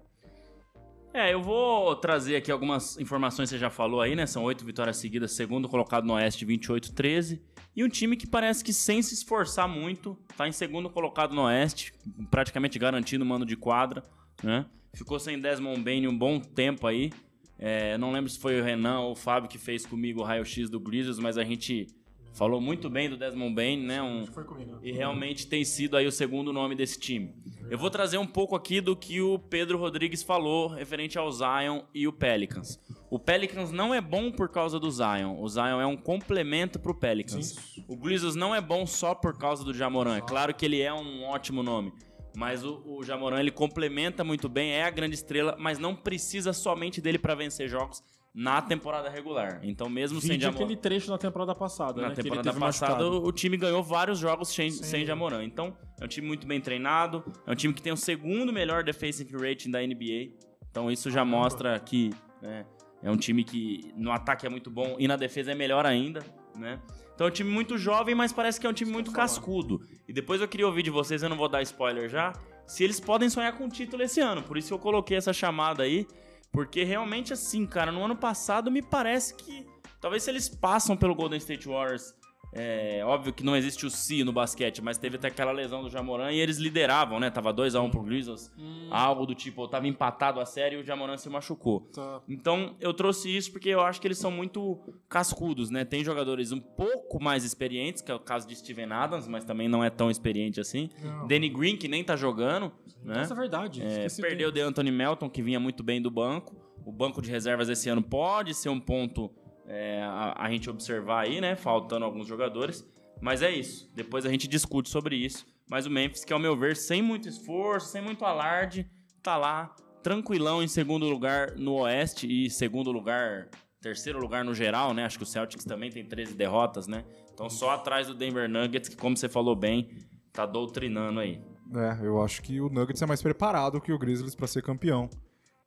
É, 1.13 1.31
eu 1.31 1.43
vou 1.43 1.95
trazer 1.95 2.35
aqui 2.35 2.51
algumas 2.51 2.97
informações 2.97 3.47
que 3.47 3.55
você 3.55 3.59
já 3.59 3.69
falou 3.69 4.01
aí, 4.01 4.15
né? 4.15 4.25
São 4.25 4.43
oito 4.45 4.65
vitórias 4.65 4.97
seguidas, 4.97 5.31
segundo 5.33 5.69
colocado 5.69 6.05
no 6.05 6.13
Oeste, 6.13 6.43
28-13. 6.43 7.39
E 7.75 7.83
um 7.83 7.87
time 7.87 8.17
que 8.17 8.25
parece 8.25 8.63
que 8.63 8.73
sem 8.73 8.99
se 8.99 9.13
esforçar 9.13 9.67
muito, 9.67 10.17
tá 10.35 10.47
em 10.47 10.51
segundo 10.51 10.89
colocado 10.89 11.35
no 11.35 11.43
Oeste, 11.43 11.93
praticamente 12.31 12.79
garantindo 12.79 13.23
o 13.23 13.27
mando 13.27 13.45
de 13.45 13.55
quadra, 13.55 14.03
né? 14.41 14.65
Ficou 14.95 15.19
sem 15.19 15.39
Desmond 15.39 15.81
Bain 15.81 16.07
um 16.07 16.17
bom 16.17 16.39
tempo 16.39 16.87
aí. 16.87 17.11
É, 17.59 17.95
não 17.99 18.11
lembro 18.11 18.29
se 18.29 18.39
foi 18.39 18.59
o 18.59 18.63
Renan 18.63 19.01
ou 19.01 19.11
o 19.11 19.15
Fábio 19.15 19.47
que 19.47 19.59
fez 19.59 19.85
comigo 19.85 20.21
o 20.21 20.23
raio-x 20.23 20.67
do 20.67 20.79
Grizzlies, 20.79 21.19
mas 21.19 21.37
a 21.37 21.43
gente 21.43 21.87
falou 22.33 22.59
muito 22.59 22.89
bem 22.89 23.09
do 23.09 23.15
Desmond 23.15 23.53
Bain, 23.53 23.77
né? 23.77 24.01
Um, 24.01 24.25
Foi 24.25 24.43
comigo. 24.43 24.79
e 24.81 24.91
realmente 24.91 25.47
tem 25.47 25.63
sido 25.63 25.95
aí 25.95 26.05
o 26.05 26.11
segundo 26.11 26.51
nome 26.51 26.75
desse 26.75 26.99
time. 26.99 27.33
Eu 27.69 27.77
vou 27.77 27.89
trazer 27.89 28.17
um 28.17 28.27
pouco 28.27 28.55
aqui 28.55 28.81
do 28.81 28.95
que 28.95 29.21
o 29.21 29.39
Pedro 29.39 29.77
Rodrigues 29.77 30.21
falou 30.21 30.67
referente 30.67 31.17
ao 31.17 31.31
Zion 31.31 31.83
e 31.93 32.07
o 32.07 32.13
Pelicans. 32.13 32.79
O 33.09 33.19
Pelicans 33.19 33.71
não 33.71 33.93
é 33.93 34.01
bom 34.01 34.31
por 34.31 34.49
causa 34.49 34.79
do 34.79 34.89
Zion. 34.89 35.39
O 35.39 35.47
Zion 35.47 35.79
é 35.79 35.85
um 35.85 35.95
complemento 35.95 36.79
pro 36.79 36.95
Pelicans. 36.95 37.79
O 37.87 37.95
Grizzlies 37.95 38.35
não 38.35 38.53
é 38.53 38.59
bom 38.59 38.85
só 38.85 39.13
por 39.13 39.37
causa 39.37 39.63
do 39.63 39.73
Jamoran. 39.73 40.17
É 40.17 40.21
claro 40.21 40.53
que 40.53 40.65
ele 40.65 40.81
é 40.81 40.93
um 40.93 41.23
ótimo 41.23 41.61
nome. 41.61 41.93
Mas 42.35 42.65
o, 42.65 42.81
o 42.85 43.03
Jamoran 43.03 43.39
ele 43.39 43.51
complementa 43.51 44.23
muito 44.23 44.49
bem, 44.49 44.71
é 44.71 44.83
a 44.83 44.89
grande 44.89 45.13
estrela, 45.13 45.55
mas 45.59 45.77
não 45.77 45.95
precisa 45.95 46.51
somente 46.51 46.99
dele 46.99 47.19
para 47.19 47.35
vencer 47.35 47.69
jogos 47.69 48.03
na 48.33 48.61
temporada 48.61 49.09
regular. 49.09 49.59
Então 49.61 49.87
mesmo 49.87 50.19
sem 50.19 50.31
Vídeo 50.31 50.43
Jamoran 50.43 50.63
aquele 50.63 50.79
trecho 50.79 51.11
na 51.11 51.17
temporada 51.17 51.53
passada, 51.53 52.01
na 52.01 52.09
né? 52.09 52.15
temporada 52.15 52.51
passada, 52.51 52.93
machucado. 52.93 53.23
o 53.23 53.31
time 53.31 53.55
ganhou 53.55 53.83
vários 53.83 54.17
jogos 54.17 54.49
sem, 54.49 54.71
sem 54.71 55.05
Jamoran. 55.05 55.43
Então, 55.43 55.77
é 55.99 56.05
um 56.05 56.07
time 56.07 56.25
muito 56.25 56.47
bem 56.47 56.59
treinado. 56.59 57.23
É 57.45 57.51
um 57.51 57.55
time 57.55 57.73
que 57.73 57.81
tem 57.81 57.93
o 57.93 57.97
segundo 57.97 58.51
melhor 58.51 58.83
defensive 58.83 59.35
rating 59.37 59.69
da 59.69 59.79
NBA. 59.79 60.31
Então, 60.71 60.89
isso 60.89 61.11
já 61.11 61.23
mostra 61.23 61.79
que 61.79 62.09
né, 62.41 62.65
é 63.03 63.11
um 63.11 63.17
time 63.17 63.43
que 63.43 63.93
no 63.95 64.11
ataque 64.11 64.45
é 64.45 64.49
muito 64.49 64.71
bom 64.71 64.95
e 64.97 65.07
na 65.07 65.15
defesa 65.15 65.51
é 65.51 65.55
melhor 65.55 65.85
ainda, 65.85 66.21
né? 66.57 66.79
Então, 67.13 67.27
é 67.27 67.29
um 67.29 67.33
time 67.33 67.51
muito 67.51 67.77
jovem, 67.77 68.15
mas 68.15 68.33
parece 68.33 68.59
que 68.59 68.65
é 68.65 68.69
um 68.69 68.73
time 68.73 68.91
muito 68.91 69.11
cascudo. 69.11 69.81
E 70.07 70.11
depois 70.11 70.41
eu 70.41 70.47
queria 70.47 70.65
ouvir 70.65 70.81
de 70.81 70.89
vocês, 70.89 71.21
eu 71.21 71.29
não 71.29 71.37
vou 71.37 71.47
dar 71.47 71.61
spoiler 71.61 72.09
já, 72.09 72.33
se 72.65 72.83
eles 72.83 72.99
podem 72.99 73.29
sonhar 73.29 73.55
com 73.55 73.65
o 73.65 73.69
título 73.69 74.01
esse 74.01 74.19
ano. 74.19 74.41
Por 74.41 74.57
isso 74.57 74.69
que 74.69 74.73
eu 74.73 74.79
coloquei 74.79 75.17
essa 75.17 75.31
chamada 75.31 75.83
aí. 75.83 76.07
Porque 76.53 76.83
realmente, 76.83 77.33
assim, 77.33 77.65
cara, 77.65 77.91
no 77.91 78.05
ano 78.05 78.15
passado 78.15 78.69
me 78.69 78.83
parece 78.83 79.33
que. 79.33 79.65
Talvez 79.99 80.21
se 80.21 80.29
eles 80.29 80.47
passam 80.47 80.95
pelo 80.95 81.15
Golden 81.15 81.39
State 81.39 81.67
Warriors 81.67 82.13
É, 82.55 83.01
óbvio 83.03 83.33
que 83.33 83.43
não 83.43 83.55
existe 83.55 83.85
o 83.85 83.89
si 83.89 84.23
no 84.23 84.31
basquete, 84.31 84.81
mas 84.81 84.97
teve 84.97 85.15
até 85.15 85.27
aquela 85.27 85.51
lesão 85.51 85.81
do 85.83 85.89
Jamoran 85.89 86.31
e 86.31 86.39
eles 86.39 86.57
lideravam, 86.57 87.19
né? 87.19 87.29
Tava 87.29 87.53
2x1 87.53 87.89
pro 87.89 88.03
Grizzlies, 88.03 88.51
algo 88.91 89.25
do 89.25 89.33
tipo, 89.33 89.67
tava 89.67 89.87
empatado 89.87 90.39
a 90.39 90.45
série 90.45 90.75
e 90.75 90.79
o 90.79 90.83
Jamoran 90.83 91.17
se 91.17 91.29
machucou. 91.29 91.81
Tá. 91.93 92.21
Então, 92.29 92.75
eu 92.79 92.93
trouxe 92.93 93.35
isso 93.35 93.51
porque 93.51 93.69
eu 93.69 93.81
acho 93.81 93.99
que 93.99 94.07
eles 94.07 94.17
são 94.17 94.29
muito 94.29 94.79
cascudos, 95.09 95.69
né? 95.69 95.83
Tem 95.83 96.03
jogadores 96.03 96.51
um 96.51 96.59
pouco 96.59 97.21
mais 97.21 97.43
experientes, 97.43 98.01
que 98.01 98.11
é 98.11 98.15
o 98.15 98.19
caso 98.19 98.47
de 98.47 98.55
Steven 98.55 98.91
Adams, 98.91 99.27
mas 99.27 99.43
também 99.43 99.67
não 99.67 99.83
é 99.83 99.89
tão 99.89 100.11
experiente 100.11 100.59
assim. 100.59 100.89
Danny 101.27 101.49
Green, 101.49 101.75
que 101.75 101.87
nem 101.87 102.03
tá 102.03 102.15
jogando, 102.15 102.71
né? 103.03 103.21
Essa 103.21 103.33
é 103.33 103.37
verdade. 103.37 103.81
É, 103.81 104.07
perdeu 104.21 104.51
dele. 104.51 104.65
de 104.65 104.69
Anthony 104.69 104.91
Melton, 104.91 105.29
que 105.29 105.41
vinha 105.41 105.59
muito 105.59 105.83
bem 105.83 106.01
do 106.01 106.11
banco. 106.11 106.55
O 106.85 106.91
banco 106.91 107.21
de 107.21 107.31
reservas 107.31 107.69
esse 107.69 107.89
ano 107.89 108.03
pode 108.03 108.53
ser 108.53 108.69
um 108.69 108.79
ponto 108.79 109.31
é, 109.67 110.01
a, 110.03 110.45
a 110.45 110.49
gente 110.51 110.69
observar 110.69 111.21
aí, 111.21 111.39
né? 111.39 111.55
Faltando 111.55 112.05
alguns 112.05 112.27
jogadores. 112.27 112.85
Mas 113.21 113.41
é 113.41 113.51
isso. 113.51 113.89
Depois 113.95 114.25
a 114.25 114.29
gente 114.29 114.47
discute 114.47 114.89
sobre 114.89 115.15
isso. 115.15 115.45
Mas 115.69 115.85
o 115.85 115.89
Memphis, 115.89 116.25
que 116.25 116.33
ao 116.33 116.39
meu 116.39 116.57
ver, 116.57 116.75
sem 116.75 117.01
muito 117.01 117.27
esforço, 117.27 117.87
sem 117.87 118.01
muito 118.01 118.25
alarde, 118.25 118.89
tá 119.21 119.37
lá 119.37 119.73
tranquilão 120.03 120.61
em 120.61 120.67
segundo 120.67 121.07
lugar 121.07 121.55
no 121.55 121.75
Oeste 121.75 122.27
e 122.27 122.49
segundo 122.49 122.91
lugar, 122.91 123.47
terceiro 123.81 124.19
lugar 124.19 124.43
no 124.43 124.53
geral, 124.53 124.93
né? 124.93 125.05
Acho 125.05 125.17
que 125.17 125.23
o 125.23 125.27
Celtics 125.27 125.63
também 125.63 125.89
tem 125.89 126.05
13 126.05 126.35
derrotas, 126.35 126.87
né? 126.87 127.05
Então 127.33 127.49
só 127.49 127.71
atrás 127.71 128.07
do 128.07 128.13
Denver 128.13 128.49
Nuggets, 128.49 128.89
que 128.89 128.97
como 128.97 129.15
você 129.15 129.29
falou 129.29 129.55
bem, 129.55 129.89
tá 130.33 130.45
doutrinando 130.45 131.21
aí. 131.21 131.41
É, 131.73 132.05
eu 132.05 132.21
acho 132.21 132.41
que 132.41 132.59
o 132.59 132.69
Nuggets 132.69 133.01
é 133.01 133.05
mais 133.05 133.21
preparado 133.21 133.81
que 133.81 133.91
o 133.91 133.97
Grizzlies 133.97 134.35
pra 134.35 134.45
ser 134.45 134.61
campeão. 134.61 135.09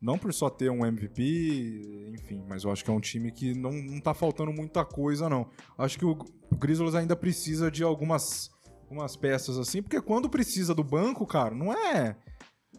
Não 0.00 0.18
por 0.18 0.32
só 0.32 0.50
ter 0.50 0.70
um 0.70 0.84
MVP, 0.84 2.05
enfim, 2.16 2.44
mas 2.48 2.64
eu 2.64 2.72
acho 2.72 2.84
que 2.84 2.90
é 2.90 2.94
um 2.94 3.00
time 3.00 3.30
que 3.30 3.54
não, 3.54 3.72
não 3.72 4.00
tá 4.00 4.14
faltando 4.14 4.52
muita 4.52 4.84
coisa, 4.84 5.28
não. 5.28 5.48
Acho 5.78 5.98
que 5.98 6.04
o, 6.04 6.18
o 6.50 6.56
Grizzlies 6.56 6.94
ainda 6.94 7.14
precisa 7.14 7.70
de 7.70 7.82
algumas, 7.82 8.50
algumas 8.82 9.16
peças 9.16 9.58
assim, 9.58 9.82
porque 9.82 10.00
quando 10.00 10.28
precisa 10.28 10.74
do 10.74 10.82
banco, 10.82 11.26
cara, 11.26 11.54
não 11.54 11.72
é. 11.72 12.16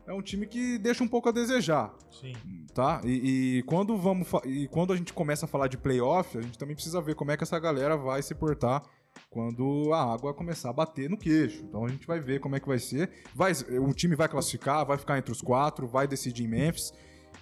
É 0.06 0.13
um 0.13 0.21
time 0.21 0.47
que 0.47 0.78
deixa 0.78 1.04
um 1.04 1.08
pouco 1.08 1.28
a 1.28 1.34
desejar, 1.34 1.93
Sim. 2.10 2.34
tá? 2.73 3.02
E, 3.04 3.58
e 3.58 3.63
quando 3.63 3.97
vamos 3.97 4.28
e 4.45 4.65
quando 4.69 4.93
a 4.93 4.95
gente 4.95 5.12
começa 5.12 5.45
a 5.45 5.50
falar 5.50 5.67
de 5.67 5.78
playoff, 5.78 6.38
a 6.38 6.41
gente 6.41 6.58
também 6.58 6.76
precisa 6.76 7.02
ver 7.02 7.13
como 7.13 7.32
é 7.32 7.38
que 7.38 7.43
essa 7.43 7.60
galera 7.60 7.97
vai 7.97 8.21
se 8.21 8.34
portar 8.34 8.84
quando 9.30 9.91
a 9.93 10.13
água 10.13 10.34
começar 10.34 10.69
a 10.69 10.73
bater 10.73 11.10
no 11.10 11.17
queixo. 11.17 11.63
Então 11.63 11.86
a 11.86 11.89
gente 11.89 12.08
vai 12.08 12.21
ver 12.21 12.39
como 12.39 12.56
é 12.56 12.60
que 12.60 12.67
vai 12.67 12.80
ser. 12.80 13.10
Vai, 13.36 13.52
o 13.82 13.93
time 13.93 14.15
vai 14.15 14.30
classificar, 14.30 14.86
vai 14.86 14.97
ficar 14.97 15.17
entre 15.17 15.32
os 15.32 15.41
quatro, 15.41 15.88
vai 15.88 16.08
decidir 16.08 16.45
em 16.45 16.47
Memphis. 16.47 16.93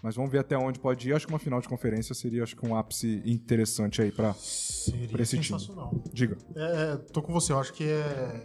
Mas 0.05 0.15
vamos 0.15 0.31
ver 0.31 0.37
até 0.37 0.55
onde 0.55 0.77
pode 0.79 1.09
ir. 1.09 1.13
Acho 1.13 1.25
que 1.25 1.33
uma 1.33 1.39
final 1.39 1.59
de 1.59 1.67
conferência 1.67 2.13
seria 2.13 2.43
acho 2.43 2.55
que 2.55 2.63
um 2.63 2.75
ápice 2.75 3.23
interessante 3.25 4.03
aí 4.03 4.11
Pra 4.11 4.35
esse 5.19 5.39
time. 5.39 5.57
Diga. 6.13 6.37
É, 6.55 6.93
é, 6.93 6.95
tô 7.11 7.23
com 7.23 7.33
você, 7.33 7.51
eu 7.51 7.59
acho 7.59 7.73
que 7.73 7.83
é. 7.85 8.43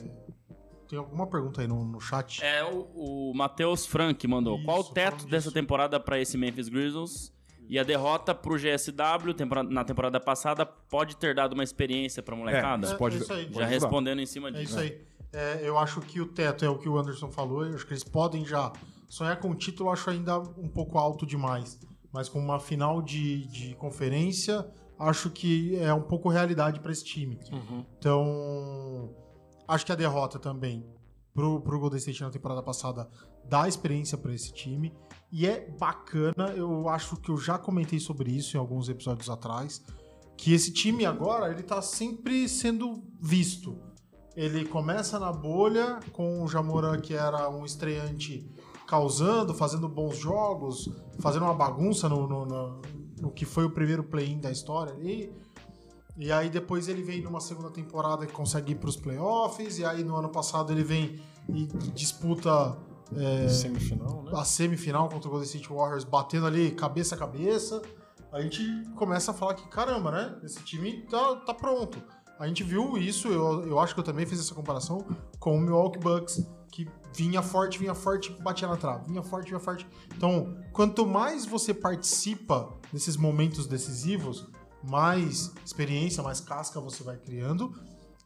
Tem 0.89 0.99
alguma 0.99 1.27
pergunta 1.27 1.61
aí 1.61 1.69
no, 1.69 1.85
no 1.85 2.01
chat? 2.01 2.43
É, 2.43 2.65
o, 2.65 2.89
o 3.31 3.35
Matheus 3.35 3.85
Frank 3.85 4.27
mandou. 4.27 4.57
Isso, 4.57 4.65
Qual 4.65 4.81
o 4.81 4.85
teto 4.85 5.25
dessa 5.27 5.49
disso. 5.49 5.53
temporada 5.53 6.01
para 6.01 6.19
esse 6.19 6.39
Memphis 6.39 6.71
Grizzlies? 6.71 7.31
E 7.69 7.79
a 7.79 7.85
derrota 7.85 8.35
pro 8.35 8.57
GSW 8.57 9.37
na 9.69 9.85
temporada 9.85 10.19
passada 10.19 10.65
pode 10.65 11.15
ter 11.19 11.35
dado 11.35 11.53
uma 11.53 11.63
experiência 11.63 12.23
pra 12.23 12.35
molecada? 12.35 12.87
isso 12.87 12.97
pode- 12.97 13.17
é 13.17 13.19
isso 13.21 13.33
aí. 13.35 13.45
pode 13.45 13.55
Já 13.59 13.61
ajudar. 13.67 13.75
respondendo 13.87 14.21
em 14.21 14.27
cima 14.27 14.49
É 14.49 14.53
disso. 14.53 14.63
isso 14.65 14.79
aí. 14.81 15.01
É, 15.33 15.61
eu 15.63 15.77
acho 15.79 16.01
que 16.01 16.21
o 16.23 16.27
teto 16.27 16.65
é 16.65 16.69
o 16.71 16.79
que 16.79 16.89
o 16.89 16.99
Anderson 16.99 17.31
falou. 17.31 17.67
Eu 17.67 17.75
acho 17.75 17.87
que 17.87 17.93
eles 17.93 18.03
podem 18.03 18.45
já 18.47 18.73
sonhar 19.11 19.39
com 19.39 19.51
o 19.51 19.55
título. 19.55 19.91
eu 19.91 19.93
Acho 19.93 20.09
ainda 20.09 20.39
um 20.39 20.69
pouco 20.69 20.97
alto 20.97 21.27
demais. 21.27 21.79
Mas 22.11 22.29
com 22.29 22.39
uma 22.39 22.59
final 22.59 23.03
de, 23.03 23.47
de 23.49 23.75
conferência, 23.75 24.67
acho 24.99 25.31
que 25.31 25.77
é 25.77 25.93
um 25.93 26.03
pouco 26.03 26.29
realidade 26.29 26.81
para 26.81 26.91
esse 26.91 27.05
time. 27.05 27.39
Uhum. 27.53 27.85
Então, 27.99 29.15
acho 29.69 29.85
que 29.85 29.93
a 29.93 29.95
derrota 29.95 30.39
também 30.39 30.87
pro, 31.35 31.61
pro 31.61 31.79
Golden 31.79 31.99
State 31.99 32.23
na 32.23 32.31
temporada 32.31 32.63
passada 32.63 33.09
dá 33.49 33.69
experiência 33.69 34.17
para 34.19 34.35
esse 34.35 34.53
time. 34.53 34.93
E 35.31 35.47
é 35.47 35.71
bacana, 35.79 36.53
eu 36.57 36.89
acho 36.89 37.17
que 37.17 37.31
eu 37.31 37.37
já 37.37 37.59
comentei 37.59 38.01
sobre 38.01 38.33
isso 38.33 38.57
em 38.57 38.61
alguns 38.61 38.89
episódios 38.89 39.31
atrás, 39.31 39.85
que 40.37 40.53
esse 40.53 40.73
time 40.73 41.05
agora, 41.05 41.51
ele 41.51 41.63
tá 41.63 41.81
sempre 41.81 42.49
sendo 42.49 43.05
visto. 43.21 43.79
Ele 44.35 44.65
começa 44.65 45.19
na 45.19 45.33
bolha 45.33 46.01
com 46.13 46.43
o 46.43 46.49
Jamoran, 46.49 47.01
que 47.01 47.15
era 47.15 47.49
um 47.51 47.65
estreante 47.65 48.51
causando, 48.91 49.55
fazendo 49.55 49.89
bons 49.89 50.17
jogos, 50.19 50.91
fazendo 51.21 51.45
uma 51.45 51.55
bagunça 51.55 52.09
no, 52.09 52.27
no, 52.27 52.45
no- 52.45 52.83
no 53.21 53.31
que 53.31 53.45
foi 53.45 53.65
o 53.65 53.71
primeiro 53.71 54.03
play-in 54.03 54.41
da 54.41 54.51
história 54.51 54.93
ali. 54.93 55.33
E 56.17 56.33
aí 56.33 56.51
depois 56.51 56.89
ele 56.89 57.03
vem 57.03 57.23
numa 57.23 57.39
segunda 57.41 57.71
temporada 57.71 58.27
que 58.27 58.33
consegue 58.33 58.73
ir 58.73 58.75
para 58.75 58.89
os 58.89 58.97
playoffs, 58.97 59.79
e 59.79 59.85
aí 59.85 60.03
no 60.03 60.17
ano 60.17 60.29
passado 60.29 60.73
ele 60.73 60.83
vem 60.83 61.21
e 61.49 61.67
disputa 61.95 62.77
é, 63.17 63.49
Semifinal, 63.49 64.23
né? 64.25 64.33
a 64.35 64.45
semifinal 64.45 65.09
contra 65.09 65.29
o 65.29 65.31
Golden 65.31 65.47
State 65.47 65.69
Warriors, 65.73 66.05
batendo 66.05 66.47
ali 66.47 66.73
cabeça 66.73 67.15
a 67.15 67.19
cabeça. 67.19 67.81
A 68.33 68.41
gente 68.41 68.63
começa 68.97 69.31
a 69.33 69.35
falar 69.35 69.55
que, 69.55 69.67
caramba, 69.69 70.11
né? 70.13 70.39
Esse 70.45 70.63
time 70.65 71.03
tá, 71.11 71.37
tá 71.37 71.53
pronto. 71.55 72.01
A 72.41 72.47
gente 72.47 72.65
viu 72.65 72.97
isso, 72.97 73.29
eu, 73.29 73.67
eu 73.67 73.79
acho 73.79 73.93
que 73.93 74.01
eu 74.01 74.05
também 74.05 74.25
fiz 74.25 74.41
essa 74.41 74.55
comparação 74.55 75.07
com 75.39 75.59
o 75.59 75.61
Milwaukee 75.61 75.99
Bucks, 75.99 76.43
que 76.73 76.89
vinha 77.15 77.43
forte, 77.43 77.79
vinha 77.79 77.95
forte, 77.95 78.33
batia 78.41 78.67
na 78.67 78.79
trave, 78.79 79.07
vinha 79.09 79.23
forte, 79.23 79.49
vinha 79.49 79.61
forte. 79.61 79.87
Então, 80.17 80.57
quanto 80.73 81.07
mais 81.07 81.45
você 81.45 81.75
participa 81.75 82.73
desses 82.91 83.15
momentos 83.19 83.67
decisivos, 83.67 84.49
mais 84.83 85.53
experiência, 85.63 86.23
mais 86.23 86.41
casca 86.41 86.81
você 86.81 87.03
vai 87.03 87.19
criando, 87.19 87.75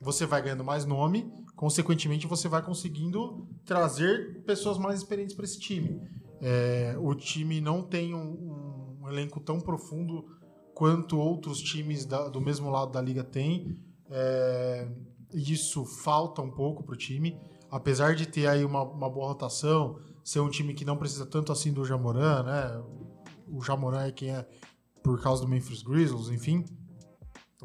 você 0.00 0.24
vai 0.26 0.40
ganhando 0.40 0.62
mais 0.62 0.84
nome, 0.84 1.28
consequentemente 1.56 2.28
você 2.28 2.48
vai 2.48 2.62
conseguindo 2.62 3.48
trazer 3.64 4.44
pessoas 4.44 4.78
mais 4.78 5.00
experientes 5.00 5.34
para 5.34 5.44
esse 5.44 5.58
time. 5.58 6.00
É, 6.40 6.94
o 7.00 7.16
time 7.16 7.60
não 7.60 7.82
tem 7.82 8.14
um, 8.14 8.98
um 9.02 9.08
elenco 9.08 9.40
tão 9.40 9.58
profundo 9.58 10.24
quanto 10.72 11.18
outros 11.18 11.58
times 11.60 12.04
da- 12.04 12.28
do 12.28 12.40
mesmo 12.40 12.70
lado 12.70 12.92
da 12.92 13.00
liga 13.02 13.24
têm. 13.24 13.76
É, 14.10 14.88
isso 15.32 15.84
falta 15.84 16.42
um 16.42 16.50
pouco 16.50 16.82
pro 16.82 16.96
time. 16.96 17.38
Apesar 17.70 18.14
de 18.14 18.26
ter 18.26 18.46
aí 18.46 18.64
uma, 18.64 18.82
uma 18.82 19.10
boa 19.10 19.28
rotação, 19.28 19.98
ser 20.22 20.40
um 20.40 20.48
time 20.48 20.74
que 20.74 20.84
não 20.84 20.96
precisa 20.96 21.26
tanto 21.26 21.50
assim 21.50 21.72
do 21.72 21.84
Jamoran, 21.84 22.42
né? 22.44 22.82
O 23.48 23.60
Jamoran 23.60 24.04
é 24.06 24.12
quem 24.12 24.30
é 24.30 24.46
por 25.02 25.20
causa 25.20 25.42
do 25.42 25.48
Memphis 25.48 25.82
Grizzlies, 25.82 26.28
enfim. 26.28 26.64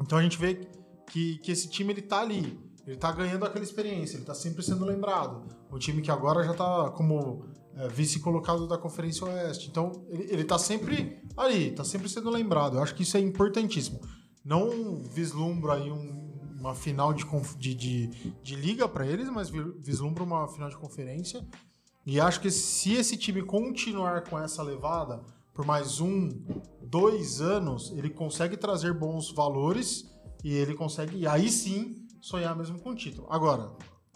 Então 0.00 0.18
a 0.18 0.22
gente 0.22 0.36
vê 0.38 0.68
que, 1.10 1.38
que 1.38 1.52
esse 1.52 1.68
time 1.68 1.92
ele 1.92 2.02
tá 2.02 2.20
ali, 2.20 2.58
ele 2.86 2.96
tá 2.96 3.12
ganhando 3.12 3.44
aquela 3.44 3.64
experiência, 3.64 4.16
ele 4.16 4.24
tá 4.24 4.34
sempre 4.34 4.62
sendo 4.62 4.84
lembrado. 4.84 5.46
O 5.70 5.78
time 5.78 6.02
que 6.02 6.10
agora 6.10 6.42
já 6.44 6.54
tá 6.54 6.90
como 6.90 7.44
é, 7.76 7.88
vice 7.88 8.18
colocado 8.20 8.66
da 8.66 8.76
Conferência 8.76 9.26
Oeste. 9.26 9.68
Então 9.68 9.92
ele, 10.08 10.24
ele 10.24 10.44
tá 10.44 10.58
sempre 10.58 11.22
ali, 11.36 11.70
tá 11.70 11.84
sempre 11.84 12.08
sendo 12.08 12.30
lembrado. 12.30 12.76
Eu 12.76 12.82
acho 12.82 12.94
que 12.94 13.04
isso 13.04 13.16
é 13.16 13.20
importantíssimo. 13.20 14.00
Não 14.44 14.96
vislumbro 14.96 15.70
aí 15.70 15.90
um- 15.90 16.19
uma 16.60 16.74
final 16.74 17.12
de, 17.12 17.24
de, 17.56 17.74
de, 17.74 18.06
de 18.42 18.54
liga 18.54 18.86
para 18.86 19.06
eles, 19.06 19.28
mas 19.30 19.48
vi- 19.48 19.72
vislumbro 19.78 20.22
uma 20.24 20.46
final 20.46 20.68
de 20.68 20.76
conferência. 20.76 21.44
E 22.06 22.20
acho 22.20 22.40
que 22.40 22.50
se 22.50 22.92
esse 22.94 23.16
time 23.16 23.42
continuar 23.42 24.24
com 24.24 24.38
essa 24.38 24.62
levada 24.62 25.22
por 25.54 25.64
mais 25.66 26.00
um, 26.00 26.28
dois 26.82 27.40
anos, 27.40 27.90
ele 27.96 28.10
consegue 28.10 28.56
trazer 28.56 28.92
bons 28.94 29.30
valores 29.32 30.08
e 30.44 30.54
ele 30.54 30.74
consegue, 30.74 31.18
e 31.18 31.26
aí 31.26 31.50
sim, 31.50 32.06
sonhar 32.20 32.54
mesmo 32.56 32.78
com 32.78 32.90
o 32.90 32.94
título. 32.94 33.26
Agora, 33.30 33.72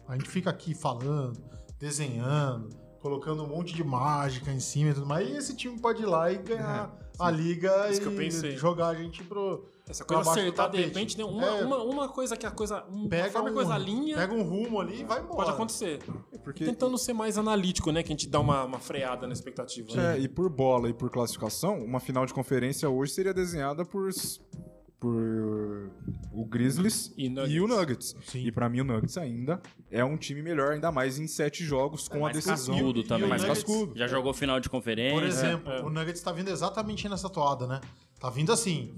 a 0.07 0.17
gente 0.17 0.29
fica 0.29 0.51
aqui 0.51 0.75
falando, 0.75 1.43
desenhando, 1.79 2.71
colocando 3.01 3.43
um 3.43 3.49
monte 3.49 3.75
de 3.75 3.85
mágica 3.85 4.51
em 4.51 4.61
cima 4.61 4.91
e 4.91 4.95
tudo 4.95 5.07
mais, 5.07 5.29
e 5.29 5.33
esse 5.33 5.55
time 5.57 5.79
pode 5.79 6.03
ir 6.03 6.07
lá 6.07 6.33
e 6.33 6.39
ganhar 6.39 6.97
a 7.19 7.31
liga 7.31 7.91
Isso 7.91 8.47
e 8.47 8.57
jogar 8.57 8.89
a 8.89 8.95
gente 8.95 9.23
pro. 9.23 9.67
Essa 9.89 10.03
coisa 10.05 10.23
baixo 10.25 10.41
do 10.41 10.41
acertar, 10.49 10.71
de 10.71 10.79
repente, 10.81 11.19
né? 11.19 11.25
uma, 11.25 11.45
É. 11.47 11.63
uma, 11.65 11.83
uma 11.83 12.09
coisa 12.09 12.37
que 12.39 12.47
a 12.47 12.51
coisa. 12.51 12.85
Um, 12.91 13.07
Pega 13.07 13.27
conforme 13.27 13.49
a 13.49 13.53
um, 13.53 13.55
coisa 13.55 13.77
linha, 13.79 14.17
pega 14.17 14.33
um 14.33 14.43
rumo 14.43 14.81
ali 14.81 15.01
e 15.03 15.05
vai 15.05 15.21
embora. 15.21 15.35
pode 15.37 15.51
acontecer. 15.51 15.99
Porque, 16.43 16.65
Tentando 16.65 16.97
ser 16.97 17.13
mais 17.13 17.37
analítico, 17.37 17.91
né? 17.93 18.03
Que 18.03 18.09
a 18.09 18.15
gente 18.17 18.29
dá 18.29 18.41
uma, 18.41 18.65
uma 18.65 18.79
freada 18.79 19.27
na 19.27 19.33
expectativa. 19.35 19.95
né? 19.95 20.17
é, 20.17 20.21
e 20.21 20.29
por 20.29 20.49
bola 20.49 20.89
e 20.89 20.95
por 20.95 21.11
classificação, 21.11 21.79
uma 21.85 22.01
final 22.01 22.25
de 22.25 22.33
conferência 22.33 22.89
hoje 22.89 23.13
seria 23.13 23.35
desenhada 23.35 23.85
por, 23.85 24.09
por 24.99 25.91
o 26.33 26.45
Grizzlies 26.47 27.13
E 27.17 27.27
e, 27.27 27.29
Nuggets. 27.29 27.61
o 27.63 27.67
Nuggets. 27.69 28.17
Sim. 28.27 28.39
E 28.47 28.51
pra 28.53 28.69
mim 28.69 28.81
o 28.81 28.85
Nuggets 28.85 29.19
ainda 29.19 29.61
é 29.91 30.05
um 30.05 30.17
time 30.17 30.41
melhor, 30.43 30.73
ainda 30.73 30.91
mais 30.91 31.19
em 31.19 31.27
sete 31.27 31.63
jogos 31.63 32.09
com 32.09 32.19
a 32.19 32.21
mais 32.33 32.37
decisão. 32.37 32.75
cascudo 32.75 33.01
E- 33.01 33.03
e 33.03 33.07
também. 33.07 33.27
o 33.27 33.29
mais 33.29 33.43
Nuggets- 33.43 33.65
cascudo. 33.65 33.93
Já 33.99 34.07
jogou 34.07 34.33
final 34.33 34.59
de 34.61 34.69
conferência. 34.71 35.15
Por 35.15 35.25
exemplo, 35.27 35.73
é. 35.73 35.83
o 35.83 35.91
Nuggets 35.91 36.23
tá 36.23 36.33
vindo 36.33 36.49
exatamente 36.49 37.07
nessa 37.09 37.29
toada, 37.29 37.67
né? 37.67 37.81
Tá 38.19 38.31
vindo 38.31 38.51
assim. 38.53 38.95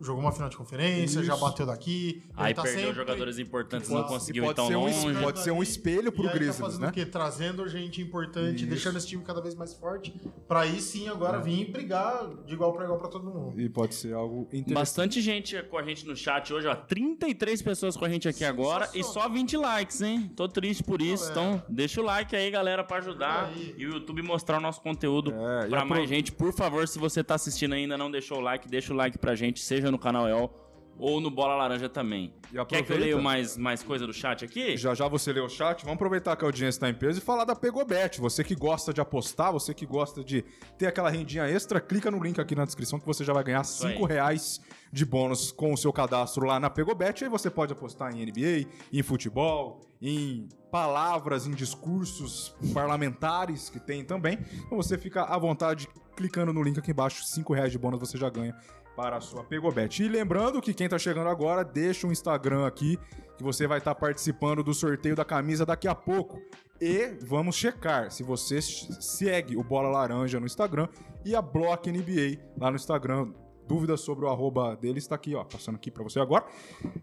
Jogou 0.00 0.22
uma 0.22 0.32
final 0.32 0.48
de 0.48 0.56
conferência, 0.56 1.22
já 1.22 1.34
Isso. 1.34 1.42
bateu 1.44 1.66
daqui. 1.66 2.22
Aí 2.36 2.54
tá 2.54 2.62
perdeu 2.62 2.80
sempre- 2.80 2.96
jogadores 2.96 3.38
importantes, 3.38 3.88
não 3.90 4.04
conseguiu 4.04 4.44
ir 4.44 4.54
tão 4.54 4.68
pode 4.68 4.68
ser 4.68 4.76
um 4.76 5.08
longe. 5.08 5.22
pode 5.22 5.38
ser 5.40 5.50
um 5.52 5.62
espelho 5.62 6.12
pro 6.12 6.24
tá 6.24 6.32
Grizzlies, 6.32 6.56
fazendo 6.58 6.80
né? 6.82 6.88
o 6.88 6.92
quê? 6.92 7.06
Trazendo 7.06 7.66
gente 7.68 8.00
importante, 8.02 8.60
Isso. 8.60 8.66
deixando 8.66 8.96
esse 8.98 9.06
time 9.06 9.22
cada 9.24 9.40
vez 9.40 9.54
mais 9.54 9.74
forte, 9.74 10.14
pra 10.48 10.60
aí 10.60 10.80
sim 10.80 11.08
agora 11.08 11.38
vir 11.40 11.70
brigar 11.70 12.28
de 12.44 12.54
igual 12.54 12.72
pra 12.72 12.84
igual 12.84 12.98
pra 12.98 13.08
todo 13.08 13.24
mundo. 13.28 13.60
E 13.60 13.68
pode 13.68 13.94
ser 13.94 14.12
algo 14.14 14.42
interessante. 14.52 14.74
Bastante 14.74 15.20
gente 15.20 15.62
com 15.64 15.78
a 15.78 15.82
gente 15.82 16.06
no 16.06 16.16
chat 16.16 16.52
hoje, 16.52 16.66
ó. 16.66 16.74
33 16.74 17.62
pessoas 17.62 17.96
com 17.96 18.04
a 18.04 18.08
gente 18.08 18.28
aqui 18.28 18.44
agora 18.44 18.88
e 18.94 19.02
só 19.02 19.28
20 19.28 19.56
likes, 19.56 20.00
hein? 20.00 20.30
Tô 20.36 20.48
triste 20.48 20.82
por 20.82 21.00
isso. 21.02 21.28
Galera. 21.32 21.56
Então, 21.56 21.62
deixa 21.68 22.00
o 22.00 22.04
like 22.04 22.34
aí, 22.34 22.50
galera, 22.50 22.82
pra 22.84 22.98
ajudar 22.98 23.50
e 23.76 23.86
o 23.86 23.94
YouTube 23.94 24.22
mostrar 24.22 24.58
o 24.58 24.60
nosso 24.60 24.80
conteúdo 24.80 25.32
É, 25.32 25.66
pra 25.68 25.78
apro- 25.82 25.90
mais 25.90 26.08
gente. 26.08 26.32
Por 26.32 26.52
favor, 26.52 26.86
se 26.88 26.98
você 26.98 27.22
tá 27.22 27.34
assistindo 27.34 27.74
e 27.74 27.78
ainda 27.78 27.96
não 27.98 28.10
deixou 28.10 28.38
o 28.38 28.40
like, 28.40 28.68
deixa 28.68 28.92
o 28.92 28.96
like 28.96 29.18
pra 29.18 29.34
gente, 29.34 29.60
seja 29.66 29.90
no 29.90 29.98
canal 29.98 30.28
EOL 30.28 30.66
ou 30.98 31.20
no 31.20 31.30
Bola 31.30 31.56
Laranja 31.56 31.88
também. 31.88 32.32
Quer 32.68 32.82
que 32.82 32.90
eu 32.90 32.96
leia 32.96 33.20
mais, 33.20 33.56
mais 33.56 33.82
coisa 33.82 34.06
do 34.06 34.14
chat 34.14 34.44
aqui? 34.44 34.76
Já 34.76 34.94
já 34.94 35.06
você 35.06 35.30
leu 35.30 35.44
o 35.44 35.48
chat, 35.48 35.82
vamos 35.82 35.96
aproveitar 35.96 36.34
que 36.36 36.44
a 36.44 36.48
audiência 36.48 36.78
está 36.78 36.88
em 36.88 36.94
peso 36.94 37.18
e 37.18 37.22
falar 37.22 37.44
da 37.44 37.54
Pegobet. 37.54 38.18
Você 38.18 38.42
que 38.42 38.54
gosta 38.54 38.94
de 38.94 39.00
apostar, 39.00 39.52
você 39.52 39.74
que 39.74 39.84
gosta 39.84 40.24
de 40.24 40.42
ter 40.78 40.86
aquela 40.86 41.10
rendinha 41.10 41.44
extra, 41.44 41.80
clica 41.80 42.10
no 42.10 42.22
link 42.22 42.40
aqui 42.40 42.54
na 42.54 42.64
descrição 42.64 42.98
que 42.98 43.04
você 43.04 43.24
já 43.24 43.32
vai 43.32 43.44
ganhar 43.44 43.58
aí. 43.58 43.64
5 43.64 44.04
reais 44.06 44.60
de 44.90 45.04
bônus 45.04 45.52
com 45.52 45.72
o 45.72 45.76
seu 45.76 45.92
cadastro 45.92 46.46
lá 46.46 46.58
na 46.58 46.70
Pegobet. 46.70 47.24
Aí 47.24 47.28
você 47.28 47.50
pode 47.50 47.72
apostar 47.72 48.14
em 48.16 48.24
NBA, 48.24 48.70
em 48.90 49.02
futebol, 49.02 49.80
em 50.00 50.48
palavras, 50.70 51.46
em 51.46 51.52
discursos 51.52 52.54
parlamentares 52.72 53.68
que 53.68 53.78
tem 53.78 54.02
também. 54.02 54.38
Então 54.64 54.78
você 54.78 54.96
fica 54.96 55.24
à 55.24 55.36
vontade 55.36 55.88
clicando 56.16 56.54
no 56.54 56.62
link 56.62 56.78
aqui 56.78 56.92
embaixo, 56.92 57.22
5 57.22 57.52
reais 57.52 57.70
de 57.70 57.78
bônus 57.78 58.00
você 58.00 58.16
já 58.16 58.30
ganha 58.30 58.56
para 58.96 59.18
a 59.18 59.20
sua 59.20 59.44
Pegobet. 59.44 60.02
E 60.02 60.08
lembrando 60.08 60.60
que 60.62 60.72
quem 60.72 60.88
tá 60.88 60.98
chegando 60.98 61.28
agora, 61.28 61.62
deixa 61.62 62.06
o 62.06 62.12
Instagram 62.12 62.66
aqui, 62.66 62.98
que 63.36 63.44
você 63.44 63.66
vai 63.66 63.78
estar 63.78 63.94
participando 63.94 64.64
do 64.64 64.72
sorteio 64.72 65.14
da 65.14 65.24
camisa 65.24 65.66
daqui 65.66 65.86
a 65.86 65.94
pouco. 65.94 66.40
E 66.80 67.16
vamos 67.22 67.54
checar 67.54 68.10
se 68.10 68.22
você 68.22 68.60
segue 68.60 69.56
o 69.56 69.62
Bola 69.62 69.88
Laranja 69.88 70.40
no 70.40 70.46
Instagram 70.46 70.88
e 71.24 71.36
a 71.36 71.42
Block 71.42 71.90
NBA 71.90 72.42
lá 72.58 72.70
no 72.70 72.76
Instagram. 72.76 73.32
Dúvidas 73.66 74.00
sobre 74.00 74.24
o 74.24 74.28
arroba 74.28 74.76
dele 74.76 74.98
está 74.98 75.14
aqui, 75.16 75.34
ó, 75.34 75.42
passando 75.44 75.74
aqui 75.76 75.90
para 75.90 76.02
você 76.04 76.20
agora. 76.20 76.44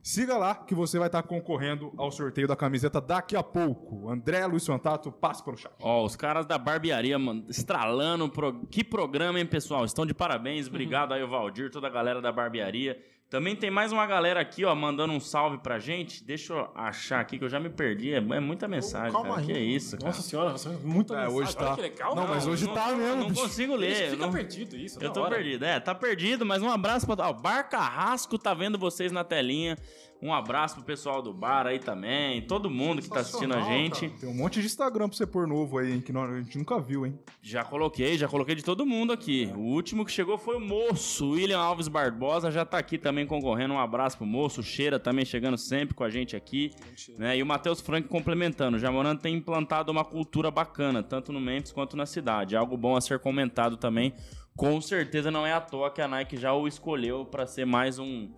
Siga 0.01 0.38
lá 0.38 0.55
que 0.55 0.74
você 0.74 0.97
vai 0.97 1.07
estar 1.07 1.22
concorrendo 1.24 1.91
ao 1.97 2.11
sorteio 2.11 2.47
da 2.47 2.55
camiseta 2.55 3.01
daqui 3.01 3.36
a 3.36 3.43
pouco. 3.43 4.09
André 4.09 4.45
Luiz 4.45 4.66
Fantato, 4.66 5.11
passe 5.11 5.43
pelo 5.43 5.57
chat. 5.57 5.74
Ó, 5.82 6.05
os 6.05 6.16
caras 6.16 6.45
da 6.45 6.57
barbearia, 6.57 7.20
mano, 7.20 7.45
estralando. 7.49 8.30
pro- 8.30 8.66
Que 8.68 8.84
programa, 8.84 9.39
hein, 9.39 9.45
pessoal? 9.45 9.84
Estão 9.86 10.05
de 10.05 10.14
parabéns. 10.14 10.68
Obrigado 10.68 11.14
aí, 11.14 11.22
o 11.24 11.28
Valdir, 11.30 11.70
toda 11.72 11.88
a 11.88 11.89
galera 11.89 12.22
da 12.22 12.32
barbearia. 12.32 12.97
Também 13.34 13.56
tem 13.56 13.72
mais 13.72 13.92
uma 13.92 14.06
galera 14.06 14.40
aqui, 14.40 14.64
ó, 14.64 14.76
mandando 14.76 15.12
um 15.12 15.20
salve 15.20 15.58
pra 15.58 15.80
gente. 15.80 16.24
Deixa 16.24 16.54
eu 16.54 16.70
achar 16.76 17.20
aqui 17.20 17.40
que 17.40 17.44
eu 17.44 17.50
já 17.50 17.60
me 17.60 17.68
perdi. 17.68 18.14
É, 18.14 18.18
é 18.18 18.40
muita 18.40 18.68
mensagem, 18.68 19.12
calma 19.12 19.30
cara. 19.38 19.42
aí. 19.42 19.48
Que 19.48 19.54
isso, 19.60 19.98
cara. 19.98 20.06
Nossa 20.10 20.22
senhora, 20.22 20.52
você 20.52 20.70
é 20.70 20.72
muita 20.84 21.16
É, 21.16 21.18
mensagem. 21.26 21.38
hoje 21.40 21.58
tá. 21.58 21.74
Legal. 21.76 22.16
Não, 22.16 22.28
mas 22.28 22.46
hoje 22.46 22.68
não, 22.68 22.74
tá 22.76 22.90
mesmo, 22.92 23.16
Não 23.16 23.30
bicho. 23.30 23.42
consigo 23.42 23.76
ler. 23.76 24.12
fica 24.12 24.24
não- 24.28 24.32
perdido 24.32 24.78
isso. 24.78 25.04
Eu 25.04 25.10
tô 25.12 25.22
hora. 25.24 25.34
perdido. 25.34 25.66
É, 25.66 25.80
tá 25.80 25.96
perdido, 25.96 26.46
mas 26.46 26.62
um 26.62 26.70
abraço 26.70 27.08
pra. 27.08 27.28
Ó, 27.28 27.32
o 27.32 27.34
Bar 27.34 27.68
Carrasco 27.72 28.38
tá 28.38 28.54
vendo 28.54 28.78
vocês 28.78 29.12
na 29.12 29.24
telinha. 29.24 29.80
Um 30.24 30.34
abraço 30.34 30.76
pro 30.76 30.86
pessoal 30.86 31.22
do 31.22 31.34
bar 31.34 31.68
aí 31.68 31.80
também. 31.80 32.42
Todo 32.44 32.70
mundo 32.70 33.02
que 33.02 33.10
tá 33.10 33.20
assistindo 33.20 33.54
a 33.54 33.60
gente. 33.60 34.08
cara. 34.08 34.22
Tem 34.22 34.30
um 34.30 34.34
monte 34.34 34.62
de 34.62 34.68
Instagram 34.68 35.10
pra 35.10 35.18
você 35.18 35.28
pôr 35.28 35.46
novo 35.46 35.78
aí, 35.78 35.92
hein, 35.92 36.00
que 36.00 36.16
a 36.16 36.42
gente 36.42 36.58
nunca 36.58 36.80
viu, 36.80 37.06
hein? 37.06 37.20
Já 37.42 37.66
coloquei, 37.66 38.18
já 38.18 38.26
coloquei 38.26 38.56
de 38.56 38.64
todo 38.64 38.86
mundo 38.86 39.12
aqui. 39.12 39.52
O 39.54 39.60
último 39.60 40.06
que 40.06 40.12
chegou 40.14 40.38
foi 40.38 40.56
o 40.56 40.62
moço, 40.62 41.32
William 41.32 41.60
Alves 41.60 41.90
Barbosa, 41.90 42.50
já 42.50 42.64
tá 42.64 42.78
aqui 42.78 42.98
também 42.98 43.28
concorrendo. 43.28 43.74
Um 43.74 43.80
abraço 43.80 44.18
pro 44.18 44.26
moço, 44.26 44.62
o 44.62 44.64
Cheira 44.64 44.98
também 44.98 45.26
chegando 45.26 45.58
sempre 45.58 45.94
com 45.94 46.06
a 46.06 46.10
gente 46.10 46.38
aqui. 46.38 46.72
Né? 47.18 47.38
E 47.38 47.44
o 47.44 47.46
Matheus 47.46 47.82
Frank 47.82 48.08
complementando. 48.08 48.78
O 48.78 48.80
Jamoran 48.80 49.18
tem 49.18 49.36
implantado 49.36 49.92
uma 49.92 50.06
cultura 50.06 50.50
bacana, 50.50 51.04
tanto 51.04 51.34
no 51.34 51.42
Memphis 51.42 51.74
quanto 51.74 51.98
na 51.98 52.06
cidade. 52.06 52.56
Algo 52.56 52.78
bom 52.78 52.96
a 52.96 53.02
ser 53.02 53.20
comentado 53.20 53.76
também. 53.76 54.14
Com 54.56 54.80
certeza 54.80 55.30
não 55.30 55.46
é 55.46 55.52
à 55.52 55.60
toa 55.60 55.92
que 55.92 56.02
a 56.02 56.08
Nike 56.08 56.38
já 56.38 56.54
o 56.54 56.66
escolheu 56.66 57.26
para 57.26 57.46
ser 57.46 57.66
mais 57.66 58.00
um. 58.00 58.32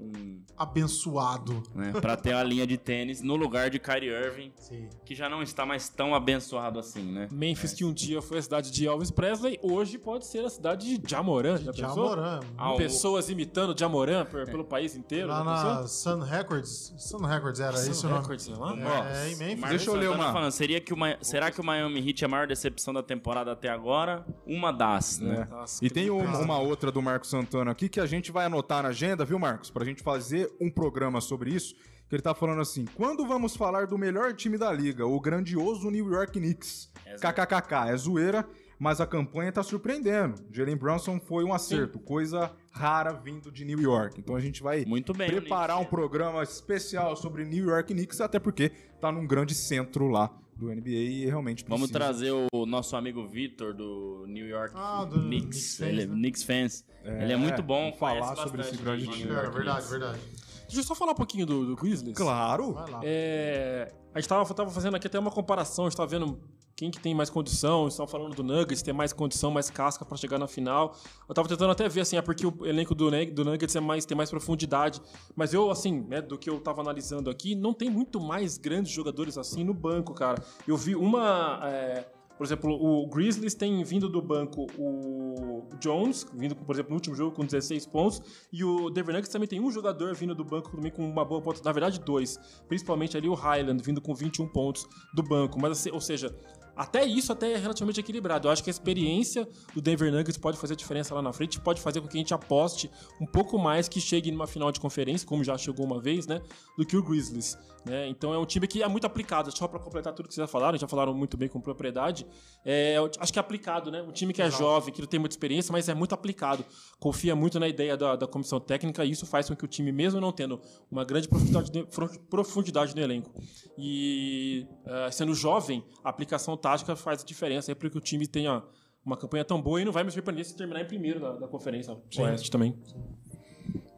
Um 0.00 0.40
Abençoado. 0.56 1.62
né, 1.74 1.92
para 2.00 2.16
ter 2.16 2.32
a 2.32 2.42
linha 2.42 2.66
de 2.66 2.76
tênis 2.76 3.22
no 3.22 3.36
lugar 3.36 3.70
de 3.70 3.78
Kyrie 3.78 4.08
Irving, 4.10 4.52
Sim. 4.56 4.88
que 5.04 5.14
já 5.14 5.28
não 5.28 5.42
está 5.42 5.64
mais 5.66 5.88
tão 5.88 6.14
abençoado 6.14 6.78
assim, 6.78 7.02
né? 7.02 7.28
Memphis, 7.30 7.72
que 7.72 7.84
um 7.84 7.92
dia 7.92 8.20
foi 8.22 8.38
a 8.38 8.42
cidade 8.42 8.70
de 8.70 8.86
Elvis 8.86 9.10
Presley, 9.10 9.58
hoje 9.62 9.98
pode 9.98 10.26
ser 10.26 10.44
a 10.44 10.50
cidade 10.50 10.98
de 10.98 11.10
Jamoran. 11.10 11.56
Já 11.58 11.72
pensou? 11.72 12.08
Jamoran. 12.10 12.40
Ah, 12.56 12.72
o- 12.74 12.76
Pessoas 12.76 13.28
imitando 13.28 13.78
Jamoran 13.78 14.24
por- 14.24 14.44
pelo 14.46 14.64
país 14.64 14.94
inteiro. 14.96 15.28
Lá 15.28 15.42
na 15.44 15.86
Sun 15.86 16.20
Records. 16.20 16.94
Sun 16.96 17.18
Records 17.24 17.60
era 17.60 17.76
Sun 17.76 17.90
esse 17.90 18.06
o 18.06 18.08
nome. 18.08 18.20
Records, 18.22 18.44
sei 18.44 18.54
lá. 18.54 18.72
É, 19.10 19.30
em 19.30 19.36
Memphis. 19.36 19.60
Marcos 19.60 19.70
Deixa 19.70 19.90
eu 19.90 19.94
ler 19.96 20.10
uma- 20.10 20.32
Falando, 20.32 20.50
seria 20.52 20.80
que 20.80 20.92
será 21.22 21.50
que 21.50 21.60
o 21.60 21.64
Miami 21.64 22.00
Heat 22.08 22.24
é 22.24 22.26
a 22.26 22.28
maior 22.28 22.46
decepção 22.46 22.92
da 22.94 23.02
temporada 23.02 23.52
até 23.52 23.68
agora? 23.68 24.24
Uma 24.46 24.72
das, 24.72 25.18
né? 25.18 25.46
É. 25.48 25.54
Nossa, 25.54 25.84
E 25.84 25.90
tem 25.90 26.10
um- 26.10 26.18
tristeza. 26.18 26.42
uma 26.44 26.58
outra 26.58 26.90
do 26.92 27.00
Marcos 27.02 27.30
Santana 27.30 27.70
aqui 27.70 27.88
que 27.88 28.00
a 28.00 28.06
gente 28.06 28.30
vai 28.32 28.46
anotar 28.46 28.82
na 28.82 28.90
agenda, 28.90 29.24
viu, 29.24 29.38
Marcos? 29.38 29.70
Pra 29.70 29.84
gente 29.88 30.02
fazer 30.02 30.50
um 30.60 30.70
programa 30.70 31.20
sobre 31.20 31.50
isso. 31.50 31.74
Que 32.08 32.14
ele 32.14 32.22
tá 32.22 32.34
falando 32.34 32.60
assim: 32.60 32.86
quando 32.94 33.26
vamos 33.26 33.56
falar 33.56 33.86
do 33.86 33.98
melhor 33.98 34.34
time 34.34 34.56
da 34.56 34.72
liga, 34.72 35.06
o 35.06 35.20
grandioso 35.20 35.90
New 35.90 36.10
York 36.10 36.38
Knicks? 36.38 36.90
É. 37.04 37.16
KKKK, 37.16 37.90
é 37.90 37.96
zoeira, 37.96 38.48
mas 38.78 39.00
a 39.00 39.06
campanha 39.06 39.50
tá 39.52 39.62
surpreendendo. 39.62 40.42
Jalen 40.52 40.76
Brunson 40.76 41.18
foi 41.20 41.44
um 41.44 41.52
acerto, 41.52 41.98
coisa 41.98 42.50
rara 42.72 43.12
vindo 43.12 43.50
de 43.50 43.64
New 43.64 43.80
York. 43.80 44.18
Então 44.20 44.36
a 44.36 44.40
gente 44.40 44.62
vai 44.62 44.84
Muito 44.84 45.12
bem. 45.12 45.28
preparar 45.28 45.76
um 45.76 45.80
Knicks. 45.80 45.90
programa 45.90 46.42
especial 46.42 47.16
sobre 47.16 47.44
New 47.44 47.66
York 47.66 47.92
Knicks, 47.92 48.20
até 48.20 48.38
porque 48.38 48.70
tá 49.00 49.10
num 49.10 49.26
grande 49.26 49.54
centro 49.54 50.06
lá 50.08 50.30
do 50.56 50.66
NBA 50.74 50.88
e 50.90 51.24
realmente 51.26 51.64
Vamos 51.68 51.90
precisa. 51.90 51.98
trazer 51.98 52.32
o 52.52 52.66
nosso 52.66 52.96
amigo 52.96 53.26
Vitor 53.28 53.72
do 53.74 54.24
New 54.28 54.46
York 54.46 54.72
Ah, 54.76 55.04
do 55.04 55.20
Knicks. 55.20 55.76
Knicks 55.76 55.76
fans, 55.78 55.88
Ele 55.88 56.02
é 56.02 56.06
né? 56.06 56.14
Knicks 56.14 56.42
fans. 56.42 56.84
Ele 57.04 57.32
é 57.32 57.36
muito 57.36 57.62
bom. 57.62 57.84
vamos 57.84 57.98
falar 57.98 58.36
sobre 58.36 58.60
esse 58.62 58.76
grande 58.76 59.06
de 59.06 59.12
time. 59.12 59.30
É, 59.30 59.42
verdade, 59.50 59.64
Knicks. 59.86 59.90
verdade. 59.90 60.18
Deixa 60.66 60.80
eu 60.80 60.84
só 60.84 60.94
falar 60.94 61.12
um 61.12 61.14
pouquinho 61.14 61.46
do, 61.46 61.64
do 61.64 61.76
Grizzlies. 61.76 62.16
Claro. 62.16 62.74
Vai 62.74 62.90
lá. 62.90 63.00
É, 63.04 63.90
a 64.12 64.20
gente 64.20 64.28
tava, 64.28 64.52
tava 64.52 64.70
fazendo 64.70 64.96
aqui 64.96 65.06
até 65.06 65.18
uma 65.18 65.30
comparação, 65.30 65.86
a 65.86 65.88
gente 65.88 65.96
tava 65.96 66.08
vendo 66.10 66.38
quem 66.78 66.92
que 66.92 67.00
tem 67.00 67.12
mais 67.12 67.28
condição, 67.28 67.88
estão 67.88 68.06
falando 68.06 68.36
do 68.36 68.44
Nuggets, 68.44 68.82
tem 68.82 68.94
mais 68.94 69.12
condição, 69.12 69.50
mais 69.50 69.68
casca 69.68 70.04
pra 70.04 70.16
chegar 70.16 70.38
na 70.38 70.46
final. 70.46 70.94
Eu 71.28 71.34
tava 71.34 71.48
tentando 71.48 71.72
até 71.72 71.88
ver, 71.88 72.02
assim, 72.02 72.16
é 72.16 72.22
porque 72.22 72.46
o 72.46 72.64
elenco 72.64 72.94
do, 72.94 73.10
do 73.32 73.44
Nuggets 73.44 73.74
é 73.74 73.80
mais, 73.80 74.06
tem 74.06 74.16
mais 74.16 74.30
profundidade. 74.30 75.02
Mas 75.34 75.52
eu, 75.52 75.72
assim, 75.72 76.06
né, 76.08 76.22
do 76.22 76.38
que 76.38 76.48
eu 76.48 76.60
tava 76.60 76.80
analisando 76.80 77.30
aqui, 77.30 77.56
não 77.56 77.74
tem 77.74 77.90
muito 77.90 78.20
mais 78.20 78.58
grandes 78.58 78.92
jogadores 78.92 79.36
assim 79.36 79.64
no 79.64 79.74
banco, 79.74 80.14
cara. 80.14 80.40
Eu 80.68 80.76
vi 80.76 80.94
uma... 80.94 81.60
é, 81.64 82.06
por 82.36 82.44
exemplo, 82.44 82.70
o 82.72 83.08
Grizzlies 83.08 83.54
tem 83.56 83.82
vindo 83.82 84.08
do 84.08 84.22
banco 84.22 84.68
o 84.78 85.66
Jones, 85.80 86.24
vindo, 86.32 86.54
por 86.54 86.72
exemplo, 86.76 86.90
no 86.90 86.94
último 86.94 87.16
jogo 87.16 87.34
com 87.34 87.44
16 87.44 87.86
pontos, 87.86 88.22
e 88.52 88.62
o 88.62 88.88
Denver 88.88 89.12
Nuggets 89.12 89.32
também 89.32 89.48
tem 89.48 89.60
um 89.60 89.72
jogador 89.72 90.14
vindo 90.14 90.36
do 90.36 90.44
banco 90.44 90.70
também 90.70 90.92
com 90.92 91.04
uma 91.04 91.24
boa 91.24 91.42
ponta, 91.42 91.60
na 91.64 91.72
verdade 91.72 91.98
dois, 91.98 92.38
principalmente 92.68 93.16
ali 93.16 93.28
o 93.28 93.34
Highland 93.34 93.82
vindo 93.82 94.00
com 94.00 94.14
21 94.14 94.46
pontos 94.46 94.86
do 95.12 95.24
banco, 95.24 95.60
mas 95.60 95.72
assim, 95.72 95.90
ou 95.90 96.00
seja, 96.00 96.32
até 96.78 97.04
isso 97.04 97.32
até 97.32 97.52
é 97.52 97.56
relativamente 97.56 97.98
equilibrado. 97.98 98.46
Eu 98.46 98.52
acho 98.52 98.62
que 98.62 98.70
a 98.70 98.72
experiência 98.72 99.48
do 99.74 99.82
Denver 99.82 100.12
Nuggets 100.12 100.38
pode 100.38 100.56
fazer 100.56 100.76
diferença 100.76 101.12
lá 101.12 101.20
na 101.20 101.32
frente, 101.32 101.60
pode 101.60 101.80
fazer 101.80 102.00
com 102.00 102.06
que 102.06 102.16
a 102.16 102.20
gente 102.20 102.32
aposte 102.32 102.88
um 103.20 103.26
pouco 103.26 103.58
mais 103.58 103.88
que 103.88 104.00
chegue 104.00 104.30
numa 104.30 104.46
final 104.46 104.70
de 104.70 104.78
conferência, 104.78 105.26
como 105.26 105.42
já 105.42 105.58
chegou 105.58 105.84
uma 105.84 106.00
vez, 106.00 106.28
né, 106.28 106.40
do 106.76 106.86
que 106.86 106.96
o 106.96 107.02
Grizzlies, 107.02 107.58
né? 107.88 108.08
Então 108.08 108.32
é 108.32 108.38
um 108.38 108.44
time 108.46 108.66
que 108.66 108.82
é 108.82 108.88
muito 108.88 109.06
aplicado, 109.06 109.56
só 109.56 109.66
para 109.66 109.78
completar 109.78 110.12
tudo 110.12 110.28
que 110.28 110.34
vocês 110.34 110.46
já 110.46 110.50
falaram, 110.50 110.78
já 110.78 110.86
falaram 110.86 111.14
muito 111.14 111.36
bem 111.36 111.48
com 111.48 111.60
propriedade. 111.60 112.26
É, 112.64 112.96
acho 113.18 113.32
que 113.32 113.38
é 113.38 113.40
aplicado, 113.40 113.90
né? 113.90 114.02
Um 114.02 114.12
time 114.12 114.32
que 114.32 114.42
é 114.42 114.50
jovem, 114.50 114.92
que 114.92 115.00
não 115.00 115.08
tem 115.08 115.18
muita 115.18 115.34
experiência, 115.34 115.72
mas 115.72 115.88
é 115.88 115.94
muito 115.94 116.14
aplicado. 116.14 116.64
Confia 116.98 117.34
muito 117.34 117.58
na 117.58 117.68
ideia 117.68 117.96
da, 117.96 118.16
da 118.16 118.26
comissão 118.26 118.60
técnica 118.60 119.04
e 119.04 119.10
isso 119.10 119.26
faz 119.26 119.48
com 119.48 119.56
que 119.56 119.64
o 119.64 119.68
time, 119.68 119.90
mesmo 119.90 120.20
não 120.20 120.32
tendo 120.32 120.60
uma 120.90 121.04
grande 121.04 121.28
profundidade, 121.28 121.86
profundidade 122.28 122.94
no 122.94 123.02
elenco 123.02 123.32
e 123.76 124.66
eh, 124.84 125.10
sendo 125.10 125.34
jovem, 125.34 125.84
a 126.02 126.10
aplicação 126.10 126.56
tática 126.56 126.96
faz 126.96 127.22
a 127.22 127.24
diferença 127.24 127.70
aí 127.70 127.74
para 127.74 127.88
que 127.88 127.96
o 127.96 128.00
time 128.00 128.26
tenha 128.26 128.62
uma 129.04 129.16
campanha 129.16 129.44
tão 129.44 129.60
boa 129.60 129.80
e 129.80 129.84
não 129.84 129.92
vai 129.92 130.04
me 130.04 130.10
surpreender 130.10 130.44
se 130.44 130.56
terminar 130.56 130.82
em 130.82 130.86
primeiro 130.86 131.20
da, 131.20 131.32
da 131.32 131.48
conferência 131.48 131.96
Oeste 132.18 132.50
também. 132.50 132.76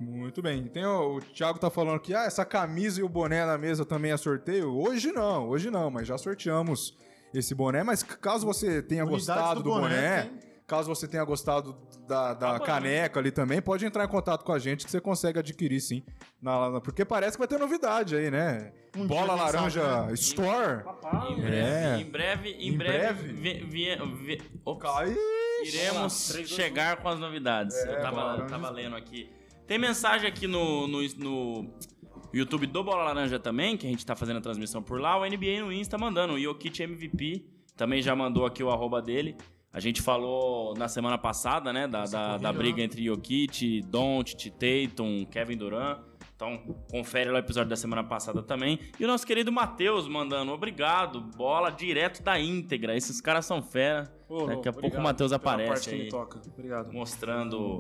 Muito 0.00 0.40
bem. 0.40 0.66
Tem 0.66 0.84
o, 0.84 1.16
o 1.16 1.20
Thiago 1.20 1.58
tá 1.58 1.68
falando 1.70 2.00
que 2.00 2.14
ah, 2.14 2.24
essa 2.24 2.44
camisa 2.44 3.00
e 3.00 3.02
o 3.04 3.08
boné 3.08 3.44
na 3.44 3.58
mesa 3.58 3.84
também 3.84 4.12
é 4.12 4.16
sorteio. 4.16 4.74
Hoje 4.74 5.12
não, 5.12 5.48
hoje 5.48 5.70
não, 5.70 5.90
mas 5.90 6.06
já 6.08 6.16
sorteamos 6.16 6.96
esse 7.34 7.54
boné. 7.54 7.82
Mas 7.82 8.02
caso 8.02 8.46
você 8.46 8.82
tenha 8.82 9.04
Unidades 9.04 9.26
gostado 9.26 9.62
do, 9.62 9.64
do 9.64 9.70
boné, 9.80 10.22
boné, 10.24 10.30
caso 10.66 10.88
você 10.88 11.06
tenha 11.06 11.22
gostado 11.24 11.76
da, 12.08 12.32
da 12.32 12.58
bom. 12.58 12.64
caneca 12.64 13.20
ali 13.20 13.30
também, 13.30 13.60
pode 13.60 13.84
entrar 13.84 14.04
em 14.04 14.08
contato 14.08 14.42
com 14.44 14.52
a 14.52 14.58
gente 14.58 14.84
que 14.84 14.90
você 14.90 15.00
consegue 15.00 15.38
adquirir 15.38 15.80
sim. 15.80 16.02
Na- 16.40 16.70
na- 16.70 16.80
porque 16.80 17.04
parece 17.04 17.32
que 17.32 17.38
vai 17.38 17.48
ter 17.48 17.58
novidade 17.58 18.16
aí, 18.16 18.30
né? 18.30 18.72
Um 18.96 19.06
Bola 19.06 19.34
laranja 19.34 19.82
sabe, 19.82 20.06
né? 20.08 20.14
Store. 20.14 20.82
Em 21.30 21.36
breve, 21.40 21.56
É. 21.56 21.96
em 22.00 22.04
breve, 22.10 22.48
em, 22.50 22.68
Em 22.68 22.76
breve, 22.76 23.22
breve? 23.32 23.32
vi- 23.32 23.64
vi- 23.64 24.36
vi- 24.38 24.60
ops. 24.64 24.90
Aí, 24.96 25.16
iremos 25.64 26.32
chegar 26.46 26.96
com 26.96 27.08
as 27.08 27.18
novidades. 27.20 27.76
É, 27.76 27.96
Eu 27.96 28.00
tava, 28.00 28.46
tava 28.46 28.70
lendo 28.70 28.96
aqui. 28.96 29.30
Tem 29.70 29.78
mensagem 29.78 30.28
aqui 30.28 30.48
no, 30.48 30.88
no, 30.88 31.00
no 31.00 31.70
YouTube 32.34 32.66
do 32.66 32.82
Bola 32.82 33.04
Laranja 33.04 33.38
também, 33.38 33.76
que 33.76 33.86
a 33.86 33.88
gente 33.88 34.04
tá 34.04 34.16
fazendo 34.16 34.38
a 34.38 34.40
transmissão 34.40 34.82
por 34.82 35.00
lá. 35.00 35.16
O 35.16 35.24
NBA 35.24 35.60
no 35.60 35.72
Insta 35.72 35.96
mandando. 35.96 36.32
O 36.32 36.40
Jokic 36.40 36.82
MVP 36.82 37.44
também 37.76 38.02
já 38.02 38.16
mandou 38.16 38.44
aqui 38.44 38.64
o 38.64 38.70
arroba 38.70 39.00
dele. 39.00 39.36
A 39.72 39.78
gente 39.78 40.02
falou 40.02 40.74
na 40.74 40.88
semana 40.88 41.16
passada, 41.16 41.72
né, 41.72 41.86
da, 41.86 42.02
da, 42.02 42.36
da 42.36 42.52
briga 42.52 42.82
entre 42.82 43.04
Jokic, 43.04 43.82
Doncic, 43.82 44.50
Tatum, 44.50 45.24
Kevin 45.26 45.56
Durant. 45.56 46.00
Então, 46.34 46.58
confere 46.90 47.30
lá 47.30 47.36
o 47.36 47.38
episódio 47.38 47.70
da 47.70 47.76
semana 47.76 48.02
passada 48.02 48.42
também. 48.42 48.76
E 48.98 49.04
o 49.04 49.06
nosso 49.06 49.24
querido 49.24 49.52
Matheus 49.52 50.08
mandando, 50.08 50.50
obrigado, 50.50 51.20
bola 51.20 51.70
direto 51.70 52.24
da 52.24 52.40
íntegra. 52.40 52.96
Esses 52.96 53.20
caras 53.20 53.46
são 53.46 53.62
fera. 53.62 54.12
Ô, 54.28 54.46
Daqui 54.46 54.50
a 54.50 54.72
obrigado 54.72 54.80
pouco 54.80 54.96
o 54.96 55.00
Matheus 55.00 55.32
aparece 55.32 55.90
aí, 55.90 56.08
toca. 56.08 56.40
Obrigado. 56.56 56.92
mostrando 56.92 57.78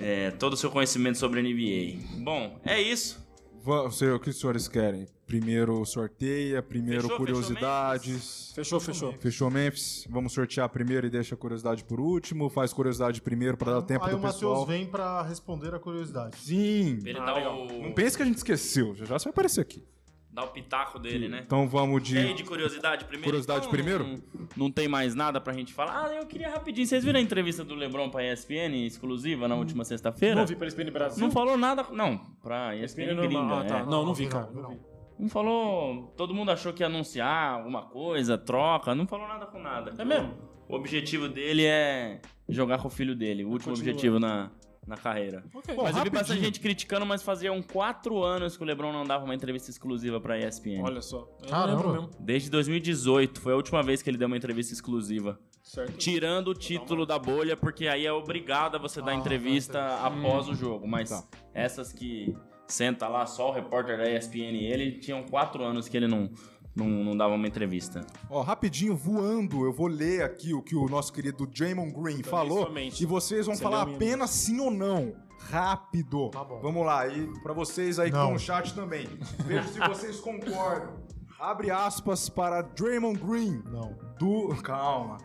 é, 0.00 0.30
todo 0.32 0.52
o 0.54 0.56
seu 0.56 0.70
conhecimento 0.70 1.18
sobre 1.18 1.40
a 1.40 1.42
NBA. 1.42 2.22
Bom, 2.24 2.58
é 2.64 2.80
isso. 2.80 3.26
Va- 3.62 3.90
sei 3.90 4.10
o 4.10 4.20
que 4.20 4.30
os 4.30 4.38
senhores 4.38 4.68
querem. 4.68 5.06
Primeiro 5.26 5.84
sorteia, 5.84 6.62
primeiro 6.62 7.02
Fechou, 7.02 7.16
curiosidades. 7.18 8.52
Fechou, 8.54 8.80
fechou. 8.80 9.12
Fechou 9.20 9.50
Memphis? 9.50 10.06
Vamos 10.08 10.32
sortear 10.32 10.68
primeiro 10.70 11.06
e 11.06 11.10
deixa 11.10 11.34
a 11.34 11.38
curiosidade 11.38 11.84
por 11.84 12.00
último. 12.00 12.48
Faz 12.48 12.72
curiosidade 12.72 13.20
primeiro 13.20 13.56
pra 13.56 13.72
dar 13.74 13.82
tempo 13.82 14.04
Aí 14.04 14.10
do 14.12 14.16
o 14.16 14.20
Matheus 14.20 14.40
pessoal. 14.40 14.66
vem 14.66 14.86
pra 14.86 15.22
responder 15.22 15.74
a 15.74 15.78
curiosidade. 15.78 16.36
Sim. 16.38 16.98
Ele 17.04 17.18
Ah, 17.18 17.24
dar, 17.26 17.34
legal. 17.34 17.66
o, 17.66 17.82
Não 17.82 17.92
pense 17.92 18.16
que 18.16 18.22
a 18.22 18.26
gente 18.26 18.38
esqueceu. 18.38 18.94
Já 18.94 19.04
já 19.04 19.18
você 19.18 19.24
vai 19.26 19.30
aparecer 19.32 19.60
aqui. 19.60 19.84
Dar 20.30 20.44
o 20.44 20.48
pitaco 20.48 20.98
dele, 20.98 21.28
né? 21.28 21.42
Então 21.44 21.66
vamos 21.68 22.10
E 22.10 22.18
aí, 22.18 22.26
de. 22.28 22.34
de 22.34 22.44
curiosidade 22.44 23.04
primeiro? 23.06 23.24
Curiosidade 23.24 23.60
Então, 23.60 23.70
primeiro? 23.70 24.06
Não, 24.06 24.18
não 24.56 24.70
tem 24.70 24.86
mais 24.86 25.14
nada 25.14 25.40
pra 25.40 25.52
gente 25.52 25.72
falar. 25.72 26.06
Ah, 26.06 26.14
eu 26.14 26.26
queria 26.26 26.48
rapidinho. 26.50 26.86
Vocês 26.86 27.02
viram 27.04 27.18
a 27.18 27.22
entrevista 27.22 27.64
do 27.64 27.74
LeBron 27.74 28.08
pra 28.10 28.22
ESPN 28.32 28.86
exclusiva 28.86 29.48
na 29.48 29.56
última 29.56 29.84
sexta-feira? 29.84 30.36
Não 30.36 30.46
vi 30.46 30.54
pela 30.54 30.68
ESPN 30.68 30.90
Brasil? 30.90 31.22
Não 31.24 31.30
falou 31.30 31.56
nada. 31.56 31.84
Não, 31.90 32.18
pra 32.42 32.76
ESPN 32.76 33.02
ESPN 33.04 33.16
gringa. 33.16 33.40
normal. 33.40 33.58
Ah, 33.60 33.64
tá. 33.64 33.78
é. 33.78 33.84
Não, 33.84 34.04
não 34.04 34.14
vi, 34.14 34.24
Não, 34.24 34.30
cara. 34.30 34.50
não, 34.54 34.62
Não 34.62 34.70
vi. 34.70 34.78
Não 35.18 35.28
falou. 35.28 36.14
Todo 36.16 36.32
mundo 36.32 36.50
achou 36.52 36.72
que 36.72 36.82
ia 36.82 36.86
anunciar 36.86 37.54
alguma 37.54 37.82
coisa, 37.82 38.38
troca. 38.38 38.94
Não 38.94 39.06
falou 39.06 39.26
nada 39.26 39.46
com 39.46 39.58
nada. 39.58 39.92
É 39.98 40.04
mesmo? 40.04 40.34
O 40.68 40.74
objetivo 40.76 41.28
dele 41.28 41.64
é 41.64 42.20
jogar 42.48 42.78
com 42.78 42.86
o 42.86 42.90
filho 42.90 43.16
dele. 43.16 43.44
O 43.44 43.48
último 43.48 43.72
Continua. 43.72 43.90
objetivo 43.92 44.20
na, 44.20 44.50
na 44.88 44.96
carreira. 44.96 45.44
Ok. 45.54 45.74
Bom, 45.74 45.82
Mas 45.84 45.96
eu 45.96 46.02
vi 46.02 46.10
bastante 46.10 46.28
rapidinho. 46.28 46.44
gente 46.46 46.60
criticando, 46.60 47.04
mas 47.06 47.22
faziam 47.22 47.62
quatro 47.62 48.22
anos 48.24 48.56
que 48.56 48.62
o 48.62 48.66
LeBron 48.66 48.92
não 48.92 49.04
dava 49.04 49.24
uma 49.24 49.34
entrevista 49.34 49.70
exclusiva 49.70 50.20
pra 50.20 50.38
ESPN. 50.38 50.82
Olha 50.82 51.02
só. 51.02 51.28
Caramba. 51.48 52.08
Desde 52.18 52.50
2018, 52.50 53.40
foi 53.40 53.52
a 53.52 53.56
última 53.56 53.82
vez 53.82 54.02
que 54.02 54.08
ele 54.10 54.16
deu 54.18 54.26
uma 54.26 54.36
entrevista 54.36 54.72
exclusiva. 54.72 55.38
Certo. 55.62 55.98
Tirando 55.98 56.48
o 56.48 56.54
título 56.54 57.04
da 57.04 57.18
bolha, 57.18 57.54
porque 57.56 57.86
aí 57.86 58.06
é 58.06 58.12
obrigado 58.12 58.76
a 58.76 58.78
você 58.78 59.02
dar 59.02 59.12
Ah, 59.12 59.14
entrevista 59.14 59.74
tá, 59.74 60.06
após 60.06 60.48
o 60.48 60.54
jogo. 60.54 60.88
Mas 60.88 61.10
Tá. 61.10 61.22
essas 61.52 61.92
que 61.92 62.34
senta 62.66 63.06
lá 63.06 63.26
só 63.26 63.50
o 63.50 63.52
repórter 63.52 63.98
da 63.98 64.10
ESPN 64.10 64.56
e 64.56 64.64
ele, 64.66 64.92
tinham 64.92 65.22
quatro 65.24 65.62
anos 65.62 65.88
que 65.88 65.96
ele 65.96 66.06
não, 66.08 66.30
não, 66.78 67.04
não 67.04 67.16
dava 67.16 67.34
uma 67.34 67.46
entrevista. 67.46 68.06
Ó, 68.30 68.40
rapidinho, 68.42 68.96
voando, 68.96 69.64
eu 69.64 69.72
vou 69.72 69.86
ler 69.88 70.22
aqui 70.22 70.54
o 70.54 70.62
que 70.62 70.74
o 70.76 70.86
nosso 70.88 71.12
querido 71.12 71.46
Draymond 71.46 71.92
Green 71.92 72.22
falou. 72.22 72.64
somente. 72.66 73.02
E 73.02 73.06
vocês 73.06 73.46
vão 73.46 73.54
Você 73.56 73.62
falar 73.62 73.84
leu 73.84 73.96
apenas 73.96 74.30
sim 74.30 74.60
ou 74.60 74.70
não. 74.70 75.14
Rápido. 75.40 76.30
Tá 76.30 76.42
bom. 76.44 76.60
Vamos 76.60 76.84
lá. 76.84 77.06
E 77.06 77.26
pra 77.42 77.52
vocês 77.52 77.98
aí 77.98 78.10
que 78.10 78.16
Não. 78.16 78.22
estão 78.22 78.32
no 78.34 78.38
chat 78.38 78.74
também. 78.74 79.06
Veja 79.46 79.68
se 79.68 79.78
vocês 79.80 80.20
concordam. 80.20 80.94
Abre 81.38 81.70
aspas 81.70 82.28
para 82.28 82.62
Draymond 82.62 83.18
Green. 83.20 83.62
Não. 83.70 83.94
Do. 84.18 84.48
Calma. 84.62 85.18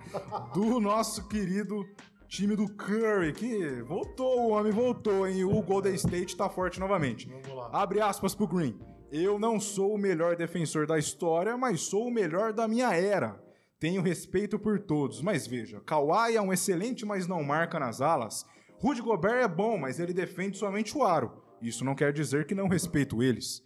Do 0.54 0.80
nosso 0.80 1.28
querido 1.28 1.84
time 2.28 2.56
do 2.56 2.68
Curry, 2.68 3.34
que 3.34 3.82
voltou, 3.84 4.48
o 4.48 4.50
homem 4.52 4.72
voltou, 4.72 5.28
hein? 5.28 5.44
O 5.44 5.62
Golden 5.62 5.94
State 5.96 6.36
tá 6.38 6.48
forte 6.50 6.80
novamente. 6.80 7.28
Vamos 7.28 7.56
lá. 7.58 7.70
Abre 7.74 8.00
aspas 8.00 8.34
pro 8.36 8.48
Green. 8.48 8.78
Eu 9.16 9.38
não 9.38 9.60
sou 9.60 9.94
o 9.94 9.98
melhor 9.98 10.36
defensor 10.36 10.88
da 10.88 10.98
história, 10.98 11.56
mas 11.56 11.82
sou 11.82 12.08
o 12.08 12.12
melhor 12.12 12.52
da 12.52 12.68
minha 12.68 12.96
era. 12.96 13.40
Tenho 13.80 14.02
respeito 14.02 14.58
por 14.58 14.80
todos, 14.80 15.22
mas 15.22 15.46
veja, 15.46 15.80
Kawhi 15.82 16.36
é 16.36 16.42
um 16.42 16.52
excelente, 16.52 17.06
mas 17.06 17.28
não 17.28 17.44
marca 17.44 17.80
nas 17.80 18.02
alas. 18.02 18.44
Rudy 18.80 19.04
Gobert 19.04 19.44
é 19.44 19.48
bom, 19.48 19.78
mas 19.78 20.00
ele 20.00 20.16
defende 20.16 20.58
somente 20.58 20.98
o 20.98 21.04
aro. 21.04 21.44
Isso 21.62 21.86
não 21.86 21.94
quer 21.94 22.12
dizer 22.12 22.48
que 22.48 22.56
não 22.56 22.68
respeito 22.68 23.22
eles. 23.22 23.64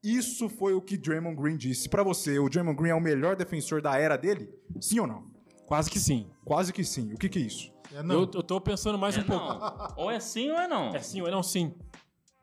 Isso 0.00 0.48
foi 0.48 0.74
o 0.74 0.80
que 0.80 0.96
Draymond 0.96 1.42
Green 1.42 1.56
disse. 1.56 1.88
Pra 1.88 2.04
você, 2.04 2.38
o 2.38 2.48
Draymond 2.48 2.78
Green 2.78 2.90
é 2.90 2.94
o 2.94 3.00
melhor 3.00 3.34
defensor 3.34 3.82
da 3.82 3.98
era 3.98 4.16
dele? 4.16 4.48
Sim 4.80 5.00
ou 5.00 5.08
não? 5.08 5.24
Quase 5.66 5.90
que 5.90 5.98
sim. 5.98 6.30
Quase 6.44 6.72
que 6.72 6.84
sim. 6.84 7.12
O 7.14 7.18
que 7.18 7.28
que 7.28 7.40
é 7.40 7.42
isso? 7.42 7.72
É 7.92 8.00
não. 8.00 8.14
Eu, 8.14 8.30
eu 8.32 8.42
tô 8.44 8.60
pensando 8.60 8.96
mais 8.96 9.16
É 9.16 9.22
um 9.22 9.24
pouco. 9.24 9.44
não. 9.44 9.94
Ou 9.96 10.08
é 10.08 10.20
sim 10.20 10.52
ou 10.52 10.56
é 10.56 10.68
não. 10.68 10.94
É 10.94 11.00
sim 11.00 11.20
ou 11.20 11.26
é 11.26 11.32
não 11.32 11.42
sim? 11.42 11.74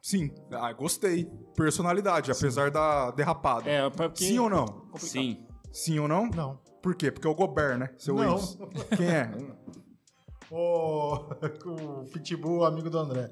Sim. 0.01 0.31
Ah, 0.51 0.73
gostei. 0.73 1.25
Personalidade, 1.55 2.31
apesar 2.31 2.71
da 2.71 3.11
derrapada. 3.11 3.69
É, 3.69 3.89
porque... 3.89 4.25
Sim 4.25 4.39
ou 4.39 4.49
não? 4.49 4.87
Sim. 4.97 5.45
Sim 5.71 5.99
ou 5.99 6.07
não? 6.07 6.25
Não. 6.27 6.59
Por 6.81 6.95
quê? 6.95 7.11
Porque 7.11 7.27
é 7.27 7.29
o 7.29 7.35
Gobert, 7.35 7.77
né? 7.77 7.89
Seu 7.97 8.15
Não. 8.15 8.35
ex. 8.35 8.57
Quem 8.97 9.07
é? 9.07 9.31
O, 10.53 11.15
o 11.65 12.05
Pitbull, 12.11 12.65
amigo 12.65 12.89
do 12.89 12.97
André. 12.99 13.31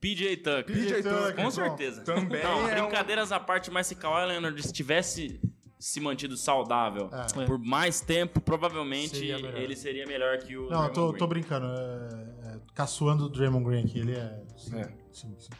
PJ 0.00 0.36
Tucker. 0.38 0.64
PJ 0.66 1.02
Tucker, 1.02 1.34
Com 1.36 1.44
bom. 1.44 1.50
certeza. 1.50 2.02
Também 2.02 2.42
Não, 2.42 2.68
é 2.68 2.82
um- 2.82 2.86
brincadeiras 2.86 3.32
à 3.32 3.40
parte, 3.40 3.70
mas 3.70 3.86
se 3.86 3.94
Kawhi 3.94 4.26
Leonard 4.26 4.60
tivesse 4.70 5.40
se 5.78 5.98
mantido 5.98 6.36
saudável 6.36 7.08
É. 7.10 7.46
por 7.46 7.58
mais 7.58 8.02
tempo, 8.02 8.38
provavelmente 8.40 9.16
Seria 9.16 9.36
ele 9.36 9.74
seria 9.74 10.04
melhor 10.06 10.38
que 10.38 10.54
o 10.56 10.68
Não, 10.68 10.84
eu 10.84 10.92
Draymond 10.92 10.94
tô, 10.94 11.08
Green. 11.08 11.18
tô 11.18 11.26
brincando. 11.26 11.66
É, 11.66 12.48
é, 12.54 12.60
caçoando 12.74 13.24
o 13.24 13.28
Draymond 13.30 13.64
Green 13.64 13.84
aqui. 13.84 14.00
Ele 14.00 14.14
é. 14.14 14.42
Sim, 14.56 14.76
É. 14.78 14.84
sim, 15.10 15.34
sim. 15.38 15.50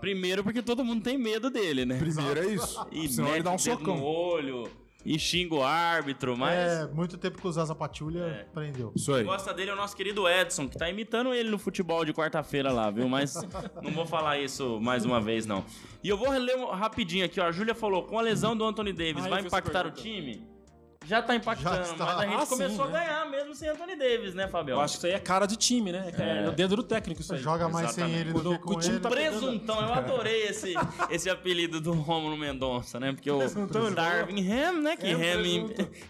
Primeiro 0.00 0.42
porque 0.42 0.62
todo 0.62 0.84
mundo 0.84 1.02
tem 1.02 1.16
medo 1.18 1.50
dele, 1.50 1.84
né? 1.84 1.98
Primeiro 1.98 2.40
é 2.40 2.46
isso. 2.54 2.86
E 2.90 3.08
Senão 3.08 3.28
mete 3.28 3.36
ele 3.36 3.42
dá 3.44 3.50
um 3.50 3.54
o 3.54 3.56
dedo 3.58 3.70
no 3.70 3.78
socão. 3.78 4.02
olho 4.02 4.70
e 5.04 5.18
xinga 5.18 5.54
o 5.54 5.62
árbitro, 5.62 6.36
mas 6.36 6.58
É, 6.58 6.86
muito 6.92 7.16
tempo 7.16 7.38
que 7.40 7.46
o 7.46 7.50
Zaza 7.52 7.74
Patrulha 7.74 8.20
É. 8.20 8.44
prendeu. 8.52 8.92
Isso 8.94 9.12
aí. 9.12 9.18
quem 9.24 9.26
gosta 9.32 9.54
dele 9.54 9.70
é 9.70 9.72
o 9.72 9.76
nosso 9.76 9.96
querido 9.96 10.28
Edson, 10.28 10.68
que 10.68 10.76
tá 10.76 10.90
imitando 10.90 11.32
ele 11.32 11.48
no 11.50 11.58
futebol 11.58 12.04
de 12.04 12.12
quarta-feira 12.12 12.70
lá, 12.70 12.90
viu? 12.90 13.08
Mas 13.08 13.34
não 13.82 13.92
vou 13.92 14.04
falar 14.04 14.38
isso 14.38 14.78
mais 14.80 15.04
uma 15.06 15.18
vez, 15.20 15.46
não. 15.46 15.64
E 16.04 16.08
eu 16.08 16.18
vou 16.18 16.30
ler 16.30 16.56
um- 16.56 16.66
rapidinho 16.66 17.24
aqui, 17.24 17.40
ó. 17.40 17.44
A 17.46 17.52
Júlia 17.52 17.74
falou, 17.74 18.02
com 18.02 18.18
a 18.18 18.22
lesão 18.22 18.54
do 18.56 18.64
Anthony 18.64 18.92
Davis, 18.92 19.24
Ah, 19.24 19.28
vai 19.30 19.40
impactar 19.40 19.86
o 19.86 19.90
time? 19.90 20.42
Já 21.06 21.22
tá 21.22 21.34
impactando, 21.34 21.76
Já 21.76 21.82
está. 21.82 22.04
mas 22.04 22.18
a 22.18 22.26
gente 22.26 22.34
Ah, 22.36 22.40
sim, 22.46 22.50
começou 22.50 22.86
né? 22.88 22.98
a 22.98 23.00
ganhar 23.00 23.30
mesmo 23.30 23.54
sem 23.54 23.68
Anthony 23.70 23.96
Davis, 23.96 24.34
né, 24.34 24.46
Fabião? 24.46 24.76
Eu 24.78 24.84
acho 24.84 24.92
que 24.94 24.98
isso 24.98 25.06
aí 25.06 25.12
é 25.14 25.18
cara 25.18 25.46
de 25.46 25.56
time, 25.56 25.90
né? 25.90 26.12
É, 26.18 26.46
o 26.48 26.52
dedo 26.52 26.76
do 26.76 26.82
técnico 26.82 27.22
isso 27.22 27.32
aí. 27.32 27.40
Joga 27.40 27.68
mais 27.70 27.92
sem 27.92 28.04
Exatamente. 28.04 28.20
ele 28.20 28.32
do 28.34 28.42
Quando 28.42 28.58
que 28.58 28.64
com 28.64 28.74
o 28.74 28.78
time 28.78 28.94
ele. 28.94 29.00
tá 29.00 29.08
Presuntão, 29.08 29.80
eu 29.80 29.94
adorei 29.94 30.42
esse, 30.42 30.74
esse 31.10 31.30
apelido 31.30 31.80
do 31.80 31.92
Rômulo 31.94 32.36
Mendonça, 32.36 33.00
né? 33.00 33.12
Porque 33.12 33.30
o 33.30 33.38
Presuntão, 33.38 33.90
Darwin 33.92 34.46
Ham, 34.52 34.72
né? 34.82 34.96
Que 34.96 35.06
É, 35.06 35.32
Ham, 35.34 35.40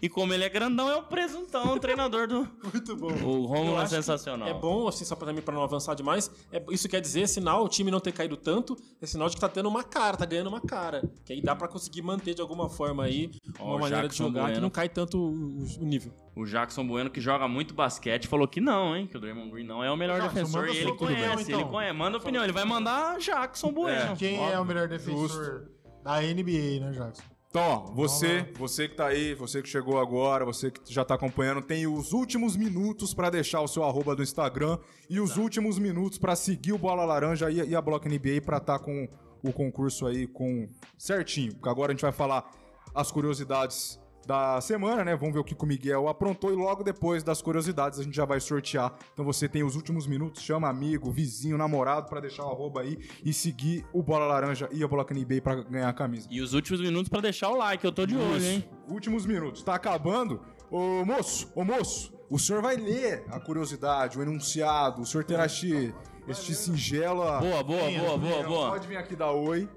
e 0.03 0.09
como 0.09 0.35
ele 0.35 0.43
é 0.45 0.49
grandão, 0.49 0.91
é 0.91 0.97
o 0.97 1.03
presuntão, 1.05 1.75
o 1.75 1.79
treinador 1.79 2.27
do. 2.27 2.49
Muito 2.73 2.97
bom. 2.97 3.07
O 3.13 3.13
Eu 3.13 3.43
Rômulo 3.47 3.81
é 3.81 3.87
sensacional. 3.87 4.49
É 4.49 4.53
bom, 4.55 4.89
assim, 4.89 5.05
só 5.05 5.15
pra, 5.15 5.29
também 5.29 5.41
pra 5.43 5.55
não 5.55 5.63
avançar 5.63 5.95
demais. 5.95 6.31
É, 6.53 6.61
isso 6.71 6.89
quer 6.89 7.01
dizer, 7.01 7.23
é 7.23 7.27
sinal, 7.29 7.65
o 7.65 7.69
time 7.69 7.93
não 7.93 8.01
ter 8.01 8.13
caído 8.13 8.37
tanto, 8.37 8.77
é 9.01 9.07
sinal 9.07 9.29
de 9.29 9.37
que 9.37 9.41
tá 9.41 9.49
tendo 9.49 9.69
uma 9.69 9.85
cara, 9.85 10.17
tá 10.17 10.25
ganhando 10.27 10.49
uma 10.49 10.61
cara. 10.61 11.09
Que 11.25 11.33
aí 11.35 11.41
dá 11.41 11.55
pra 11.55 11.69
conseguir 11.69 12.03
manter 12.03 12.35
de 12.35 12.43
alguma 12.43 12.69
forma 12.69 13.05
aí 13.05 13.31
uma 13.61 13.79
maneira 13.79 14.09
de 14.09 14.17
jogar 14.17 14.53
que 14.53 14.59
não 14.61 14.69
cai 14.69 14.80
tanto 14.89 15.19
o, 15.19 15.83
o 15.83 15.85
nível. 15.85 16.13
O 16.35 16.45
Jackson 16.45 16.87
Bueno, 16.87 17.11
que 17.11 17.21
joga 17.21 17.47
muito 17.49 17.75
basquete, 17.75 18.29
falou 18.29 18.47
que 18.47 18.61
não, 18.61 18.97
hein? 18.97 19.07
Que 19.07 19.17
o 19.17 19.21
Draymond 19.21 19.51
Green 19.51 19.65
não 19.65 19.83
é 19.83 19.91
o 19.91 19.97
melhor 19.97 20.21
Jackson, 20.21 20.35
defensor. 20.35 20.69
E 20.69 20.79
ele 20.79 20.91
opinião, 20.91 21.15
conhece, 21.17 21.43
então. 21.43 21.61
ele 21.61 21.71
conhece. 21.71 21.93
Manda 21.93 22.19
opinião, 22.19 22.45
ele 22.45 22.53
vai 22.53 22.65
mandar 22.65 23.19
Jackson 23.19 23.73
Bueno. 23.73 24.17
Quem 24.17 24.43
é 24.51 24.59
o 24.59 24.65
melhor 24.65 24.89
defensor 24.89 25.69
da 26.03 26.21
NBA, 26.21 26.81
né, 26.81 26.93
Jackson? 26.93 27.23
Então, 27.51 27.63
ó, 27.63 27.79
você, 27.93 28.49
você 28.57 28.89
que 28.89 28.95
tá 28.95 29.09
aí, 29.09 29.35
você 29.35 29.61
que 29.61 29.69
chegou 29.69 29.99
agora, 29.99 30.45
você 30.45 30.71
que 30.71 30.81
já 30.95 31.05
tá 31.05 31.15
acompanhando, 31.17 31.61
tem 31.61 31.85
os 31.85 32.13
últimos 32.13 32.57
minutos 32.57 33.13
pra 33.13 33.29
deixar 33.29 33.61
o 33.61 33.67
seu 33.67 33.83
arroba 33.83 34.15
do 34.15 34.23
Instagram 34.23 34.79
e 35.09 35.19
os 35.19 35.37
últimos 35.37 35.77
minutos 35.77 36.17
pra 36.17 36.37
seguir 36.37 36.73
o 36.73 36.79
Bola 36.79 37.05
Laranja 37.05 37.51
e, 37.51 37.57
e 37.71 37.75
a 37.75 37.83
Block 37.83 38.09
NBA 38.09 38.43
pra 38.47 38.61
tá 38.61 38.79
com 38.79 39.09
o 39.43 39.53
concurso 39.53 40.07
aí 40.07 40.29
com 40.29 40.69
certinho. 40.97 41.53
Porque 41.55 41.69
agora 41.69 41.91
a 41.91 41.95
gente 41.95 42.03
vai 42.03 42.13
falar 42.13 42.49
as 42.95 43.11
curiosidades 43.11 44.00
da 44.27 44.61
semana, 44.61 45.05
né? 45.05 45.17
Vamos 45.17 45.35
ver 45.35 45.41
o 45.41 45.45
que 45.45 45.57
o 45.59 45.67
Miguel 45.67 46.09
aprontou 46.09 46.53
e 46.53 46.57
logo 46.57 46.83
depois 46.83 47.23
das 47.23 47.43
curiosidades 47.43 47.99
a 47.99 48.03
gente 48.03 48.15
já 48.15 48.25
vai 48.25 48.41
sortear. 48.41 48.95
Então 49.13 49.25
você 49.25 49.49
tem 49.49 49.63
os 49.63 49.77
últimos 49.77 50.07
minutos, 50.07 50.43
chama 50.43 50.69
amigo, 50.69 51.11
vizinho, 51.11 51.57
namorado 51.59 52.09
pra 52.09 52.21
deixar 52.21 52.45
o 52.45 52.51
arroba 52.51 52.83
aí 52.83 52.99
e 53.25 53.33
seguir 53.33 53.85
o 53.93 54.03
Bola 54.03 54.27
Laranja 54.27 54.69
e 54.73 54.83
a 54.83 54.89
Block 54.89 55.13
NBA 55.13 55.41
pra 55.43 55.57
ganhar 55.57 55.89
a 55.89 55.93
camisa. 55.93 56.29
E 56.31 56.41
os 56.41 56.55
últimos 56.55 56.81
minutos 56.81 57.09
pra 57.09 57.21
deixar 57.21 57.49
o 57.51 57.57
like, 57.57 57.85
eu 57.85 57.93
tô 57.93 58.07
de 58.07 58.17
olho, 58.17 58.45
hein? 58.45 58.69
Últimos 58.89 59.27
minutos. 59.27 59.63
Tá 59.63 59.75
acabando? 59.75 60.41
Ô 60.71 61.05
moço, 61.05 61.51
ô 61.55 61.65
moço, 61.65 62.13
o 62.31 62.39
senhor 62.39 62.63
vai 62.63 62.77
ler 62.77 63.25
a 63.29 63.41
curiosidade, 63.41 64.17
o 64.17 64.23
enunciado, 64.23 65.03
o 65.03 65.07
senhor 65.07 65.25
terá 65.25 65.47
este, 65.47 65.93
este 66.29 66.55
singela. 66.55 67.41
Boa, 67.41 67.63
boa, 67.65 67.91
boa, 67.91 68.19
boa, 68.19 68.43
boa. 68.45 68.71
Pode 68.71 68.87
vir 68.87 68.97
aqui 68.97 69.17
dar 69.17 69.33
oi. 69.33 69.69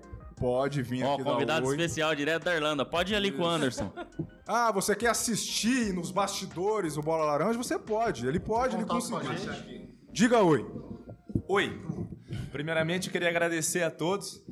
Pode 0.43 0.81
vir 0.81 1.05
Ó, 1.05 1.13
aqui 1.13 1.23
dar 1.23 1.31
convidado 1.31 1.71
especial 1.71 2.13
direto 2.13 2.43
da 2.43 2.53
Irlanda. 2.53 2.85
Pode 2.85 3.13
ir 3.13 3.15
ali 3.15 3.31
com 3.31 3.43
o 3.43 3.47
Anderson. 3.47 3.91
Ah, 4.45 4.73
você 4.73 4.93
quer 4.93 5.07
assistir 5.07 5.93
nos 5.93 6.11
bastidores 6.11 6.97
o 6.97 7.01
Bola 7.01 7.23
Laranja? 7.23 7.57
Você 7.57 7.79
pode. 7.79 8.27
Ele 8.27 8.41
pode, 8.41 8.75
ele 8.75 8.83
conseguiu. 8.83 9.31
Diga 10.11 10.43
oi. 10.43 10.69
Oi. 11.47 11.81
Primeiramente, 12.51 13.07
eu 13.07 13.13
queria 13.13 13.29
agradecer 13.29 13.83
a 13.83 13.89
todos. 13.89 14.43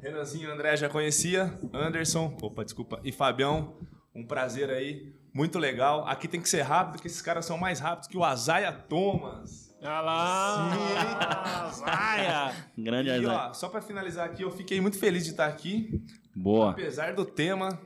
Renanzinho 0.00 0.48
e 0.48 0.52
André 0.52 0.76
já 0.76 0.88
conhecia, 0.88 1.58
Anderson, 1.74 2.36
opa, 2.40 2.64
desculpa, 2.64 3.00
e 3.02 3.10
Fabião. 3.10 3.76
Um 4.14 4.24
prazer 4.24 4.70
aí, 4.70 5.12
muito 5.34 5.58
legal. 5.58 6.06
Aqui 6.06 6.28
tem 6.28 6.40
que 6.40 6.48
ser 6.48 6.62
rápido, 6.62 6.92
porque 6.92 7.08
esses 7.08 7.20
caras 7.20 7.44
são 7.44 7.58
mais 7.58 7.80
rápidos 7.80 8.06
que 8.06 8.16
o 8.16 8.22
Azaia 8.22 8.70
Thomas. 8.70 9.69
Olha 9.82 10.00
lá! 10.00 11.70
Zaia! 11.72 12.54
Grande 12.76 13.10
E 13.10 13.26
ó, 13.26 13.52
só 13.54 13.68
pra 13.68 13.80
finalizar 13.80 14.26
aqui, 14.26 14.42
eu 14.42 14.50
fiquei 14.50 14.80
muito 14.80 14.98
feliz 14.98 15.24
de 15.24 15.30
estar 15.30 15.46
aqui. 15.46 16.02
Boa. 16.34 16.70
Apesar 16.70 17.14
do 17.14 17.24
tema, 17.24 17.78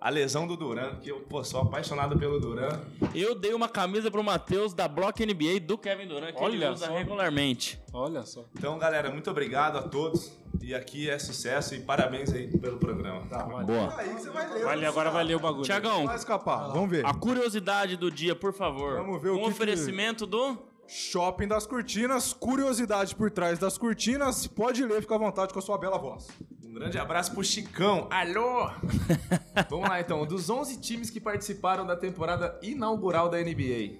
a 0.00 0.08
lesão 0.10 0.46
do 0.46 0.56
Duran, 0.56 0.96
que 0.96 1.10
eu 1.10 1.20
pô, 1.20 1.44
sou 1.44 1.60
apaixonado 1.60 2.18
pelo 2.18 2.40
Duran. 2.40 2.80
Eu 3.14 3.34
dei 3.34 3.52
uma 3.52 3.68
camisa 3.68 4.10
pro 4.10 4.22
Matheus 4.24 4.72
da 4.72 4.88
Block 4.88 5.24
NBA 5.24 5.60
do 5.60 5.76
Kevin 5.76 6.06
Durant, 6.06 6.34
que 6.34 6.42
ele 6.44 6.56
Olha 6.64 6.72
usa 6.72 6.86
só. 6.86 6.92
regularmente. 6.96 7.78
Olha 7.92 8.22
só. 8.24 8.44
Então, 8.56 8.78
galera, 8.78 9.10
muito 9.10 9.30
obrigado 9.30 9.76
a 9.76 9.82
todos. 9.82 10.32
E 10.62 10.74
aqui 10.74 11.08
é 11.08 11.18
sucesso 11.18 11.74
e 11.74 11.80
parabéns 11.80 12.32
aí 12.32 12.48
pelo 12.58 12.78
programa. 12.78 13.20
Boa. 13.64 13.94
Aí 13.98 14.08
você 14.12 14.30
vai 14.30 14.50
ler. 14.52 14.64
Vale, 14.64 14.86
agora 14.86 15.10
vai 15.10 15.24
ler 15.24 15.36
o 15.36 15.40
bagulho. 15.40 15.62
Tiagão, 15.64 16.06
Vai 16.06 16.16
escapar. 16.16 16.68
Vamos 16.72 16.90
ver. 16.90 17.04
a 17.06 17.12
curiosidade 17.14 17.96
do 17.96 18.10
dia, 18.10 18.34
por 18.34 18.52
favor. 18.52 18.96
Vamos 18.96 19.20
ver 19.22 19.28
o 19.30 19.34
Um 19.34 19.36
que 19.38 19.44
que- 19.44 19.50
oferecimento 19.50 20.26
do... 20.26 20.67
Shopping 20.88 21.46
das 21.46 21.66
Cortinas, 21.66 22.32
curiosidade 22.32 23.14
por 23.14 23.30
trás 23.30 23.58
das 23.58 23.76
cortinas. 23.76 24.46
Pode 24.46 24.82
ler, 24.84 25.02
fica 25.02 25.14
à 25.14 25.18
vontade 25.18 25.52
com 25.52 25.58
a 25.58 25.62
sua 25.62 25.76
bela 25.76 25.98
voz. 25.98 26.26
Um 26.64 26.72
grande 26.72 26.96
abraço 26.98 27.32
pro 27.34 27.44
Chicão. 27.44 28.08
Alô! 28.10 28.70
Vamos 29.68 29.88
lá 29.88 30.00
então. 30.00 30.24
Dos 30.24 30.48
11 30.48 30.80
times 30.80 31.10
que 31.10 31.20
participaram 31.20 31.86
da 31.86 31.94
temporada 31.94 32.58
inaugural 32.62 33.28
da 33.28 33.38
NBA. 33.38 33.98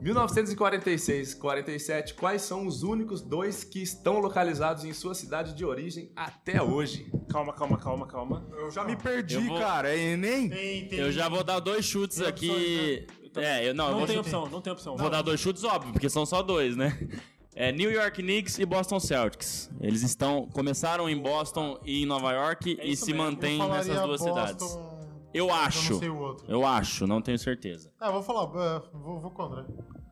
1946 0.00 1.34
47, 1.34 2.14
quais 2.14 2.42
são 2.42 2.66
os 2.66 2.82
únicos 2.82 3.22
dois 3.22 3.64
que 3.64 3.80
estão 3.82 4.18
localizados 4.18 4.84
em 4.84 4.92
sua 4.92 5.14
cidade 5.14 5.54
de 5.54 5.64
origem 5.64 6.10
até 6.14 6.60
hoje? 6.60 7.10
Calma, 7.30 7.52
calma, 7.54 7.78
calma, 7.78 8.06
calma. 8.06 8.46
Eu 8.58 8.70
já 8.70 8.84
me 8.84 8.94
perdi, 8.96 9.36
Eu 9.36 9.42
vou- 9.42 9.58
cara. 9.58 9.88
É 9.88 9.98
Enem? 9.98 10.50
Tem, 10.50 10.88
tem. 10.88 10.98
Eu 10.98 11.10
já 11.12 11.28
vou 11.28 11.42
dar 11.44 11.60
dois 11.60 11.84
chutes 11.84 12.20
aqui. 12.20 13.06
É, 13.36 13.68
eu 13.68 13.74
não, 13.74 13.86
eu 13.86 13.90
Não 13.92 13.98
vou, 13.98 14.06
tem 14.06 14.18
opção, 14.18 14.48
não 14.48 14.60
tem 14.60 14.72
opção. 14.72 14.96
vou 14.96 15.10
dar 15.10 15.22
dois 15.22 15.40
chutes, 15.40 15.64
óbvio, 15.64 15.92
porque 15.92 16.08
são 16.08 16.24
só 16.26 16.42
dois, 16.42 16.76
né? 16.76 16.96
É 17.58 17.72
New 17.72 17.90
York 17.90 18.22
Knicks 18.22 18.58
e 18.58 18.66
Boston 18.66 19.00
Celtics. 19.00 19.70
Eles 19.80 20.02
estão 20.02 20.46
começaram 20.52 21.08
em 21.08 21.16
Boston 21.16 21.80
e 21.86 22.02
em 22.02 22.06
Nova 22.06 22.30
York 22.32 22.76
É 22.78 22.86
e 22.86 22.94
se 22.94 23.06
mesmo. 23.14 23.22
Eu 23.22 23.30
mantêm 23.30 23.58
Eu 23.58 23.68
nessas 23.68 24.02
duas 24.02 24.20
Boston, 24.20 24.34
cidades. 24.34 24.74
Eu 24.76 24.90
Eu 25.32 25.46
não 25.46 25.54
acho. 25.54 25.98
sei 25.98 26.10
o 26.10 26.18
outro. 26.18 26.44
Eu 26.50 26.66
acho, 26.66 27.06
não 27.06 27.22
tenho 27.22 27.38
certeza. 27.38 27.90
Eu 27.98 28.12
vou 28.12 28.22
falar, 28.22 28.42
é, 28.62 28.82
vou, 28.92 29.18
vou 29.20 29.30
com 29.30 29.42
o 29.42 29.46
André. 29.46 29.64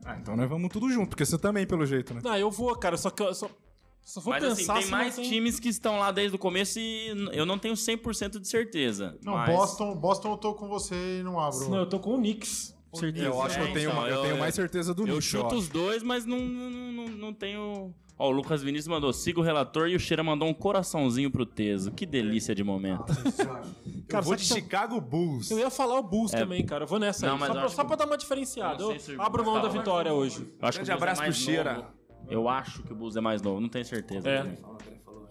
Ah, 0.03 0.17
então 0.19 0.35
nós 0.35 0.49
vamos 0.49 0.69
tudo 0.69 0.89
junto, 0.89 1.09
porque 1.09 1.23
você 1.23 1.37
também, 1.37 1.67
pelo 1.67 1.85
jeito, 1.85 2.15
né? 2.15 2.21
Não, 2.23 2.35
eu 2.35 2.49
vou, 2.49 2.75
cara, 2.75 2.97
só 2.97 3.11
que 3.11 3.21
eu 3.21 3.31
só, 3.35 3.47
só 4.01 4.21
vou 4.21 4.33
Mas 4.33 4.43
pensar 4.43 4.73
assim, 4.73 4.81
tem 4.81 4.91
mais 4.91 5.15
não 5.15 5.23
tem... 5.23 5.31
times 5.31 5.59
que 5.59 5.69
estão 5.69 5.99
lá 5.99 6.11
desde 6.11 6.35
o 6.35 6.39
começo 6.39 6.79
e 6.79 7.09
eu 7.31 7.45
não 7.45 7.59
tenho 7.59 7.75
100% 7.75 8.39
de 8.39 8.47
certeza. 8.47 9.19
Não, 9.23 9.33
mas... 9.33 9.55
Boston, 9.55 9.95
Boston 9.95 10.31
eu 10.31 10.37
tô 10.37 10.55
com 10.55 10.67
você 10.67 11.19
e 11.19 11.23
não 11.23 11.39
abro. 11.39 11.69
Não, 11.69 11.77
eu 11.77 11.85
tô 11.87 11.99
com 11.99 12.15
o 12.15 12.17
Knicks. 12.17 12.74
Certeza. 12.95 13.25
Eu 13.25 13.41
acho 13.41 13.55
que 13.57 13.61
É, 13.63 13.69
eu 13.69 13.73
tenho, 13.73 13.89
então, 13.89 13.99
uma- 14.01 14.09
eu 14.09 14.21
tenho 14.23 14.39
mais 14.39 14.55
certeza 14.55 14.93
do 14.93 15.01
Eu 15.03 15.05
Knicks, 15.07 15.25
chuto 15.25 15.55
os 15.55 15.67
dois, 15.69 16.01
mas 16.03 16.25
não, 16.25 16.39
não, 16.39 16.69
não, 16.91 17.07
não 17.09 17.33
tenho. 17.33 17.93
Ó, 18.17 18.29
o 18.29 18.31
Lucas 18.31 18.63
Vinícius 18.63 18.87
mandou, 18.87 19.11
siga 19.11 19.41
o 19.41 19.43
relator 19.43 19.89
e 19.89 19.95
o 19.95 19.99
Cheira 19.99 20.23
mandou 20.23 20.47
um 20.47 20.53
coraçãozinho 20.53 21.29
pro 21.29 21.45
Teso. 21.45 21.91
Que 21.91 22.05
delícia 22.05 22.55
de 22.55 22.63
momento. 22.63 23.03
Eu 23.11 24.03
Cara, 24.07 24.21
vou 24.23 24.35
de 24.37 24.49
eu- 24.49 24.55
Chicago 24.55 25.01
Bulls. 25.01 25.51
Eu 25.51 25.59
ia 25.59 25.69
falar 25.69 25.99
o 25.99 26.03
Bulls 26.03 26.31
também, 26.31 26.65
cara. 26.65 26.85
Eu 26.85 26.87
vou 26.87 26.97
nessa 26.99 27.25
Não, 27.27 27.33
aí. 27.35 27.39
Só, 27.41 27.47
eu 27.47 27.53
pra, 27.53 27.69
só 27.69 27.83
pra 27.83 27.95
dar 27.97 28.05
uma 28.05 28.17
diferenciada. 28.17 28.81
Eu 28.81 28.91
Eu, 28.91 29.21
abro 29.21 29.43
mão 29.43 29.55
da 29.55 29.61
Gustavo- 29.63 29.79
vitória 29.79 30.13
hoje. 30.13 30.47
Eu 30.61 30.67
acho 30.67 30.79
que 30.79 30.85
Grande 30.85 30.91
abraço 31.03 31.21
é 31.21 31.25
mais 31.25 31.35
pro 31.35 31.45
Cheira. 31.45 31.87
Eu 32.29 32.47
acho 32.47 32.81
que 32.83 32.93
o 32.93 32.95
Bulls 32.95 33.17
é 33.17 33.21
mais 33.21 33.41
novo, 33.41 33.59
não 33.59 33.67
tenho 33.69 33.83
certeza. 33.85 34.29
É. 34.29 34.37
também. 34.43 34.57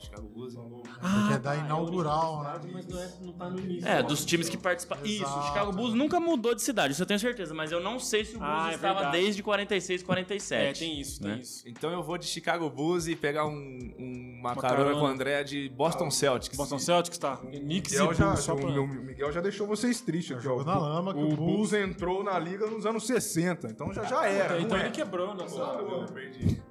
Chicago 0.04 0.28
Bulls. 0.28 0.54
Porque 0.54 1.34
é 1.34 1.38
da 1.38 1.56
inaugural, 1.56 2.42
né? 2.42 2.60
Mas 2.72 2.86
não, 2.86 2.98
é, 3.00 3.12
não 3.22 3.32
tá 3.32 3.50
no 3.50 3.58
início. 3.60 3.88
É, 3.88 4.02
dos 4.02 4.24
times 4.24 4.48
que 4.48 4.56
participaram. 4.56 5.04
Isso, 5.04 5.24
o 5.24 5.42
Chicago 5.48 5.72
Bulls 5.72 5.94
nunca 5.94 6.18
mudou 6.20 6.54
de 6.54 6.62
cidade, 6.62 6.92
isso 6.92 7.02
eu 7.02 7.06
tenho 7.06 7.20
certeza, 7.20 7.52
mas 7.54 7.72
eu 7.72 7.80
não 7.80 7.98
sei 7.98 8.24
se 8.24 8.36
o 8.36 8.38
Bulls 8.38 8.52
Ah, 8.54 8.70
é 8.72 8.74
estava 8.74 8.94
verdade. 9.00 9.18
desde 9.22 9.42
46, 9.42 10.02
47. 10.02 10.54
É, 10.54 10.72
tem 10.86 11.00
isso, 11.00 11.20
tem 11.20 11.30
né? 11.30 11.38
isso. 11.40 11.68
Então 11.68 11.90
eu 11.90 12.02
vou 12.02 12.16
de 12.18 12.26
Chicago 12.26 12.68
Bulls 12.70 13.06
e 13.08 13.16
pegar 13.16 13.46
um, 13.46 13.50
um- 13.50 14.23
uma, 14.52 14.54
carona, 14.60 14.84
carona. 14.84 15.00
com 15.00 15.06
o 15.06 15.08
André 15.08 15.44
de 15.44 15.68
Boston 15.70 16.10
Celtics. 16.10 16.56
Boston 16.56 16.78
Celtics 16.78 17.18
tá. 17.18 17.36
Knicks 17.38 17.92
e 17.92 17.98
Miguel 17.98 18.14
já, 18.14 18.26
Bulls, 18.26 18.40
só 18.40 18.52
o 18.54 18.56
pra... 18.56 18.70
meu- 18.70 18.86
Miguel 18.86 19.32
já 19.32 19.40
deixou 19.40 19.66
vocês 19.66 20.00
tristes. 20.00 20.36
aqui, 20.36 20.46
ó. 20.46 20.50
Jogou 20.50 20.64
na 20.64 20.78
lama 20.78 21.12
o 21.14 21.32
o 21.32 21.36
Bulls 21.36 21.36
Bulls- 21.36 21.72
entrou 21.72 22.22
na 22.22 22.38
liga 22.38 22.66
nos 22.66 22.84
anos 22.86 23.06
60, 23.06 23.68
então 23.68 23.92
já, 23.92 24.04
já 24.04 24.26
era. 24.26 24.60
Então 24.60 24.76
ele 24.78 24.88
é. 24.88 24.90
quebrou, 24.90 25.34
nossa. 25.34 25.56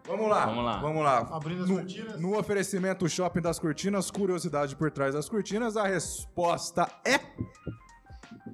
Vamos 0.05 0.30
lá. 0.30 0.45
Vamos 0.45 0.63
lá. 0.65 0.78
Vamos 0.80 1.03
lá. 1.03 1.17
Abrindo 1.32 1.63
as 1.63 1.69
no, 1.69 1.76
cortinas. 1.78 2.19
no 2.19 2.38
oferecimento 2.38 3.07
Shopping 3.09 3.41
das 3.41 3.57
Cortinas, 3.59 4.11
curiosidade 4.11 4.76
por 4.76 4.91
trás 4.91 5.13
das 5.15 5.28
cortinas, 5.30 5.76
a 5.78 5.88
resposta 5.88 6.88
é. 7.05 7.19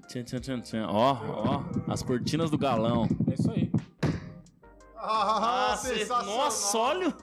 Tchan, 0.08 0.24
tchan, 0.24 0.40
tchan, 0.40 0.62
tchan. 0.62 0.88
Ó, 0.90 1.14
ó, 1.14 1.64
as 1.92 2.02
cortinas 2.02 2.50
do 2.50 2.58
galão. 2.58 3.08
É 3.30 3.34
isso 3.34 3.52
aí. 3.52 3.72
Ah, 4.96 5.76
cê- 5.78 6.00
sensacional. 6.00 6.38
Nossa, 6.38 6.78
olha, 6.78 7.10
o- 7.10 7.14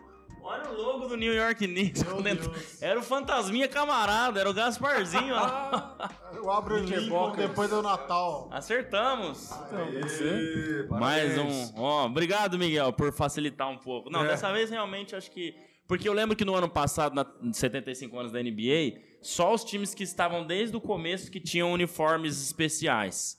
olha 0.46 0.70
o 0.70 0.80
logo 0.80 1.06
do 1.08 1.16
New 1.16 1.34
York 1.34 1.66
Knicks. 1.66 2.04
Era 2.80 2.98
o 2.98 3.02
Fantasminha 3.02 3.68
Camarada, 3.68 4.40
era 4.40 4.48
o 4.50 4.54
Gasparzinho. 4.54 5.34
Eu 6.34 6.50
abro 6.50 6.76
o 6.76 6.78
Lincoln 6.78 7.32
depois 7.34 7.70
do 7.70 7.82
Natal. 7.82 8.48
Acertamos. 8.52 9.50
Então, 9.50 10.08
ser. 10.08 10.86
Mais 10.90 11.36
um. 11.38 11.72
Ó, 11.76 12.06
obrigado, 12.06 12.58
Miguel, 12.58 12.92
por 12.92 13.12
facilitar 13.12 13.68
um 13.70 13.78
pouco. 13.78 14.10
Não, 14.10 14.24
É. 14.24 14.28
dessa 14.28 14.52
vez 14.52 14.70
realmente 14.70 15.16
acho 15.16 15.30
que. 15.30 15.54
Porque 15.88 16.08
eu 16.08 16.12
lembro 16.12 16.36
que 16.36 16.44
no 16.44 16.54
ano 16.54 16.68
passado, 16.68 17.14
na 17.14 17.24
75 17.52 18.18
anos 18.18 18.32
da 18.32 18.42
NBA, 18.42 19.00
só 19.22 19.54
os 19.54 19.64
times 19.64 19.94
que 19.94 20.02
estavam 20.02 20.44
desde 20.44 20.76
o 20.76 20.80
começo 20.80 21.30
que 21.30 21.40
tinham 21.40 21.72
uniformes 21.72 22.42
especiais. 22.42 23.38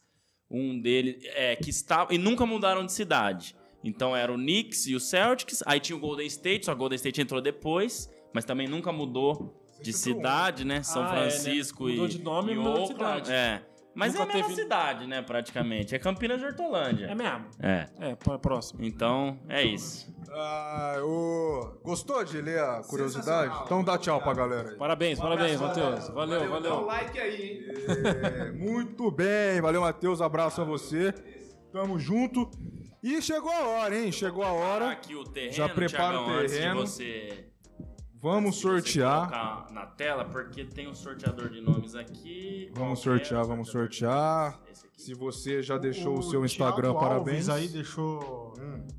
Um 0.49 0.80
deles 0.82 1.18
é 1.36 1.55
que 1.58 1.70
estava 1.70 2.14
e 2.14 2.18
nunca 2.18 2.45
mudaram 2.45 2.86
de 2.86 2.93
cidade. 2.93 3.53
Então 3.88 4.15
era 4.15 4.31
o 4.31 4.35
Knicks 4.35 4.85
e 4.88 4.95
o 4.95 4.99
Celtics, 4.99 5.63
aí 5.65 5.79
tinha 5.79 5.95
o 5.95 5.99
Golden 5.99 6.27
State, 6.27 6.65
só 6.65 6.71
que 6.73 6.75
o 6.75 6.79
Golden 6.79 6.95
State 6.97 7.21
entrou 7.21 7.39
depois, 7.41 8.09
mas 8.33 8.43
também 8.43 8.67
nunca 8.67 8.91
mudou 8.91 9.55
de 9.81 9.93
cidade, 9.93 10.65
né? 10.65 10.83
São 10.83 11.03
Ah, 11.03 11.05
é, 11.05 11.09
né? 11.25 11.29
Francisco 11.29 11.88
e 11.89 11.93
Mudou 11.93 12.07
de 12.07 12.21
nome 12.21 12.51
e 12.51 12.55
e 12.55 12.57
mudou 12.57 12.81
de 12.81 12.88
cidade. 12.88 13.31
É. 13.31 13.61
Mas 13.95 14.13
Nunca 14.13 14.25
é 14.25 14.29
a 14.29 14.33
mesma 14.35 14.49
teve- 14.49 14.61
cidade, 14.61 15.07
né, 15.07 15.21
praticamente. 15.23 15.95
É 15.95 15.97
Campinas 15.99 16.39
de 16.39 16.45
Hortolândia. 16.45 17.07
É 17.07 17.15
mesmo. 17.15 17.45
É. 17.59 17.88
É, 17.99 18.15
pô, 18.15 18.38
próximo. 18.38 18.83
Então, 18.83 19.39
é 19.49 19.63
isso. 19.63 20.13
Ah, 20.31 20.97
ô, 21.01 21.79
Gostou 21.83 22.23
de 22.23 22.39
ler 22.39 22.59
a 22.59 22.81
curiosidade? 22.83 23.55
Então 23.65 23.83
dá 23.83 23.97
tchau 23.97 24.21
pra 24.21 24.33
galera 24.35 24.69
aí. 24.71 24.75
Parabéns, 24.77 25.17
parabéns, 25.19 25.59
Matheus. 25.59 26.09
Valeu, 26.09 26.39
Dá 26.41 26.45
um 26.45 26.49
valeu. 26.49 26.85
like 26.85 27.19
aí, 27.19 27.41
hein? 27.41 27.61
É, 28.23 28.51
muito 28.51 29.09
bem, 29.09 29.59
valeu, 29.61 29.81
Matheus. 29.81 30.21
Abraço 30.21 30.61
a 30.61 30.63
você. 30.63 31.11
Tamo 31.71 31.97
junto. 31.97 32.49
E 33.04 33.22
chegou 33.22 33.52
a 33.52 33.68
hora, 33.68 33.98
hein? 33.98 34.12
Chegou 34.12 34.43
a 34.43 34.52
hora. 34.52 34.91
Aqui 34.91 35.16
o 35.16 35.24
terreno, 35.24 35.54
Já 35.54 35.70
prepara 35.70 36.20
o 36.20 36.26
Thiagão, 36.26 36.39
antes 36.39 36.52
de 36.54 36.58
terreno. 36.60 36.80
você, 36.82 37.43
Vamos 38.20 38.56
sortear. 38.58 39.68
na 39.72 39.86
tela, 39.86 40.26
porque 40.26 40.66
tem 40.66 40.88
um 40.88 40.95
sorteador 40.95 41.50
de 41.50 41.62
nomes 41.62 41.93
aqui. 41.95 42.70
Vamos 42.74 43.00
Qual 43.04 43.16
que 43.16 43.22
é? 43.22 43.26
sortear, 43.26 43.45
vamos 43.45 43.70
sortear. 43.70 44.60
Se 44.98 45.14
você 45.14 45.62
já 45.62 45.78
deixou 45.78 46.18
o, 46.18 46.22
seu 46.24 46.32
Thiago 46.32 46.45
Instagram, 46.45 46.89
Alves 46.89 47.08
parabéns. 47.08 47.50
aí 47.50 47.68
deixou 47.68 48.56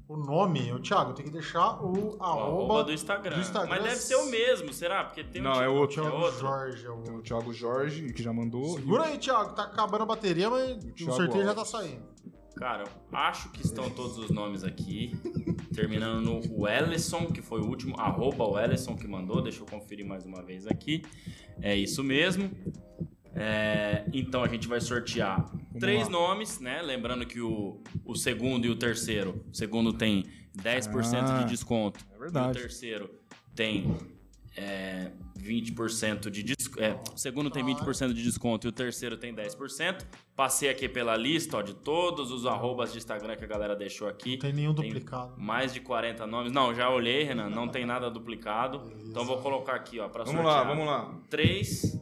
o 0.09 0.17
nome. 0.17 0.73
O 0.73 0.79
Thiago, 0.81 1.13
tem 1.13 1.27
que 1.27 1.33
deixar 1.33 1.83
o 1.83 2.17
O 2.17 2.23
arroba, 2.23 2.85
do 2.85 2.93
Instagram. 2.93 3.35
do 3.35 3.41
Instagram. 3.41 3.69
Mas 3.69 3.83
deve 3.83 3.97
ser 3.97 4.15
o 4.15 4.27
mesmo, 4.31 4.73
será? 4.73 5.03
Porque 5.05 5.25
tem 5.25 5.43
um 5.43 5.47
Não, 5.47 5.53
tipo- 5.55 5.65
é 5.65 5.69
outro. 5.69 6.01
É 6.01 6.09
Thiago 6.09 6.25
outro. 6.25 6.39
Jorge. 6.41 6.87
É 6.87 6.91
o... 6.91 7.03
Tem 7.03 7.17
o 7.17 7.21
Thiago 7.23 7.53
Jorge, 7.53 8.13
que 8.13 8.23
já 8.23 8.33
mandou. 8.33 8.65
Segura 8.77 9.03
aí, 9.07 9.19
Thiago. 9.19 9.53
Tá 9.55 9.65
acabando 9.65 10.05
a 10.05 10.07
bateria, 10.07 10.49
mas 10.49 10.77
o, 10.77 10.93
Thiago 10.93 11.13
sorteio 11.13 11.45
já 11.45 11.53
tá 11.55 11.61
Alves. 11.63 11.73
saindo. 11.73 12.03
Cara, 12.59 12.85
acho 13.13 13.51
que 13.53 13.63
estão 13.65 13.89
todos 13.89 14.19
os 14.19 14.31
nomes 14.31 14.65
aqui. 14.65 15.13
Terminando 15.73 16.21
no 16.21 16.61
Wellison, 16.63 17.27
que 17.27 17.41
foi 17.41 17.61
o 17.61 17.67
último. 17.67 17.99
Arroba 18.01 18.45
Wellison 18.49 18.97
que 18.97 19.07
mandou. 19.07 19.41
Deixa 19.41 19.61
eu 19.61 19.67
conferir 19.67 20.05
mais 20.05 20.25
uma 20.27 20.43
vez 20.43 20.67
aqui. 20.67 21.03
É 21.63 21.77
isso 21.77 22.03
mesmo. 22.03 22.51
É, 23.35 24.05
então 24.13 24.43
a 24.43 24.49
gente 24.49 24.67
vai 24.67 24.81
sortear 24.81 25.49
três 25.79 26.05
lá. 26.07 26.11
nomes, 26.11 26.59
né? 26.59 26.83
Lembrando 26.83 27.25
que 27.25 27.41
o, 27.41 27.81
o 28.05 28.17
segundo 28.17 28.65
e 28.67 28.71
o 28.71 28.75
terceiro. 28.77 29.45
O 29.53 29.57
segundo 29.57 29.93
tem 29.93 30.25
10% 30.61 31.15
Ah, 31.23 31.43
de 31.45 31.51
desconto. 31.51 32.05
é 32.13 32.19
verdade. 32.19 32.59
E 32.59 32.61
o 32.61 32.63
terceiro 32.63 33.11
tem 33.55 33.97
é, 34.59 35.13
20% 35.39 36.31
de 36.31 36.43
desconto. 36.43 36.83
É, 36.83 36.99
o 37.15 37.17
segundo 37.17 37.49
tem 37.51 37.65
20% 37.65 38.13
de 38.13 38.23
desconto 38.23 38.67
e 38.67 38.69
o 38.69 38.73
terceiro 38.73 39.17
tem 39.17 39.33
10%. 39.35 40.05
Passei 40.35 40.69
aqui 40.69 40.89
pela 40.89 41.17
lista 41.17 41.59
ó, 41.59 41.63
de 41.63 41.75
todos 41.75 42.31
os 42.33 42.45
arrobas 42.47 42.93
de 42.93 42.99
Instagram 42.99 43.37
que 43.37 43.45
a 43.45 43.47
galera 43.47 43.77
deixou 43.77 44.09
aqui. 44.09 44.33
Não 44.33 44.39
tem 44.41 44.53
nenhum 44.53 44.75
duplicado. 44.75 45.35
Mais 45.39 45.73
de 45.73 45.81
40 45.81 46.27
nomes. 46.27 46.53
Não, 46.53 46.75
já 46.75 46.91
olhei, 46.91 47.23
Renan. 47.23 47.49
Não 47.51 47.69
tem 47.69 47.87
nada 47.87 48.11
duplicado. 48.11 48.93
Então 49.09 49.25
vou 49.25 49.39
colocar 49.39 49.75
aqui, 49.75 50.01
ó, 50.01 50.09
pra 50.09 50.25
Vamos 50.25 50.41
sortear. 50.43 50.63
lá, 50.63 50.69
vamos 50.69 50.87
lá. 50.87 51.15
Três. 51.31 51.99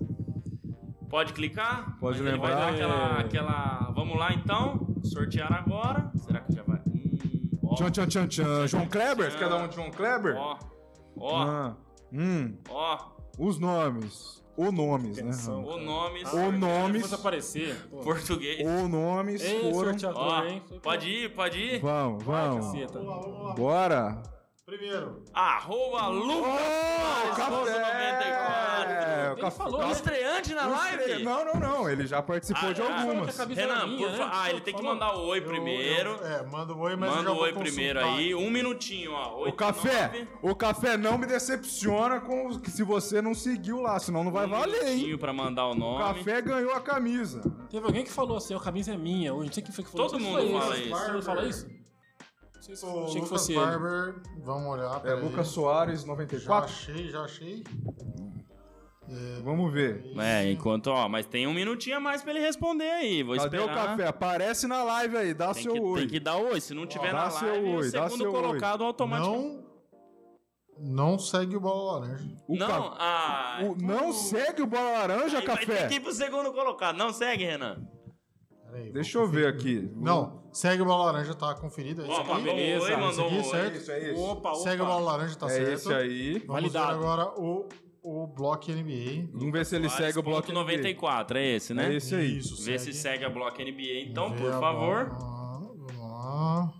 Pode 1.08 1.32
clicar? 1.34 1.96
Pode 2.00 2.18
Mas 2.22 2.28
ele 2.28 2.38
vai 2.38 2.50
lembrar. 2.50 2.66
dar 2.66 2.72
aquela, 2.74 3.20
aquela... 3.20 3.92
Vamos 3.94 4.18
lá, 4.18 4.32
então. 4.32 4.86
Sortear 5.04 5.52
agora. 5.52 6.10
Será 6.16 6.40
que 6.40 6.52
já 6.54 6.62
vai? 6.64 6.80
Hum, 6.86 7.58
ó. 7.64 7.74
Tchan, 7.76 7.90
tchan, 7.92 8.06
tchan, 8.08 8.26
tchan. 8.28 8.66
João 8.66 8.86
Kleber? 8.88 9.30
Você 9.30 9.38
quer 9.38 9.48
dar 9.48 9.56
um 9.56 9.68
de 9.68 9.74
João 9.76 9.90
Kleber? 9.90 10.34
Ó, 10.36 10.58
Ó, 11.18 11.42
Ah, 11.42 11.76
hum, 12.12 12.56
ó, 12.68 12.98
os 13.38 13.58
nomes. 13.58 14.44
O 14.56 14.72
nomes, 14.72 15.18
né? 15.18 15.24
Atenção. 15.24 15.62
o 15.64 15.78
nomes, 15.78 16.32
O 16.32 16.50
nomes. 16.50 17.02
Fosse 17.02 17.14
aparecer. 17.14 17.76
Pô. 17.90 17.98
português. 17.98 18.66
O 18.66 18.88
nomes 18.88 19.42
Ei, 19.44 19.60
foram. 19.70 19.90
sorteador, 19.90 20.22
Ó, 20.22 20.44
hein? 20.44 20.62
pode 20.82 21.08
ir, 21.10 21.34
pode 21.34 21.58
ir. 21.58 21.80
Vamos, 21.80 22.24
vamos. 22.24 22.64
Caceta. 22.64 22.98
Vamos 22.98 23.08
lá, 23.08 23.16
vamos 23.20 23.42
lá. 23.48 23.54
Bora. 23.54 24.22
Primeiro, 24.66 25.22
Arroba 25.32 26.08
Lucas 26.08 26.26
Oh, 26.28 27.34
Soares, 27.36 27.36
café! 27.36 27.78
94. 27.78 29.32
O 29.32 29.40
café- 29.40 29.56
falou, 29.56 29.80
né? 29.86 29.92
Estreante 29.92 30.54
na 30.54 30.66
live? 30.66 31.22
Não, 31.22 31.44
não, 31.44 31.54
não. 31.60 31.88
Ele 31.88 32.04
já 32.04 32.20
participou 32.20 32.70
Ah, 32.70 32.72
de 32.72 32.82
é? 32.82 32.84
Algumas. 32.84 33.38
Renan, 33.38 33.86
minha, 33.86 34.08
por 34.08 34.10
né? 34.10 34.24
fa- 34.24 34.30
ah, 34.32 34.50
ele 34.50 34.60
tem 34.60 34.74
que 34.74 34.82
mandar 34.82 35.14
o 35.18 35.26
oi 35.28 35.38
eu- 35.38 35.44
primeiro. 35.44 36.10
eu- 36.20 36.26
é, 36.26 36.42
manda 36.46 36.72
o 36.74 36.80
oi, 36.80 36.96
mas 36.96 37.14
Manda 37.14 37.30
o 37.32 37.36
oi 37.38 37.52
primeiro 37.52 38.00
aí. 38.00 38.34
Um 38.34 38.50
minutinho, 38.50 39.12
ó. 39.12 39.48
O 39.48 39.52
café, 39.52 40.06
nove. 40.08 40.28
o 40.42 40.52
café 40.56 40.96
não 40.96 41.16
me 41.16 41.26
decepciona 41.26 42.18
com 42.20 42.52
se 42.64 42.82
você 42.82 43.22
não 43.22 43.34
seguiu 43.34 43.80
lá, 43.80 44.00
senão 44.00 44.24
não 44.24 44.32
vai 44.32 44.46
Um 44.46 44.50
valer, 44.50 44.82
hein? 44.82 44.94
minutinho 44.96 45.18
pra 45.18 45.32
mandar 45.32 45.66
o 45.66 45.70
O 45.70 45.74
nome. 45.76 46.02
café 46.02 46.42
ganhou 46.42 46.72
a 46.72 46.80
camisa. 46.80 47.40
Teve 47.70 47.86
alguém 47.86 48.02
que 48.02 48.10
falou 48.10 48.36
assim, 48.36 48.52
a 48.52 48.58
camisa 48.58 48.92
é 48.94 48.96
minha. 48.96 49.32
Hoje 49.32 49.46
não 49.46 49.52
sei 49.52 49.62
quem 49.62 49.72
foi 49.72 49.84
que 49.84 49.90
falou. 49.92 50.08
Todo 50.08 50.18
mundo 50.18 50.58
fala 50.58 50.76
isso. 50.76 50.90
Todo 50.90 51.12
mundo 51.12 51.22
fala 51.22 51.44
isso? 51.46 51.85
Se 52.74 52.84
O 52.84 53.04
achei 53.04 53.06
que 53.14 53.14
Lucas 53.20 53.28
fosse 53.28 53.52
ele. 53.52 53.60
Barber, 53.60 54.14
vamos 54.38 54.68
olhar. 54.68 55.00
É. 55.06 55.14
Lucas 55.14 55.48
Soares, 55.48 56.00
Já 56.02 56.06
94. 56.08 56.64
achei, 56.72 57.08
já 57.08 57.20
achei. 57.22 57.62
Vamos 59.44 59.72
ver. 59.72 60.04
É, 60.18 60.50
enquanto, 60.50 60.88
ó, 60.88 61.08
mas 61.08 61.26
tem 61.26 61.46
um 61.46 61.54
minutinho 61.54 61.96
a 61.96 62.00
mais 62.00 62.22
pra 62.22 62.32
ele 62.32 62.40
responder 62.40 62.90
aí. 62.90 63.22
Vou 63.22 63.36
Cadê 63.36 63.56
esperar. 63.56 63.72
o 63.72 63.88
café? 63.88 64.08
Aparece 64.08 64.66
na 64.66 64.82
live 64.82 65.16
aí, 65.16 65.32
dá 65.32 65.54
Tem 65.54 65.62
seu 65.62 65.72
que, 65.74 65.80
oi. 65.80 66.00
tem 66.00 66.08
que 66.08 66.18
dar 66.20 66.36
oi. 66.36 66.60
Se 66.60 66.74
não 66.74 66.86
tiver 66.88 67.12
Dá 67.12 67.24
na 67.24 67.30
seu 67.30 67.48
live, 67.48 67.68
oi, 67.68 67.88
o 67.88 67.92
dá 67.92 68.02
segundo 68.08 68.18
seu 68.22 68.32
oi. 68.32 68.42
colocado 68.42 68.82
automaticamente. 68.82 69.64
Não, 70.78 71.10
não 71.10 71.18
segue 71.20 71.54
o 71.56 71.60
Bola 71.60 72.00
Laranja. 72.00 72.36
O 72.48 72.56
Não, 72.56 72.66
ca- 72.66 72.96
ah, 72.98 73.60
o- 73.62 73.76
não 73.80 74.12
segue 74.12 74.62
o 74.62 74.66
Bola 74.66 74.90
Laranja, 74.98 75.38
aí 75.38 75.46
vai 75.46 75.56
café? 75.56 75.82
ter 75.82 75.88
que 75.88 75.94
ir 75.94 76.00
pro 76.00 76.12
segundo 76.12 76.52
colocado. 76.52 76.96
Não 76.96 77.12
segue, 77.12 77.44
Renan. 77.44 77.86
Peraí, 78.76 78.92
Deixa 78.92 79.18
eu 79.18 79.26
ver 79.26 79.46
aqui. 79.46 79.90
Não, 79.96 80.42
segue 80.52 80.82
o 80.82 80.84
Bola 80.84 81.06
Laranja, 81.12 81.34
tá 81.34 81.54
conferido. 81.54 82.02
É 82.02 82.04
um 82.04 82.42
beleza. 82.42 82.84
oi, 82.84 82.96
mandou 82.96 83.26
aqui, 83.26 83.34
um 83.34 83.38
oi. 83.38 83.44
certo? 83.44 83.76
isso, 83.76 83.90
é 83.90 84.12
isso. 84.12 84.22
Opa, 84.22 84.50
opa. 84.50 84.58
Segue 84.60 84.82
o 84.82 84.86
Bola 84.86 85.12
Laranja, 85.12 85.34
tá 85.36 85.46
é 85.46 85.50
certo. 85.50 85.70
esse 85.72 85.92
aí. 85.94 86.32
Vamos 86.46 86.46
Validado. 86.72 86.86
ver 86.86 86.92
agora 87.06 87.40
o, 87.40 87.68
o 88.02 88.26
Bloco 88.26 88.70
NBA. 88.70 89.28
Vamos 89.32 89.52
ver 89.52 89.64
se 89.64 89.76
ele 89.76 89.88
segue 89.88 90.18
o 90.18 90.22
bloco 90.22 90.42
Ponto 90.42 90.52
94, 90.52 91.38
é 91.38 91.46
esse, 91.56 91.72
né? 91.72 91.90
É 91.92 91.96
esse 91.96 92.14
aí. 92.14 92.36
Isso, 92.38 92.62
Vê 92.64 92.78
se 92.78 92.92
segue 92.92 93.24
a 93.24 93.30
Block 93.30 93.58
NBA, 93.62 94.00
então, 94.08 94.30
Vê 94.34 94.42
por 94.42 94.50
favor. 94.60 95.06
bola- 95.10 95.46
Vamos 95.56 95.98
lá. 95.98 96.72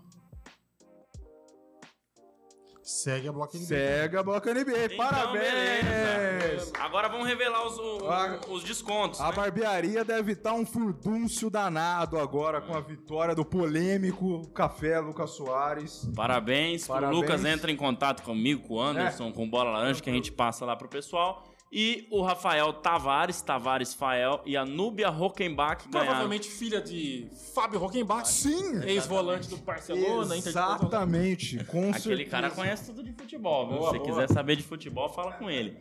Segue 2.89 3.27
a 3.27 3.33
Bloco 3.33 3.57
NBA. 3.57 3.65
Segue 3.65 4.15
a 4.17 4.23
Bloco 4.23 4.49
NBA. 4.49 4.85
Então, 4.85 4.97
Parabéns! 4.97 5.83
beleza. 5.83 6.71
Agora 6.79 7.09
vamos 7.09 7.27
revelar 7.27 7.65
os, 7.67 7.77
o- 7.77 8.07
Ah, 8.09 8.39
os 8.47 8.63
descontos. 8.63 9.19
A 9.19 9.27
né? 9.27 9.33
barbearia 9.35 10.05
deve 10.05 10.31
estar 10.31 10.53
um 10.53 10.65
furdúncio 10.65 11.49
danado 11.49 12.17
agora 12.17 12.61
com 12.61 12.73
a 12.73 12.79
vitória 12.79 13.35
do 13.35 13.43
polêmico 13.43 14.47
Café 14.53 15.01
Lucas 15.01 15.31
Soares. 15.31 16.09
Parabéns. 16.15 16.87
Parabéns. 16.87 17.17
O 17.17 17.21
Lucas 17.21 17.43
entra 17.43 17.69
em 17.69 17.75
contato 17.75 18.23
comigo, 18.23 18.65
com 18.65 18.75
o 18.75 18.81
Anderson, 18.81 19.27
É. 19.27 19.31
com 19.33 19.43
o 19.43 19.49
Bola 19.49 19.71
Laranja, 19.71 20.01
que 20.01 20.09
a 20.09 20.13
gente 20.13 20.31
passa 20.31 20.63
lá 20.65 20.73
pro 20.75 20.87
pessoal. 20.87 21.43
E 21.71 22.07
o 22.09 22.21
Rafael 22.21 22.71
Tavares, 22.73 23.41
Tavares 23.41 23.93
Fael 23.93 24.41
e 24.45 24.55
a 24.55 24.65
Núbia 24.65 25.09
Rockenbach 25.09 25.83
ganharam. 25.89 26.05
Provavelmente 26.07 26.49
filha 26.49 26.81
de 26.81 27.27
Fábio 27.53 27.77
Rockenbach. 27.79 28.25
Sim! 28.27 28.81
Ex-volante 28.83 29.49
do 29.49 29.57
Barcelona, 29.57 30.37
Inter 30.37 30.53
de 30.53 30.57
Porto- 30.59 30.85
Exatamente, 30.85 31.63
com 31.65 31.89
Aquele 31.89 31.99
certeza. 31.99 32.29
cara 32.29 32.49
conhece 32.51 32.85
tudo 32.85 33.03
de 33.03 33.11
futebol, 33.11 33.67
viu? 33.67 33.77
Boa, 33.79 33.91
Se 33.91 33.97
você 33.99 34.03
quiser 34.05 34.29
saber 34.29 34.55
de 34.55 34.63
futebol, 34.63 35.09
fala 35.09 35.33
com 35.33 35.49
ele. 35.49 35.77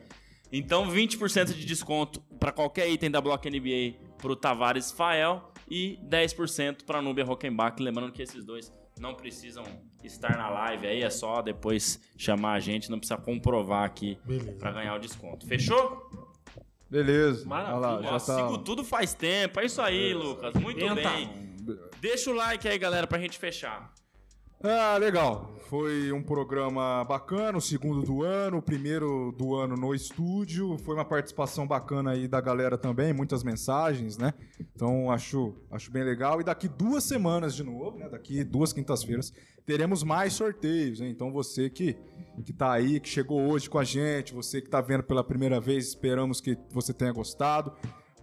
Então, 0.53 0.89
20% 0.91 1.53
de 1.55 1.65
desconto 1.65 2.21
para 2.39 2.51
qualquer 2.53 2.89
item 2.91 3.11
da 3.11 3.21
Block 3.21 3.49
NBA 3.49 3.95
pro 4.19 4.35
Tavares 4.37 4.91
Fael 4.91 5.51
e 5.69 5.99
10% 6.09 6.85
para 6.85 7.01
Nubia 7.03 7.25
Rockenbach. 7.25 7.81
Lembrando 7.83 8.13
que 8.13 8.23
esses 8.23 8.45
dois 8.45 8.73
não 8.99 9.15
precisam 9.15 9.65
estar 10.07 10.37
na 10.37 10.49
live 10.49 10.87
aí, 10.87 11.03
é 11.03 11.11
só 11.11 11.43
depois 11.43 12.01
chamar 12.17 12.53
a 12.55 12.61
gente, 12.61 12.91
não 12.91 12.99
precisa 12.99 13.19
comprovar 13.21 13.85
aqui 13.85 14.19
Beleza. 14.25 14.53
para 14.59 14.73
ganhar 14.73 14.95
o 14.95 14.99
desconto. 14.99 15.47
Fechou? 15.47 16.11
Beleza. 16.89 17.47
Maravilha. 17.47 17.77
Olha 17.77 17.87
lá, 17.87 18.03
já 18.03 18.09
Ó, 18.09 18.19
tá... 18.19 18.19
Sigo 18.37 18.59
tudo 18.59 18.85
faz 18.85 19.13
tempo, 19.15 19.59
é 19.61 19.65
isso 19.65 19.83
aí, 19.83 20.15
Lucas. 20.15 20.55
Muito 20.55 20.79
Tenta. 20.79 20.95
bem. 20.95 21.47
Deixa 22.01 22.31
o 22.31 22.35
like 22.35 22.69
aí, 22.69 22.79
galera, 22.79 23.07
pra 23.07 23.19
gente 23.19 23.39
fechar. 23.39 23.93
Ah, 24.63 24.97
legal. 24.97 25.56
Foi 25.69 26.13
um 26.13 26.23
programa 26.23 27.03
bacana, 27.03 27.59
o 27.59 27.61
segundo 27.61 28.01
do 28.01 28.23
ano, 28.23 28.59
o 28.59 28.63
primeiro 28.63 29.35
do 29.37 29.57
ano 29.57 29.75
no 29.77 29.93
estúdio. 29.93 30.79
Foi 30.79 30.95
uma 30.95 31.05
participação 31.05 31.67
bacana 31.67 32.13
aí 32.13 32.29
da 32.29 32.41
galera 32.41 32.79
também, 32.79 33.13
muitas 33.13 33.43
mensagens, 33.43 34.17
né? 34.17 34.33
Então 34.75 35.11
acho, 35.11 35.57
acho 35.69 35.91
bem 35.91 36.05
legal. 36.05 36.41
E 36.41 36.45
daqui 36.45 36.69
duas 36.69 37.03
semanas 37.03 37.53
de 37.53 37.65
novo, 37.65 37.99
né? 37.99 38.09
Daqui 38.09 38.45
duas 38.45 38.73
quintas-feiras, 38.73 39.33
teremos 39.65 40.05
mais 40.05 40.35
sorteios, 40.35 41.01
hein? 41.01 41.11
Então 41.11 41.33
você 41.33 41.69
que, 41.69 41.97
que 42.45 42.53
tá 42.53 42.71
aí, 42.71 43.01
que 43.01 43.09
chegou 43.09 43.51
hoje 43.51 43.69
com 43.69 43.81
a 43.81 43.85
gente, 43.85 44.33
você 44.33 44.61
que 44.61 44.71
tá 44.71 44.81
vendo 44.81 45.03
pela 45.03 45.25
primeira 45.25 45.59
vez, 45.61 45.89
esperamos 45.89 46.41
que 46.41 46.57
você 46.71 46.95
tenha 46.95 47.11
gostado. 47.11 47.73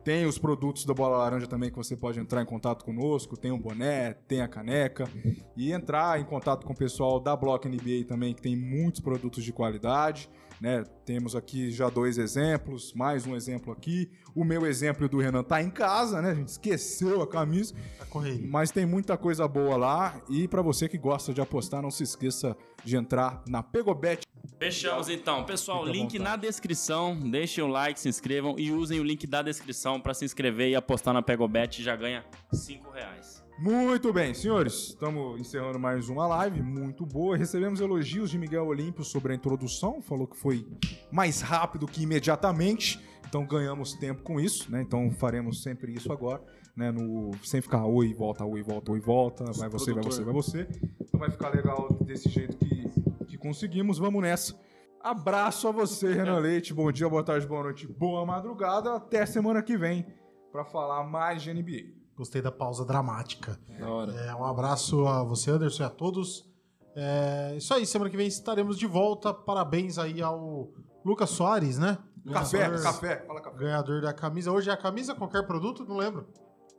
Tem 0.04 0.26
os 0.26 0.38
produtos 0.38 0.84
da 0.84 0.94
Bola 0.94 1.18
Laranja 1.18 1.48
também 1.48 1.70
que 1.70 1.78
você 1.78 1.96
pode 1.96 2.20
entrar 2.20 2.42
em 2.42 2.46
contato 2.46 2.84
conosco. 2.84 3.38
Tem 3.38 3.52
o 3.52 3.58
boné, 3.58 4.14
tem 4.28 4.42
a 4.42 4.48
caneca. 4.50 5.10
E 5.56 5.72
entrar 5.72 6.20
em 6.20 6.26
contato 6.26 6.66
com 6.66 6.74
o 6.74 6.76
pessoal 6.76 7.22
da 7.22 7.38
Block 7.38 7.70
NBA 7.70 8.06
também, 8.06 8.34
que 8.34 8.42
tem 8.42 8.54
muitos 8.54 9.00
produtos 9.00 9.46
de 9.46 9.54
qualidade. 9.54 10.30
Né? 10.64 10.86
Temos 11.04 11.36
aqui 11.36 11.70
já 11.72 11.90
dois 11.90 12.18
exemplos, 12.18 12.94
mais 12.94 13.28
um 13.28 13.36
exemplo 13.36 13.74
aqui. 13.74 14.10
O 14.34 14.46
meu 14.46 14.66
exemplo 14.66 15.04
e 15.04 15.08
o 15.08 15.10
do 15.10 15.18
Renan 15.18 15.44
tá 15.44 15.62
em 15.62 15.70
casa, 15.70 16.22
né? 16.22 16.32
A 16.32 16.36
gente 16.36 16.48
esqueceu 16.48 17.22
a 17.22 17.28
camisa. 17.28 17.76
Tá 18.00 18.06
correio. 18.06 18.48
Mas 18.48 18.72
tem 18.72 18.86
muita 18.86 19.18
coisa 19.18 19.46
boa 19.46 19.76
lá. 19.76 20.22
E 20.30 20.48
para 20.48 20.62
você 20.62 20.88
que 20.88 20.98
gosta 20.98 21.34
de 21.34 21.42
apostar, 21.42 21.82
não 21.82 21.92
se 21.92 22.04
esqueça 22.04 22.56
de 22.82 22.96
entrar 22.96 23.44
na 23.46 23.62
Pegobet. 23.62 24.22
Fechamos 24.58 25.10
então. 25.10 25.44
Pessoal, 25.44 25.84
à 25.84 25.90
link 25.90 26.18
na 26.18 26.38
descrição. 26.38 27.14
Deixem 27.14 27.62
o 27.62 27.68
like, 27.68 28.00
se 28.00 28.08
inscrevam 28.08 28.56
e 28.58 28.72
usem 28.72 29.02
o 29.02 29.04
link 29.04 29.28
da 29.28 29.42
descrição 29.42 30.00
para 30.00 30.14
se 30.14 30.24
inscrever 30.24 30.70
e 30.70 30.76
apostar 30.76 31.14
na 31.14 31.22
Pegobet. 31.22 31.84
Já 31.84 31.94
ganha 31.94 32.24
5 32.54 32.90
reais. 32.90 33.33
Muito 33.60 34.12
bem, 34.12 34.34
senhores, 34.34 34.90
estamos 34.90 35.40
encerrando 35.40 35.80
mais 35.80 36.10
uma 36.10 36.26
live 36.26 36.62
muito 36.62 37.06
boa. 37.06 37.38
Recebemos 37.38 37.80
elogios 37.80 38.32
de 38.32 38.38
Miguel 38.38 38.66
Olímpio 38.66 39.04
sobre 39.04 39.32
a 39.32 39.36
introdução, 39.36 40.02
falou 40.02 40.26
que 40.28 40.36
foi 40.36 40.68
mais 41.12 41.40
rápido 41.40 41.86
que 41.86 42.02
imediatamente, 42.02 43.00
então 43.28 43.46
ganhamos 43.46 43.94
tempo 43.94 44.24
com 44.24 44.40
isso, 44.40 44.72
né? 44.72 44.82
Então 44.82 45.12
faremos 45.12 45.62
sempre 45.62 45.94
isso 45.94 46.12
agora, 46.12 46.42
né? 46.76 46.92
No, 46.92 47.32
sem 47.44 47.62
ficar 47.62 47.86
oi, 47.86 48.12
volta, 48.14 48.44
oi, 48.44 48.64
volta, 48.64 48.92
oi, 48.92 49.00
volta, 49.00 49.46
vai 49.46 49.70
você, 49.70 49.94
vai 49.94 50.04
você, 50.04 50.24
vai 50.24 50.34
você. 50.34 50.68
Então 51.00 51.20
vai 51.20 51.30
ficar 51.30 51.50
legal 51.50 51.94
desse 52.02 52.30
jeito 52.30 52.58
que, 52.58 52.90
que 53.28 53.38
conseguimos, 53.38 54.00
vamos 54.00 54.22
nessa. 54.22 54.60
Abraço 55.00 55.68
a 55.68 55.72
você, 55.72 56.12
Renan 56.12 56.40
Leite. 56.40 56.74
Bom 56.74 56.92
dia, 56.92 57.08
boa 57.08 57.24
tarde, 57.24 57.46
boa 57.46 57.64
noite, 57.64 57.86
boa 57.86 58.26
madrugada. 58.26 58.96
Até 58.96 59.26
semana 59.26 59.62
que 59.62 59.78
vem 59.78 60.08
para 60.52 60.66
falar 60.66 61.04
mais 61.04 61.44
de 61.44 61.54
NBA. 61.54 62.03
Gostei 62.16 62.42
da 62.42 62.52
pausa 62.52 62.86
dramática. 62.86 63.60
Da 63.80 63.90
hora. 63.90 64.12
É, 64.14 64.36
um 64.36 64.46
abraço 64.46 65.08
a 65.08 65.24
você, 65.24 65.50
Anderson, 65.52 65.84
e 65.84 65.86
a 65.86 65.90
todos. 65.90 66.48
É, 66.96 67.56
isso 67.58 67.74
aí, 67.74 67.86
semana 67.88 68.10
que 68.12 68.18
vem 68.18 68.28
estaremos 68.28 68.78
de 68.78 68.86
volta. 68.86 69.34
Parabéns 69.34 69.98
aí 69.98 70.22
ao 70.22 70.70
Lucas 71.04 71.32
Soares, 71.32 71.80
né? 71.80 71.98
Café, 72.32 72.58
Ganhador- 72.60 72.84
café, 72.84 73.24
fala 73.26 73.42
café. 73.42 73.58
Ganhador 73.58 74.02
da 74.02 74.14
camisa. 74.14 74.52
Hoje 74.52 74.70
é 74.70 74.74
a 74.74 74.78
camisa, 74.78 75.16
qualquer 75.16 75.46
produto? 75.46 75.84
Não 75.86 75.98
lembro. 75.98 76.28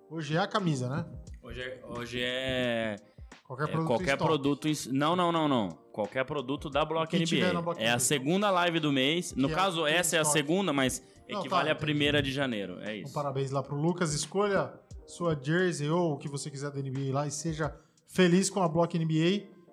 Hoje 0.09 0.37
é 0.37 0.39
a 0.39 0.47
camisa, 0.47 0.89
né? 0.89 1.05
Hoje 1.43 1.61
é, 1.61 1.83
hoje 1.89 2.21
é, 2.23 2.97
Qualquer 3.45 3.65
é 3.65 3.67
produto. 3.67 3.85
em 3.85 3.97
qualquer 3.97 4.17
produto. 4.17 4.69
em- 4.69 4.93
Não, 4.93 5.15
não, 5.17 5.33
não, 5.33 5.49
não. 5.49 5.69
Qualquer 5.93 6.25
produto 6.25 6.71
da 6.71 6.85
Block 6.85 7.15
NBA. 7.15 7.61
Block 7.61 7.81
É 7.83 7.89
a 7.89 7.95
NBA. 7.95 7.99
segunda 7.99 8.51
live 8.51 8.79
do 8.81 8.93
mês. 8.93 9.35
No 9.35 9.49
Que 9.49 9.53
é- 9.55 9.57
caso, 9.57 9.85
tem 9.85 9.95
essa 9.95 10.17
é 10.17 10.21
a 10.21 10.25
segunda, 10.25 10.73
mas 10.73 11.03
Não, 11.29 11.41
equivale 11.41 11.67
tá, 11.67 11.73
à 11.73 11.77
primeira 11.77 12.23
de 12.23 12.33
janeiro. 12.33 12.79
É 12.81 12.97
Então, 12.97 13.05
isso. 13.07 13.13
parabéns 13.15 13.51
lá 13.51 13.63
pro 13.63 13.77
Lucas. 13.77 14.15
Escolha 14.15 14.73
sua 15.07 15.39
jersey 15.41 15.89
ou 15.89 16.13
o 16.15 16.19
que 16.19 16.29
você 16.29 16.51
quiser 16.51 16.71
da 16.71 16.81
NBA 16.81 17.13
lá 17.13 17.27
e 17.27 17.31
seja 17.31 17.75
feliz 18.09 18.49
com 18.51 18.63
a 18.63 18.69
Block 18.69 18.99
NBA. 18.99 19.15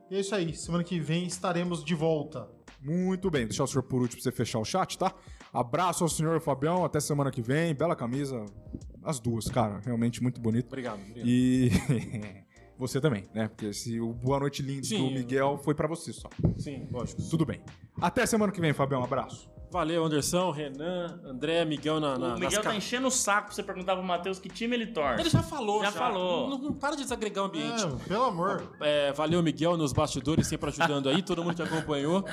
E 0.09 0.15
é 0.15 0.19
isso 0.19 0.35
aí. 0.35 0.53
Semana 0.55 0.83
que 0.83 0.99
vem 0.99 1.25
estaremos 1.25 1.83
de 1.83 1.95
volta. 1.95 2.49
Muito 2.81 3.29
bem, 3.29 3.45
deixar 3.45 3.63
o 3.63 3.67
senhor 3.67 3.83
por 3.83 4.01
último 4.01 4.21
pra 4.21 4.31
você 4.31 4.35
fechar 4.35 4.59
o 4.59 4.65
chat, 4.65 4.97
tá? 4.97 5.13
Abraço 5.53 6.03
ao 6.03 6.09
senhor 6.09 6.39
Fabião, 6.41 6.83
até 6.83 6.99
semana 6.99 7.29
que 7.29 7.41
vem. 7.41 7.75
Bela 7.75 7.95
camisa, 7.95 8.43
as 9.03 9.19
duas, 9.19 9.47
cara, 9.49 9.79
realmente 9.85 10.21
muito 10.21 10.41
bonito. 10.41 10.65
Obrigado. 10.67 10.99
obrigado. 10.99 11.27
E 11.27 11.69
você 12.79 12.99
também, 12.99 13.25
né? 13.35 13.47
Porque 13.47 13.71
se 13.73 13.99
o 14.01 14.11
Boa 14.11 14.39
Noite 14.39 14.63
Lindo 14.63 14.85
Sim, 14.85 14.97
do 14.97 15.05
eu- 15.05 15.11
Miguel 15.11 15.57
foi 15.63 15.75
pra 15.75 15.87
você 15.87 16.11
só. 16.11 16.27
Sim, 16.57 16.87
lógico. 16.91 17.21
Tudo 17.29 17.45
bem. 17.45 17.61
Até 18.01 18.25
semana 18.25 18.51
que 18.51 18.59
vem, 18.59 18.73
Fabião, 18.73 19.03
abraço. 19.03 19.47
Valeu, 19.71 20.03
Anderson, 20.05 20.51
Renan, 20.51 21.19
André, 21.25 21.63
Miguel 21.63 21.99
na, 22.01 22.17
na, 22.17 22.35
O 22.35 22.39
Miguel 22.39 22.61
ca- 22.61 22.69
tá 22.71 22.75
enchendo 22.75 23.07
o 23.07 23.11
saco 23.11 23.47
pra 23.47 23.55
você 23.55 23.63
perguntar 23.63 23.95
pro 23.95 24.03
Matheus 24.03 24.37
que 24.37 24.49
time 24.49 24.75
ele 24.75 24.87
torce. 24.87 25.21
Ele 25.21 25.29
já 25.29 25.41
falou, 25.41 25.79
Já 25.79 25.85
já. 25.91 25.97
falou. 25.97 26.49
Não, 26.49 26.57
não 26.57 26.73
para 26.73 26.95
de 26.97 27.03
desagregar 27.03 27.45
o 27.45 27.47
ambiente. 27.47 27.83
É, 27.85 28.07
pelo 28.09 28.25
amor. 28.25 28.75
É, 28.81 29.13
valeu, 29.13 29.41
Miguel, 29.41 29.77
nos 29.77 29.93
bastidores, 29.93 30.45
sempre 30.47 30.69
ajudando 30.69 31.07
aí, 31.07 31.21
todo 31.23 31.41
mundo 31.43 31.55
que 31.55 31.61
acompanhou. 31.61 32.25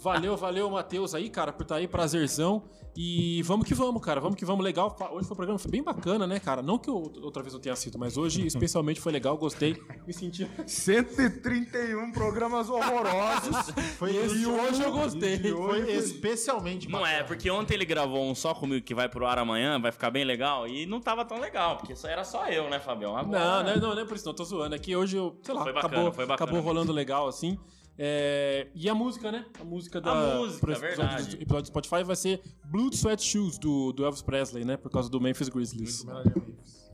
Valeu, 0.00 0.36
valeu, 0.36 0.70
Matheus 0.70 1.12
aí, 1.14 1.28
cara, 1.28 1.52
por 1.52 1.62
estar 1.62 1.76
aí, 1.76 1.88
prazerzão. 1.88 2.62
E 2.96 3.42
vamos 3.42 3.66
que 3.66 3.74
vamos, 3.74 4.02
cara, 4.02 4.20
vamos 4.20 4.36
que 4.36 4.44
vamos, 4.44 4.64
legal. 4.64 4.96
Hoje 5.12 5.26
foi 5.26 5.34
um 5.34 5.36
programa 5.36 5.58
foi 5.58 5.70
bem 5.70 5.82
bacana, 5.82 6.26
né, 6.26 6.40
cara? 6.40 6.62
Não 6.62 6.78
que 6.78 6.88
eu, 6.88 6.96
outra 7.22 7.42
vez 7.42 7.52
não 7.52 7.60
tenha 7.60 7.76
sido, 7.76 7.96
mas 7.98 8.16
hoje 8.16 8.44
especialmente 8.46 9.00
foi 9.00 9.12
legal, 9.12 9.36
gostei. 9.36 9.76
Me 10.06 10.12
senti. 10.12 10.48
131 10.66 12.10
programas 12.12 12.68
horrorosos. 12.68 13.70
Foi 13.98 14.12
E 14.14 14.46
hoje 14.46 14.82
eu 14.82 14.92
gostei. 14.92 15.52
Hoje 15.52 15.82
Foi 15.84 15.92
especialmente 15.92 16.88
Não 16.88 17.06
é, 17.06 17.22
porque 17.22 17.50
ontem 17.50 17.74
ele 17.74 17.84
gravou 17.84 18.24
um 18.24 18.34
só 18.34 18.52
comigo 18.54 18.84
que 18.84 18.94
vai 18.94 19.08
pro 19.08 19.26
ar 19.26 19.38
amanhã, 19.38 19.80
vai 19.80 19.92
ficar 19.92 20.10
bem 20.10 20.24
legal, 20.24 20.66
e 20.66 20.86
não 20.86 21.00
tava 21.00 21.24
tão 21.24 21.38
legal, 21.40 21.76
porque 21.76 21.94
só 21.94 22.08
era 22.08 22.24
só 22.24 22.46
eu, 22.48 22.68
né, 22.68 22.80
Fabião? 22.80 23.12
Não, 23.12 23.18
Agora- 23.18 23.62
não, 23.62 23.70
é- 23.70 23.80
não, 23.80 23.94
não 23.94 24.02
é 24.02 24.04
por 24.04 24.16
isso, 24.16 24.26
não, 24.26 24.34
tô 24.34 24.44
zoando. 24.44 24.74
É 24.74 24.78
que 24.78 24.94
hoje 24.96 25.16
eu, 25.16 25.38
sei 25.42 25.54
lá, 25.54 25.62
Foi 25.62 25.72
bacana, 25.72 25.94
acabou, 25.94 26.12
foi 26.12 26.26
bacana. 26.26 26.50
acabou 26.50 26.60
rolando 26.66 26.92
legal, 26.92 27.28
assim. 27.28 27.58
É, 27.98 28.68
e 28.74 28.88
a 28.88 28.94
música, 28.94 29.32
né? 29.32 29.44
A 29.60 29.64
música 29.64 30.00
da. 30.00 30.36
música, 30.38 30.60
pro 30.60 30.70
episódio, 30.72 30.96
verdade. 30.96 31.36
do- 31.36 31.42
episódio 31.42 31.62
do 31.62 31.66
Spotify 31.68 32.04
vai 32.04 32.14
ser 32.16 32.40
Blood 32.66 32.94
Sweat 32.96 33.22
Shoes 33.22 33.58
do, 33.58 33.92
do 33.92 34.04
Elvis 34.04 34.22
Presley, 34.22 34.64
né? 34.64 34.76
Por 34.76 34.90
causa 34.90 35.10
do 35.10 35.20
Memphis 35.20 35.48
Grizzlies. 35.48 36.04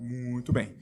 Muito 0.00 0.52
bem. 0.52 0.74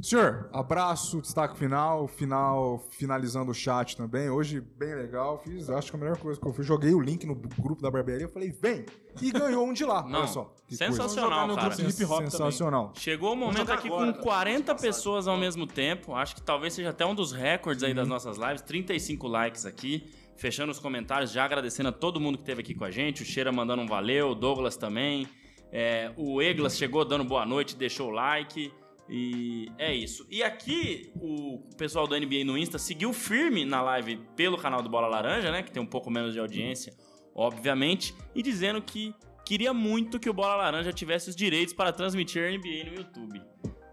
Senhor, 0.00 0.48
abraço, 0.52 1.20
destaque 1.20 1.58
final, 1.58 2.06
final, 2.06 2.78
finalizando 2.90 3.50
o 3.50 3.54
chat 3.54 3.96
também. 3.96 4.30
Hoje, 4.30 4.60
bem 4.60 4.94
legal. 4.94 5.38
Fiz, 5.38 5.68
acho 5.68 5.90
que 5.90 5.96
a 5.96 6.00
melhor 6.00 6.16
coisa 6.16 6.40
que 6.40 6.46
eu 6.46 6.52
fiz, 6.52 6.64
joguei 6.64 6.94
o 6.94 7.00
link 7.00 7.26
no 7.26 7.34
grupo 7.34 7.82
da 7.82 7.90
barbearia. 7.90 8.26
Eu 8.26 8.30
falei, 8.30 8.50
vem! 8.50 8.86
E 9.20 9.32
ganhou 9.32 9.66
um 9.66 9.72
de 9.72 9.84
lá. 9.84 10.02
Não, 10.02 10.20
Olha 10.20 10.28
só. 10.28 10.54
que 10.68 10.76
sensacional, 10.76 11.52
cara. 11.56 11.74
hip 11.74 12.04
hop 12.04 12.10
também. 12.10 12.30
Sensacional. 12.30 12.92
Chegou 12.94 13.32
o 13.32 13.36
momento 13.36 13.72
aqui 13.72 13.88
agora, 13.88 14.12
com 14.12 14.18
tá? 14.18 14.22
40 14.22 14.74
pessoas 14.76 15.26
ao 15.26 15.36
mesmo 15.36 15.66
tempo. 15.66 16.14
Acho 16.14 16.36
que 16.36 16.42
talvez 16.42 16.74
seja 16.74 16.90
até 16.90 17.04
um 17.04 17.14
dos 17.14 17.32
recordes 17.32 17.82
aí 17.82 17.92
das 17.92 18.06
nossas 18.06 18.36
lives. 18.38 18.62
35 18.62 19.26
likes 19.26 19.66
aqui. 19.66 20.08
Fechando 20.36 20.70
os 20.70 20.78
comentários, 20.78 21.32
já 21.32 21.44
agradecendo 21.44 21.88
a 21.88 21.92
todo 21.92 22.20
mundo 22.20 22.38
que 22.38 22.42
esteve 22.42 22.60
aqui 22.60 22.72
com 22.72 22.84
a 22.84 22.90
gente. 22.92 23.22
O 23.22 23.26
Cheira 23.26 23.50
mandando 23.50 23.82
um 23.82 23.86
valeu, 23.88 24.30
o 24.30 24.34
Douglas 24.36 24.76
também. 24.76 25.26
É, 25.72 26.12
o 26.16 26.40
Eglas 26.40 26.78
chegou 26.78 27.04
dando 27.04 27.24
boa 27.24 27.44
noite, 27.44 27.74
deixou 27.74 28.10
o 28.10 28.12
like. 28.12 28.72
E 29.08 29.70
é 29.78 29.94
isso. 29.94 30.26
E 30.30 30.42
aqui, 30.42 31.10
o 31.16 31.60
pessoal 31.76 32.06
do 32.06 32.18
NBA 32.18 32.44
no 32.44 32.58
Insta 32.58 32.78
seguiu 32.78 33.12
firme 33.12 33.64
na 33.64 33.80
live 33.80 34.16
pelo 34.36 34.58
canal 34.58 34.82
do 34.82 34.88
Bola 34.88 35.08
Laranja, 35.08 35.50
né? 35.50 35.62
Que 35.62 35.70
tem 35.70 35.82
um 35.82 35.86
pouco 35.86 36.10
menos 36.10 36.32
de 36.32 36.40
audiência, 36.40 36.92
obviamente. 37.34 38.14
E 38.34 38.42
dizendo 38.42 38.82
que 38.82 39.14
queria 39.44 39.72
muito 39.72 40.20
que 40.20 40.28
o 40.28 40.34
Bola 40.34 40.56
Laranja 40.56 40.92
tivesse 40.92 41.30
os 41.30 41.36
direitos 41.36 41.72
para 41.72 41.90
transmitir 41.92 42.42
a 42.42 42.50
NBA 42.50 42.90
no 42.90 42.96
YouTube. 42.98 43.42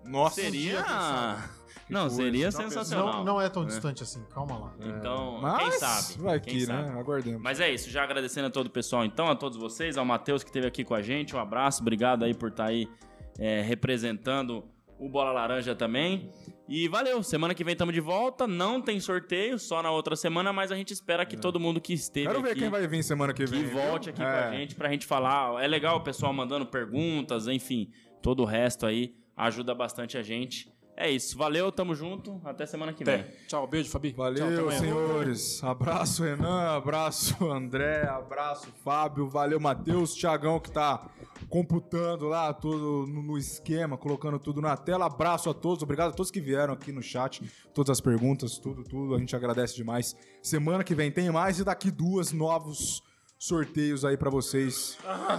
Nossa, 0.06 0.42
Seria. 0.42 0.84
Não, 1.90 2.02
coisa, 2.02 2.16
seria 2.16 2.52
tá 2.52 2.64
sensacional. 2.64 3.18
Não, 3.18 3.24
não 3.24 3.42
é 3.42 3.48
tão 3.48 3.64
distante 3.64 4.02
assim, 4.02 4.24
calma 4.34 4.58
lá. 4.58 4.74
Então, 4.80 5.40
Mas 5.40 5.60
quem 5.60 5.72
sabe? 5.80 6.24
vai 6.24 6.40
quem 6.40 6.54
que, 6.56 6.66
sabe? 6.66 6.90
né? 6.90 7.00
Aguardemos. 7.00 7.42
Mas 7.42 7.60
é 7.60 7.72
isso, 7.72 7.92
já 7.92 8.04
agradecendo 8.04 8.48
a 8.48 8.50
todo 8.50 8.66
o 8.66 8.70
pessoal, 8.72 9.06
então, 9.06 9.28
a 9.28 9.36
todos 9.36 9.56
vocês, 9.56 9.96
ao 9.96 10.04
Matheus 10.04 10.44
que 10.44 10.50
esteve 10.50 10.66
aqui 10.66 10.84
com 10.84 10.96
a 10.96 11.02
gente, 11.04 11.36
um 11.36 11.40
abraço, 11.40 11.82
obrigado 11.82 12.24
aí 12.24 12.34
por 12.34 12.50
estar 12.50 12.66
aí 12.66 12.90
é, 13.38 13.62
representando 13.62 14.64
o 15.06 15.10
Bola 15.10 15.32
Laranja 15.32 15.76
também. 15.76 16.30
E 16.68 16.88
valeu, 16.88 17.22
semana 17.22 17.54
que 17.54 17.64
vem 17.64 17.74
estamos 17.74 17.94
de 17.94 18.02
volta, 18.02 18.48
não 18.48 18.82
tem 18.82 19.00
sorteio, 19.00 19.60
só 19.60 19.84
na 19.84 19.92
outra 19.92 20.16
semana, 20.16 20.52
mas 20.52 20.72
a 20.72 20.76
gente 20.76 20.92
espera 20.92 21.24
que 21.24 21.38
todo 21.38 21.60
mundo 21.60 21.80
que 21.80 21.94
esteve 21.94 22.26
Quero 22.28 22.42
ver 22.42 22.52
aqui... 22.52 22.62
quem 22.62 22.70
vai 22.70 22.88
vir 22.88 23.04
semana 23.04 23.34
que 23.34 23.46
que 23.46 23.52
vem. 23.52 23.66
volte 23.68 24.06
viu? 24.12 24.14
aqui 24.14 24.24
É. 24.24 24.26
com 24.26 24.48
a 24.50 24.52
gente 24.58 24.76
pra 24.76 24.90
gente 24.90 25.06
falar. 25.06 25.64
É 25.64 25.68
legal 25.68 25.98
o 25.98 26.02
pessoal 26.02 26.34
mandando 26.34 26.66
perguntas, 26.66 27.48
enfim, 27.48 27.92
todo 28.22 28.42
o 28.42 28.46
resto 28.46 28.86
aí 28.88 29.14
ajuda 29.38 29.76
bastante 29.76 30.18
a 30.18 30.24
gente. 30.24 30.74
É 30.98 31.12
isso, 31.12 31.38
valeu, 31.38 31.72
tamo 31.74 31.94
junto, 31.94 32.42
até 32.46 32.66
semana 32.66 32.94
que 32.94 33.04
vem. 33.04 33.16
Até. 33.16 33.32
Tchau, 33.48 33.68
beijo, 33.68 33.90
Fabi. 33.90 34.14
Tchau, 34.14 34.26
até 34.26 34.40
Valeu, 34.40 34.62
amanhã. 34.62 34.80
senhores. 34.80 35.64
Abraço, 35.64 36.24
Renan. 36.24 36.78
Abraço, 36.78 37.52
André. 37.52 38.08
Abraço, 38.08 38.70
Fábio. 38.84 39.28
Valeu, 39.28 39.60
Matheus. 39.60 40.16
Tiagão, 40.16 40.58
que 40.58 40.72
tá 40.72 41.06
computando 41.50 42.28
lá 42.28 42.54
tudo 42.54 43.06
no 43.12 43.22
no 43.22 43.38
esquema, 43.38 43.98
colocando 43.98 44.40
tudo 44.40 44.62
na 44.62 44.76
tela. 44.78 45.06
Abraço 45.06 45.50
a 45.50 45.54
todos. 45.54 45.84
Obrigado 45.84 46.10
a 46.10 46.14
todos 46.14 46.32
que 46.32 46.40
vieram 46.40 46.74
aqui 46.74 46.92
no 46.92 47.02
chat. 47.02 47.42
Todas 47.74 47.90
as 47.92 48.02
perguntas, 48.02 48.58
tudo, 48.58 48.84
tudo. 48.84 49.16
A 49.16 49.20
gente 49.20 49.36
agradece 49.36 49.76
demais. 49.76 50.16
Semana 50.42 50.84
que 50.84 50.96
vem 50.96 51.12
tem 51.12 51.30
mais 51.32 51.60
e 51.60 51.64
daqui 51.64 51.92
duas 51.92 52.32
novos 52.32 53.02
sorteios 53.38 54.06
aí 54.06 54.18
pra 54.18 54.30
vocês. 54.30 54.98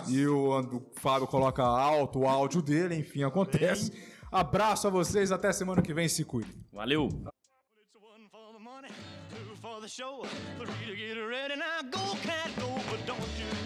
E 0.08 0.26
o, 0.26 0.60
o 0.60 0.82
Fábio 0.96 1.26
coloca 1.26 1.62
alto 1.62 2.20
o 2.20 2.28
áudio 2.28 2.60
dele. 2.62 2.96
Enfim, 2.96 3.22
acontece. 3.22 3.92
Abraço 4.30 4.86
a 4.86 4.90
vocês. 4.90 5.32
Até 5.32 5.52
semana 5.52 5.82
que 5.82 5.94
vem. 5.94 6.08
Se 6.08 6.24
cuidem. 6.24 6.52
Valeu! 6.72 7.08
For 9.62 9.80
the 9.80 9.88
show, 9.88 10.22
three 10.58 10.86
to 10.86 10.96
get 10.96 11.16
ready. 11.16 11.56
Now 11.56 11.82
go, 11.90 12.16
cat, 12.22 12.50
go, 12.56 12.68
but 12.88 13.04
don't 13.04 13.18
you 13.36 13.65